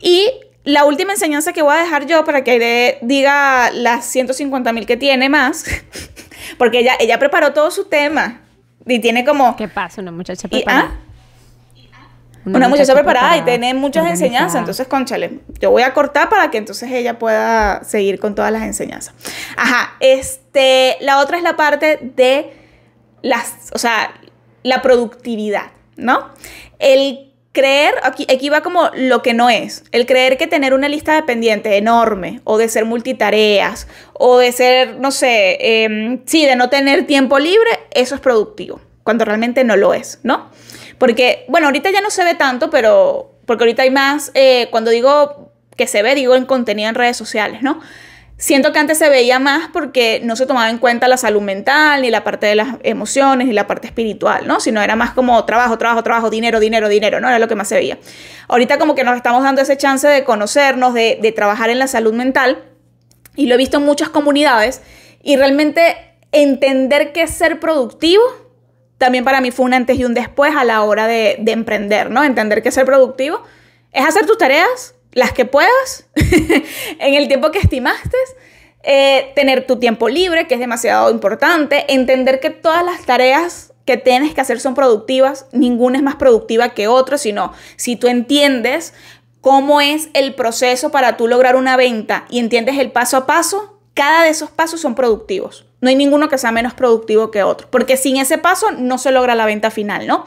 Y 0.02 0.32
la 0.64 0.86
última 0.86 1.14
enseñanza 1.14 1.54
que 1.54 1.62
voy 1.62 1.76
a 1.76 1.82
dejar 1.82 2.08
yo 2.08 2.26
para 2.26 2.44
que 2.44 2.98
diga 3.04 3.70
las 3.72 4.06
150 4.06 4.74
mil 4.74 4.88
que 4.88 4.98
tiene 4.98 5.30
más, 5.30 5.66
porque 6.58 6.80
ella, 6.80 6.96
ella 7.00 7.20
preparó 7.20 7.54
todo 7.54 7.70
su 7.70 7.86
tema 7.86 8.42
y 8.88 8.98
tiene 8.98 9.24
como... 9.24 9.56
¿Qué 9.56 9.68
pasa? 9.68 10.02
Una 10.02 10.12
muchacha 10.12 10.48
preparada. 10.48 10.98
¿ah? 11.00 11.07
Una, 12.56 12.70
muchacha, 12.70 12.94
preparada, 12.94 13.38
y 13.38 13.42
tiene 13.42 13.74
muchas 13.74 14.08
enseñanzas. 14.08 14.60
Entonces, 14.60 14.88
conchale, 14.88 15.40
yo 15.60 15.72
voy 15.72 15.84
a 15.84 15.94
cortar 15.94 16.30
para 16.30 16.50
que 16.52 16.58
entonces 16.58 16.92
ella 16.92 17.20
pueda 17.20 17.84
seguir 17.84 18.20
con 18.20 18.36
todas 18.36 18.52
las 18.52 18.64
enseñanzas. 18.64 19.14
Ajá, 19.56 19.96
este, 20.00 20.98
la 21.02 21.20
otra 21.20 21.38
es 21.38 21.44
la 21.44 21.56
parte 21.56 22.00
de 22.02 22.54
las, 23.22 23.72
o 23.74 23.78
sea, 23.78 24.14
la 24.64 24.82
productividad, 24.82 25.72
¿no? 25.96 26.30
El 26.80 27.28
creer, 27.58 27.96
aquí, 28.04 28.28
aquí 28.30 28.50
va 28.50 28.62
como 28.62 28.92
lo 28.94 29.24
que 29.24 29.34
no 29.34 29.50
es, 29.50 29.84
el 29.92 30.06
creer 30.06 30.38
que 30.38 30.46
tener 30.46 30.76
una 30.76 30.88
lista 30.88 31.16
de 31.16 31.24
pendientes 31.24 31.74
enorme, 31.74 32.40
o 32.44 32.60
de 32.60 32.70
ser 32.70 32.86
multitareas, 32.86 33.88
o 34.14 34.38
de 34.38 34.52
ser, 34.52 35.00
no 35.00 35.10
sé, 35.10 35.58
em, 35.84 36.22
sí, 36.26 36.46
de 36.46 36.56
no 36.56 36.70
tener 36.70 37.08
tiempo 37.08 37.40
libre, 37.40 37.72
eso 37.92 38.14
es 38.14 38.22
productivo, 38.22 38.80
cuando 39.04 39.26
realmente 39.26 39.64
no 39.64 39.76
lo 39.76 39.96
es, 39.96 40.20
¿no? 40.22 40.52
Porque, 40.98 41.46
bueno, 41.48 41.68
ahorita 41.68 41.92
ya 41.92 42.02
no 42.02 42.10
se 42.10 42.24
ve 42.24 42.36
tanto, 42.36 42.70
pero 42.70 43.38
porque 43.46 43.64
ahorita 43.64 43.84
hay 43.84 43.92
más, 43.92 44.32
eh, 44.34 44.68
cuando 44.72 44.92
digo 44.92 45.52
que 45.76 45.88
se 45.88 46.02
ve, 46.02 46.16
digo 46.16 46.36
en 46.36 46.46
contenido 46.46 46.90
en 46.90 46.96
redes 46.96 47.18
sociales, 47.18 47.62
¿no? 47.62 47.80
Siento 48.40 48.72
que 48.72 48.78
antes 48.78 49.00
se 49.00 49.10
veía 49.10 49.40
más 49.40 49.70
porque 49.74 50.22
no 50.24 50.36
se 50.36 50.46
tomaba 50.46 50.70
en 50.70 50.78
cuenta 50.78 51.08
la 51.08 51.18
salud 51.18 51.42
mental, 51.42 52.04
ni 52.04 52.12
la 52.12 52.24
parte 52.24 52.46
de 52.46 52.54
las 52.54 52.76
emociones, 52.84 53.48
ni 53.48 53.54
la 53.54 53.66
parte 53.66 53.88
espiritual, 53.88 54.48
¿no? 54.48 54.60
Sino 54.60 54.82
era 54.82 54.96
más 54.96 55.12
como 55.12 55.44
trabajo, 55.46 55.80
trabajo, 55.80 56.04
trabajo, 56.04 56.30
dinero, 56.30 56.60
dinero, 56.60 56.88
dinero, 56.88 57.20
¿no? 57.20 57.30
Era 57.30 57.40
lo 57.40 57.48
que 57.48 57.56
más 57.56 57.68
se 57.68 57.76
veía. 57.76 57.98
Ahorita 58.48 58.78
como 58.78 58.94
que 58.94 59.04
nos 59.04 59.16
estamos 59.16 59.44
dando 59.44 59.62
ese 59.62 59.76
chance 59.76 60.08
de 60.08 60.24
conocernos, 60.24 60.94
de, 60.94 61.18
de 61.20 61.32
trabajar 61.32 61.72
en 61.72 61.80
la 61.80 61.88
salud 61.88 62.14
mental, 62.14 62.64
y 63.36 63.48
lo 63.48 63.56
he 63.56 63.58
visto 63.58 63.78
en 63.78 63.86
muchas 63.86 64.10
comunidades, 64.10 64.84
y 65.24 65.36
realmente 65.36 65.96
entender 66.32 67.14
que 67.14 67.24
es 67.24 67.32
ser 67.32 67.60
productivo 67.60 68.22
también 68.98 69.24
para 69.24 69.42
mí 69.42 69.52
fue 69.52 69.66
un 69.66 69.74
antes 69.74 69.98
y 69.98 70.06
un 70.06 70.14
después 70.14 70.56
a 70.56 70.64
la 70.64 70.82
hora 70.84 71.08
de, 71.08 71.38
emprender, 71.48 72.10
¿no? 72.10 72.24
Entender 72.24 72.64
que 72.64 72.72
ser 72.72 72.86
productivo 72.86 73.44
es 73.92 74.06
hacer 74.06 74.26
tus 74.26 74.38
tareas, 74.38 74.96
las 75.14 75.32
que 75.34 75.46
puedas, 75.46 76.08
en 77.00 77.14
el 77.14 77.28
tiempo 77.28 77.52
que 77.52 77.60
estimaste, 77.60 78.18
eh, 78.84 79.32
tener 79.36 79.66
tu 79.68 79.78
tiempo 79.78 80.10
libre, 80.10 80.48
que 80.48 80.56
es 80.56 80.60
demasiado 80.60 81.12
importante, 81.12 81.94
entender 81.94 82.40
que 82.40 82.50
todas 82.50 82.84
las 82.84 83.06
tareas 83.06 83.74
que 83.86 83.98
tienes 83.98 84.34
que 84.34 84.42
hacer 84.42 84.60
son 84.60 84.76
productivas, 84.76 85.46
ninguna 85.52 85.98
es 85.98 86.04
más 86.04 86.16
productiva 86.16 86.70
que 86.70 86.88
otra, 86.88 87.18
sino 87.18 87.54
si 87.78 87.96
tú 87.96 88.08
entiendes 88.08 88.94
cómo 89.42 89.80
es 89.80 90.10
el 90.14 90.36
proceso 90.36 90.92
para 90.92 91.18
tú 91.18 91.28
lograr 91.28 91.56
una 91.56 91.78
venta 91.78 92.26
y 92.30 92.40
entiendes 92.40 92.78
el 92.80 92.92
paso 92.92 93.16
a 93.16 93.26
paso, 93.26 93.80
cada 93.94 94.24
de 94.24 94.30
esos 94.30 94.52
pasos 94.52 94.82
son 94.82 94.94
productivos. 94.94 95.67
No 95.82 95.90
hay 95.90 95.96
ninguno 95.96 96.30
que 96.30 96.38
sea 96.38 96.52
menos 96.52 96.74
productivo 96.74 97.30
que 97.32 97.44
otro, 97.44 97.68
porque 97.70 97.98
sin 97.98 98.18
ese 98.18 98.38
paso 98.38 98.72
no 98.72 98.98
se 98.98 99.12
logra 99.12 99.36
la 99.36 99.46
venta 99.46 99.72
final, 99.72 100.08
¿no? 100.08 100.26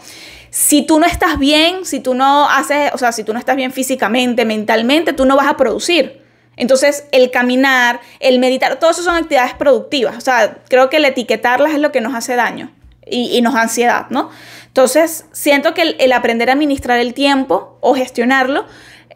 Si 0.50 0.82
tú 0.82 0.98
no 0.98 1.06
estás 1.06 1.38
bien, 1.38 1.84
si 1.84 2.00
tú 2.00 2.14
no 2.14 2.48
haces, 2.48 2.92
o 2.92 2.98
sea, 2.98 3.12
si 3.12 3.24
tú 3.24 3.32
no 3.32 3.38
estás 3.38 3.56
bien 3.56 3.72
físicamente, 3.72 4.44
mentalmente, 4.44 5.12
tú 5.12 5.24
no 5.24 5.36
vas 5.36 5.46
a 5.46 5.56
producir. 5.56 6.22
Entonces, 6.56 7.06
el 7.12 7.30
caminar, 7.30 8.00
el 8.18 8.38
meditar, 8.38 8.78
todo 8.78 8.90
eso 8.90 9.02
son 9.02 9.16
actividades 9.16 9.54
productivas. 9.54 10.16
O 10.18 10.20
sea, 10.20 10.58
creo 10.68 10.90
que 10.90 10.98
el 10.98 11.04
etiquetarlas 11.04 11.72
es 11.72 11.78
lo 11.78 11.90
que 11.90 12.00
nos 12.00 12.14
hace 12.14 12.36
daño 12.36 12.70
y, 13.06 13.40
nos 13.40 13.54
da 13.54 13.62
ansiedad, 13.62 14.06
¿no? 14.10 14.30
Entonces, 14.66 15.24
siento 15.32 15.74
que 15.74 15.96
el, 15.98 16.12
aprender 16.12 16.50
a 16.50 16.52
administrar 16.52 16.98
el 17.00 17.14
tiempo 17.14 17.78
o 17.80 17.94
gestionarlo, 17.94 18.66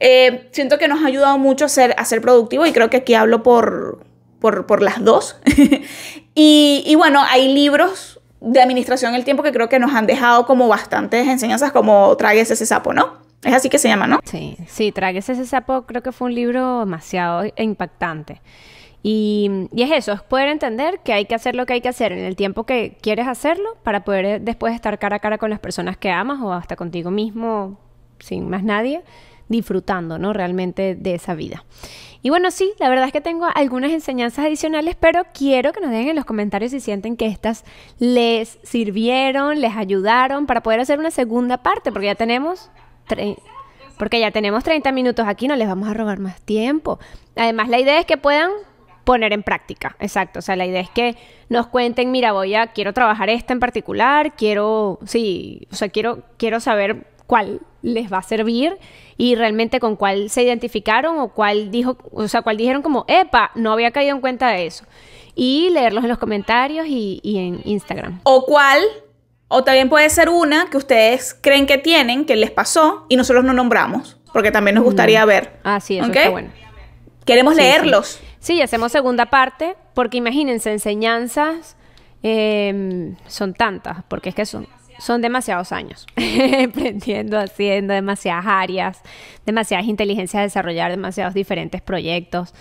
eh, 0.01 0.49
siento 0.53 0.79
que 0.79 0.89
nos 0.89 1.05
ha 1.05 1.07
ayudado 1.07 1.39
mucho 1.39 1.67
a 1.67 1.69
ser, 1.69 1.95
a 1.99 2.05
ser 2.05 2.21
productivo 2.21 2.67
y 2.67 2.73
creo 2.73 2.91
que 2.91 2.99
aquí 2.99 3.15
hablo 3.15 3.43
por, 3.43 4.05
por, 4.41 4.83
las 4.83 5.05
dos. 5.05 5.37
y, 6.35 6.95
bueno, 6.97 7.23
hay 7.29 7.53
libros 7.53 8.21
de 8.41 8.61
administración 8.61 9.13
del 9.13 9.25
tiempo 9.25 9.43
que 9.43 9.53
creo 9.53 9.69
que 9.69 9.79
nos 9.79 9.95
han 9.95 10.07
dejado 10.07 10.47
como 10.47 10.69
bastantes 10.69 11.27
enseñanzas 11.27 11.73
como 11.73 12.15
Tragues 12.17 12.51
ese 12.51 12.67
sapo, 12.67 12.93
¿no? 12.93 13.15
Es 13.43 13.55
así 13.55 13.69
que 13.69 13.79
se 13.79 13.89
llama, 13.89 14.07
¿no? 14.07 14.21
Sí, 14.25 14.57
sí, 14.67 14.93
Tragues 14.93 15.29
ese 15.29 15.47
sapo 15.47 15.83
creo 15.83 16.03
que 16.03 16.13
fue 16.13 16.27
un 16.27 16.35
libro 16.35 16.81
demasiado 16.81 17.45
impactante. 17.57 18.41
Y, 19.03 19.69
y, 19.73 19.83
es 19.83 19.91
eso, 19.93 20.13
es 20.13 20.23
poder 20.23 20.49
entender 20.49 21.01
que 21.05 21.13
hay 21.13 21.27
que 21.27 21.35
hacer 21.35 21.55
lo 21.55 21.67
que 21.67 21.75
hay 21.75 21.83
que 21.83 21.91
hacer 21.91 22.13
en 22.13 22.21
el 22.25 22.37
tiempo 22.37 22.65
que 22.65 22.97
quieres 23.03 23.29
hacerlo 23.29 23.77
para 23.83 24.03
poder 24.03 24.41
después 24.41 24.75
estar 24.75 24.99
cara 24.99 25.17
a 25.17 25.19
cara 25.19 25.37
con 25.37 25.51
las 25.51 25.61
personas 25.61 25.99
que 25.99 26.11
amas 26.11 26.41
o 26.43 26.53
hasta 26.55 26.75
contigo 26.75 27.11
mismo, 27.11 27.79
sin 28.19 28.49
más 28.49 28.63
nadie, 28.63 29.03
disfrutando, 29.49 30.19
¿no? 30.19 30.33
Realmente 30.33 30.95
de 30.95 31.15
esa 31.15 31.35
vida. 31.35 31.65
Y 32.25 32.31
bueno, 32.31 32.51
sí, 32.51 32.73
la 32.79 32.89
verdad 32.89 33.05
es 33.05 33.13
que 33.13 33.21
tengo 33.21 33.47
algunas 33.55 33.93
enseñanzas 33.93 34.47
adicionales, 34.47 34.97
pero 34.99 35.25
quiero 35.35 35.75
que 35.75 35.83
nos 35.83 35.91
dejen 35.91 36.09
en 36.09 36.17
los 36.17 36.25
comentarios 36.25 36.71
si 36.71 36.81
sienten 36.81 37.19
que 37.19 37.27
estas 37.27 37.67
les 37.99 38.59
sirvieron, 38.63 39.61
les 39.61 39.77
ayudaron 39.77 40.47
para 40.47 40.63
poder 40.63 40.81
hacer 40.81 40.99
una 40.99 41.11
segunda 41.11 41.59
parte, 41.59 41.93
porque 41.93 42.07
ya 42.07 42.15
tenemos... 42.15 42.71
Porque 43.99 44.21
ya 44.21 44.31
tenemos 44.31 44.65
30 44.65 44.91
minutos 44.93 45.29
aquí, 45.29 45.49
no 45.49 45.55
les 45.55 45.69
vamos 45.69 45.87
a 45.87 45.93
robar 45.93 46.19
más 46.19 46.41
tiempo. 46.41 46.99
Además, 47.37 47.69
la 47.69 47.79
idea 47.79 48.01
es 48.01 48.07
que 48.07 48.17
puedan 48.17 48.51
poner 49.05 49.35
en 49.35 49.43
práctica, 49.43 49.95
exacto. 50.01 50.39
O 50.39 50.43
sea, 50.43 50.57
la 50.57 50.65
idea 50.65 50.81
es 50.81 50.89
que 50.89 51.17
nos 51.51 51.67
cuenten, 51.67 52.11
mira, 52.11 52.33
voy 52.33 52.55
a, 52.55 52.69
quiero 52.69 52.95
trabajar 52.95 53.29
esta 53.29 53.53
en 53.53 53.61
particular, 53.61 54.35
quiero, 54.35 54.99
sí, 55.05 55.69
o 55.71 55.75
sea, 55.75 55.91
quiero, 55.91 56.23
quiero 56.39 56.59
saber 56.59 57.07
cuál 57.27 57.61
les 57.83 58.13
va 58.13 58.19
a 58.19 58.23
servir 58.23 58.77
y 59.17 59.35
realmente 59.35 59.81
con 59.81 59.97
cuál 59.97 60.31
se 60.31 60.43
identificaron 60.43 61.19
o 61.19 61.29
cuál 61.29 61.71
dijo, 61.71 61.97
o 62.13 62.29
sea, 62.29 62.43
cuál 62.43 62.57
dijeron 62.57 62.83
como, 62.83 63.05
epa, 63.09 63.51
no 63.55 63.73
había 63.73 63.91
caído 63.91 64.15
en 64.15 64.21
cuenta 64.21 64.49
de 64.49 64.67
eso. 64.67 64.85
Y 65.35 65.71
leerlos 65.71 66.05
en 66.05 66.11
los 66.11 66.19
comentarios 66.19 66.87
y, 66.89 67.21
y 67.23 67.39
en 67.39 67.61
Instagram. 67.65 68.21
O 68.25 68.45
cuál 68.47 68.81
o 69.49 69.63
también 69.63 69.89
puede 69.89 70.11
ser 70.11 70.29
una 70.29 70.67
que 70.71 70.77
ustedes 70.77 71.37
creen 71.41 71.67
que 71.67 71.79
tienen, 71.79 72.25
que 72.25 72.35
les 72.35 72.51
pasó 72.51 73.07
y 73.09 73.17
nosotros 73.17 73.45
no 73.45 73.53
nombramos, 73.53 74.19
porque 74.33 74.51
también 74.51 74.75
nos 74.75 74.85
gustaría 74.85 75.25
mm. 75.25 75.29
ver. 75.29 75.61
Ah, 75.63 75.81
sí, 75.81 75.99
eso 75.99 76.11
está 76.11 76.31
bueno. 76.31 76.51
Queremos 77.25 77.55
leerlos. 77.55 78.21
Sí. 78.41 78.61
hacemos 78.61 78.93
segunda 78.93 79.27
parte, 79.27 79.77
porque 79.95 80.17
imagínense, 80.17 80.73
enseñanzas 80.73 81.77
em, 82.23 83.17
son 83.27 83.55
tantas, 83.55 84.03
porque 84.09 84.31
es 84.31 84.35
que 84.35 84.45
son, 84.45 84.67
son 84.99 85.21
demasiados 85.23 85.73
años 85.73 86.07
aprendiendo, 86.17 87.39
haciendo 87.39 87.95
demasiadas 87.95 88.45
áreas, 88.47 89.01
demasiadas 89.47 89.87
inteligencias 89.87 90.41
a 90.41 90.43
desarrollar, 90.43 90.91
demasiados 90.91 91.35
diferentes 91.35 91.81
proyectos. 91.83 92.55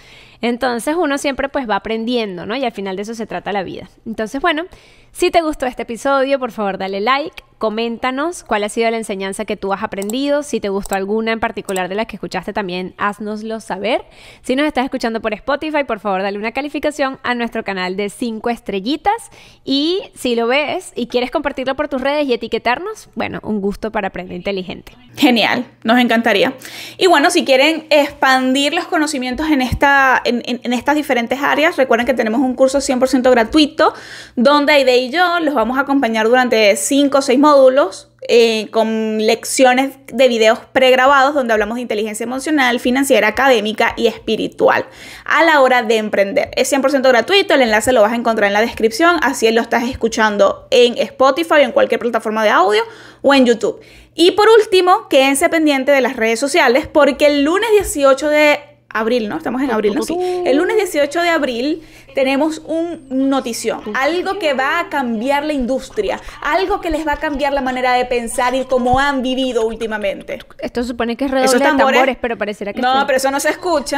Entonces 0.43 0.97
uno 0.99 1.17
siempre 1.17 1.47
pues 1.47 1.69
va 1.69 1.77
aprendiendo, 1.77 2.45
¿no? 2.45 2.53
Y 2.57 2.65
al 2.65 2.73
final 2.73 2.97
de 2.97 3.03
eso 3.03 3.15
se 3.15 3.25
trata 3.25 3.53
la 3.53 3.63
vida. 3.63 3.89
Entonces, 4.05 4.41
bueno, 4.41 4.65
si 5.13 5.31
te 5.31 5.41
gustó 5.41 5.67
este 5.67 5.83
episodio, 5.83 6.37
por 6.37 6.51
favor 6.51 6.77
dale 6.77 6.99
like, 6.99 7.43
coméntanos 7.63 8.43
cuál 8.43 8.65
ha 8.65 8.67
sido 8.67 8.91
la 8.91 8.97
enseñanza 8.97 9.45
que 9.45 9.55
tú 9.55 9.71
has 9.71 9.83
aprendido. 9.83 10.43
Si 10.43 10.59
te 10.59 10.67
gustó 10.67 10.95
alguna 10.95 11.31
en 11.31 11.39
particular 11.39 11.87
de 11.87 11.95
las 11.95 12.07
que 12.07 12.17
escuchaste 12.17 12.51
también, 12.51 12.93
haznoslo 12.97 13.61
saber. 13.61 14.03
Si 14.41 14.57
nos 14.57 14.65
estás 14.65 14.83
escuchando 14.83 15.21
por 15.21 15.33
Spotify, 15.33 15.85
por 15.85 16.01
favor 16.01 16.23
dale 16.23 16.37
una 16.37 16.51
calificación 16.51 17.19
a 17.23 17.35
nuestro 17.35 17.63
canal 17.63 17.95
de 17.95 18.09
5 18.09 18.49
estrellitas. 18.49 19.29
Y 19.63 20.01
si 20.13 20.35
lo 20.35 20.47
ves 20.47 20.91
y 20.93 21.07
quieres 21.07 21.31
compartirlo 21.31 21.75
por 21.77 21.87
tus 21.87 22.01
redes 22.01 22.27
y 22.27 22.33
etiquetarnos, 22.33 23.07
bueno, 23.15 23.39
un 23.43 23.61
gusto 23.61 23.93
para 23.93 24.09
aprender 24.09 24.35
inteligente. 24.35 24.91
Genial, 25.15 25.65
nos 25.85 25.99
encantaría. 25.99 26.53
Y 26.97 27.07
bueno, 27.07 27.29
si 27.29 27.45
quieren 27.45 27.85
expandir 27.91 28.73
los 28.73 28.87
conocimientos 28.87 29.49
en, 29.49 29.61
esta, 29.61 30.21
en, 30.45 30.61
en 30.63 30.73
estas 30.73 30.95
diferentes 30.95 31.39
áreas, 31.41 31.77
recuerden 31.77 32.05
que 32.05 32.13
tenemos 32.13 32.41
un 32.41 32.55
curso 32.55 32.79
100% 32.79 33.29
gratuito 33.29 33.93
donde 34.35 34.73
hay 34.73 34.83
de 34.83 34.97
y 34.97 35.09
yo 35.09 35.39
los 35.39 35.53
vamos 35.53 35.77
a 35.77 35.81
acompañar 35.81 36.27
durante 36.27 36.75
5 36.75 37.17
o 37.17 37.21
6 37.21 37.39
módulos 37.39 38.09
eh, 38.29 38.69
con 38.71 39.17
lecciones 39.17 39.95
de 40.07 40.29
videos 40.29 40.59
pregrabados 40.71 41.33
donde 41.33 41.51
hablamos 41.51 41.75
de 41.75 41.81
inteligencia 41.81 42.23
emocional, 42.23 42.79
financiera, 42.79 43.27
académica 43.27 43.93
y 43.97 44.07
espiritual 44.07 44.85
a 45.25 45.43
la 45.43 45.59
hora 45.59 45.83
de 45.83 45.97
emprender. 45.97 46.49
Es 46.55 46.71
100% 46.71 47.01
gratuito, 47.01 47.53
el 47.53 47.63
enlace 47.63 47.91
lo 47.91 48.01
vas 48.01 48.13
a 48.13 48.15
encontrar 48.15 48.47
en 48.47 48.53
la 48.53 48.61
descripción, 48.61 49.17
así 49.23 49.51
lo 49.51 49.59
estás 49.59 49.83
escuchando 49.83 50.67
en 50.71 50.97
Spotify 50.99 51.55
o 51.55 51.57
en 51.57 51.71
cualquier 51.73 51.99
plataforma 51.99 52.45
de 52.45 52.51
audio 52.51 52.83
o 53.21 53.33
en 53.33 53.45
YouTube. 53.45 53.81
Y 54.15 54.31
por 54.31 54.47
último, 54.47 55.09
quédense 55.09 55.49
pendiente 55.49 55.91
de 55.91 55.99
las 55.99 56.15
redes 56.15 56.39
sociales 56.39 56.87
porque 56.87 57.25
el 57.25 57.43
lunes 57.43 57.69
18 57.71 58.29
de 58.29 58.72
abril, 58.93 59.27
¿no? 59.29 59.37
Estamos 59.37 59.61
en 59.61 59.71
abril, 59.71 59.95
¿no? 59.95 60.03
Sí. 60.03 60.17
El 60.45 60.57
lunes 60.57 60.77
18 60.77 61.21
de 61.21 61.29
abril 61.29 61.83
tenemos 62.13 62.59
un 62.59 63.29
notición, 63.29 63.81
algo 63.95 64.39
que 64.39 64.53
va 64.53 64.79
a 64.79 64.89
cambiar 64.89 65.43
la 65.43 65.53
industria, 65.53 66.21
algo 66.41 66.79
que 66.79 66.89
les 66.89 67.05
va 67.05 67.13
a 67.13 67.17
cambiar 67.17 67.53
la 67.53 67.61
manera 67.61 67.93
de 67.93 68.05
pensar 68.05 68.53
y 68.55 68.65
cómo 68.65 68.99
han 68.99 69.21
vivido 69.21 69.65
últimamente. 69.65 70.39
Esto 70.59 70.83
supone 70.83 71.15
que 71.17 71.25
es 71.25 71.31
redoble 71.31 71.59
de 71.59 71.65
tambores, 71.65 72.17
pero 72.21 72.37
pareciera 72.37 72.73
que 72.73 72.81
No, 72.81 73.03
pero 73.05 73.17
eso 73.17 73.31
no 73.31 73.39
se 73.39 73.49
escucha. 73.49 73.97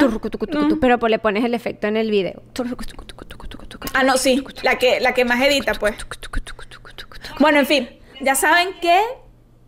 Pero 0.79 0.99
pues 0.99 1.11
le 1.11 1.19
pones 1.19 1.43
el 1.43 1.53
efecto 1.53 1.87
en 1.87 1.97
el 1.97 2.09
video. 2.09 2.41
Ah, 3.93 4.03
no, 4.03 4.17
sí, 4.17 4.43
la 4.63 4.77
que 4.77 4.99
la 4.99 5.13
que 5.13 5.25
más 5.25 5.41
edita, 5.41 5.73
pues. 5.73 5.95
Bueno, 7.39 7.59
en 7.59 7.65
fin, 7.65 7.89
ya 8.21 8.35
saben 8.35 8.69
que 8.81 8.99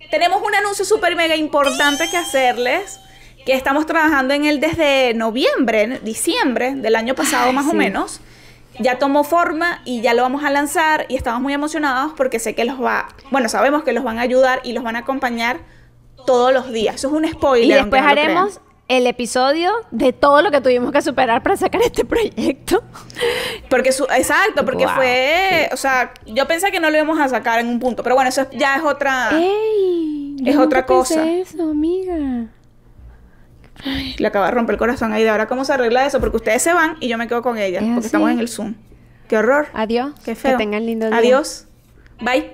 tenemos 0.09 0.41
un 0.41 0.55
anuncio 0.55 0.85
súper 0.85 1.15
mega 1.15 1.35
importante 1.35 2.09
que 2.09 2.17
hacerles 2.17 2.99
que 3.47 3.53
estamos 3.53 3.85
trabajando 3.85 4.33
en 4.33 4.43
él 4.43 4.59
desde 4.59 5.13
noviembre, 5.13 6.01
diciembre 6.03 6.75
del 6.75 6.97
año 6.97 7.15
pasado 7.15 7.53
más 7.53 7.65
o 7.65 7.73
menos. 7.73 8.19
Ya 8.77 8.99
tomó 8.99 9.23
forma 9.23 9.79
y 9.85 10.01
ya 10.01 10.13
lo 10.13 10.21
vamos 10.21 10.43
a 10.43 10.49
lanzar 10.49 11.05
y 11.07 11.15
estamos 11.15 11.41
muy 11.41 11.53
emocionados 11.53 12.11
porque 12.17 12.39
sé 12.39 12.55
que 12.55 12.65
los 12.65 12.83
va, 12.83 13.07
bueno, 13.31 13.47
sabemos 13.47 13.85
que 13.85 13.93
los 13.93 14.03
van 14.03 14.19
a 14.19 14.23
ayudar 14.23 14.59
y 14.65 14.73
los 14.73 14.83
van 14.83 14.97
a 14.97 14.99
acompañar 14.99 15.61
todos 16.25 16.53
los 16.53 16.73
días. 16.73 16.95
Eso 16.95 17.07
es 17.07 17.13
un 17.13 17.25
spoiler. 17.25 17.77
Y 17.77 17.81
después 17.83 18.01
haremos 18.01 18.59
el 18.89 19.07
episodio 19.07 19.71
de 19.91 20.11
todo 20.11 20.41
lo 20.41 20.51
que 20.51 20.59
tuvimos 20.59 20.91
que 20.91 21.01
superar 21.01 21.41
para 21.41 21.55
sacar 21.55 21.81
este 21.81 22.03
proyecto. 22.03 22.83
Porque, 23.69 23.89
exacto, 23.89 24.65
porque 24.65 24.89
fue, 24.89 25.69
o 25.71 25.77
sea, 25.77 26.11
yo 26.25 26.45
pensé 26.47 26.69
que 26.69 26.81
no 26.81 26.89
lo 26.89 26.97
íbamos 26.97 27.17
a 27.17 27.29
sacar 27.29 27.59
en 27.59 27.69
un 27.69 27.79
punto, 27.79 28.03
pero 28.03 28.15
bueno, 28.15 28.27
eso 28.27 28.45
ya 28.51 28.75
es 28.75 28.83
otra, 28.83 29.29
es 30.45 30.57
otra 30.57 30.85
cosa. 30.85 31.25
Eso, 31.25 31.63
amiga 31.63 32.49
le 34.17 34.27
acaba 34.27 34.45
de 34.47 34.51
romper 34.51 34.73
el 34.73 34.79
corazón 34.79 35.13
ahí 35.13 35.23
de 35.23 35.29
ahora 35.29 35.47
cómo 35.47 35.65
se 35.65 35.73
arregla 35.73 36.05
eso, 36.05 36.19
porque 36.19 36.37
ustedes 36.37 36.61
se 36.61 36.73
van 36.73 36.97
y 36.99 37.07
yo 37.07 37.17
me 37.17 37.27
quedo 37.27 37.41
con 37.41 37.57
ella, 37.57 37.79
porque 37.79 38.05
estamos 38.05 38.31
en 38.31 38.39
el 38.39 38.47
Zoom. 38.47 38.75
Qué 39.27 39.37
horror. 39.37 39.67
Adiós. 39.73 40.11
Qué 40.23 40.35
feo. 40.35 40.51
Que 40.51 40.57
tengan 40.57 40.85
lindo 40.85 41.07
día. 41.07 41.17
Adiós. 41.17 41.65
Bye. 42.19 42.51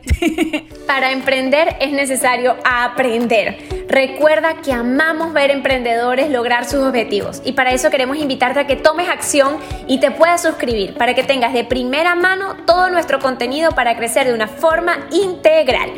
Para 0.88 1.12
emprender 1.12 1.78
es 1.80 1.92
necesario 1.92 2.56
aprender. 2.66 3.86
Recuerda 3.88 4.62
que 4.62 4.74
amamos 4.74 5.32
ver 5.34 5.52
emprendedores 5.52 6.30
lograr 6.30 6.66
sus 6.66 6.82
objetivos 6.82 7.42
y 7.46 7.54
para 7.54 7.72
eso 7.72 7.90
queremos 7.90 8.18
invitarte 8.18 8.60
a 8.60 8.68
que 8.68 8.76
tomes 8.76 9.08
acción 9.08 9.58
y 9.88 10.00
te 10.00 10.12
puedas 10.12 10.42
suscribir 10.42 10.96
para 10.96 11.14
que 11.14 11.24
tengas 11.24 11.54
de 11.54 11.64
primera 11.64 12.16
mano 12.16 12.56
todo 12.66 12.90
nuestro 12.90 13.20
contenido 13.20 13.72
para 13.72 13.96
crecer 13.96 14.28
de 14.28 14.34
una 14.34 14.48
forma 14.48 14.98
integral. 15.12 15.92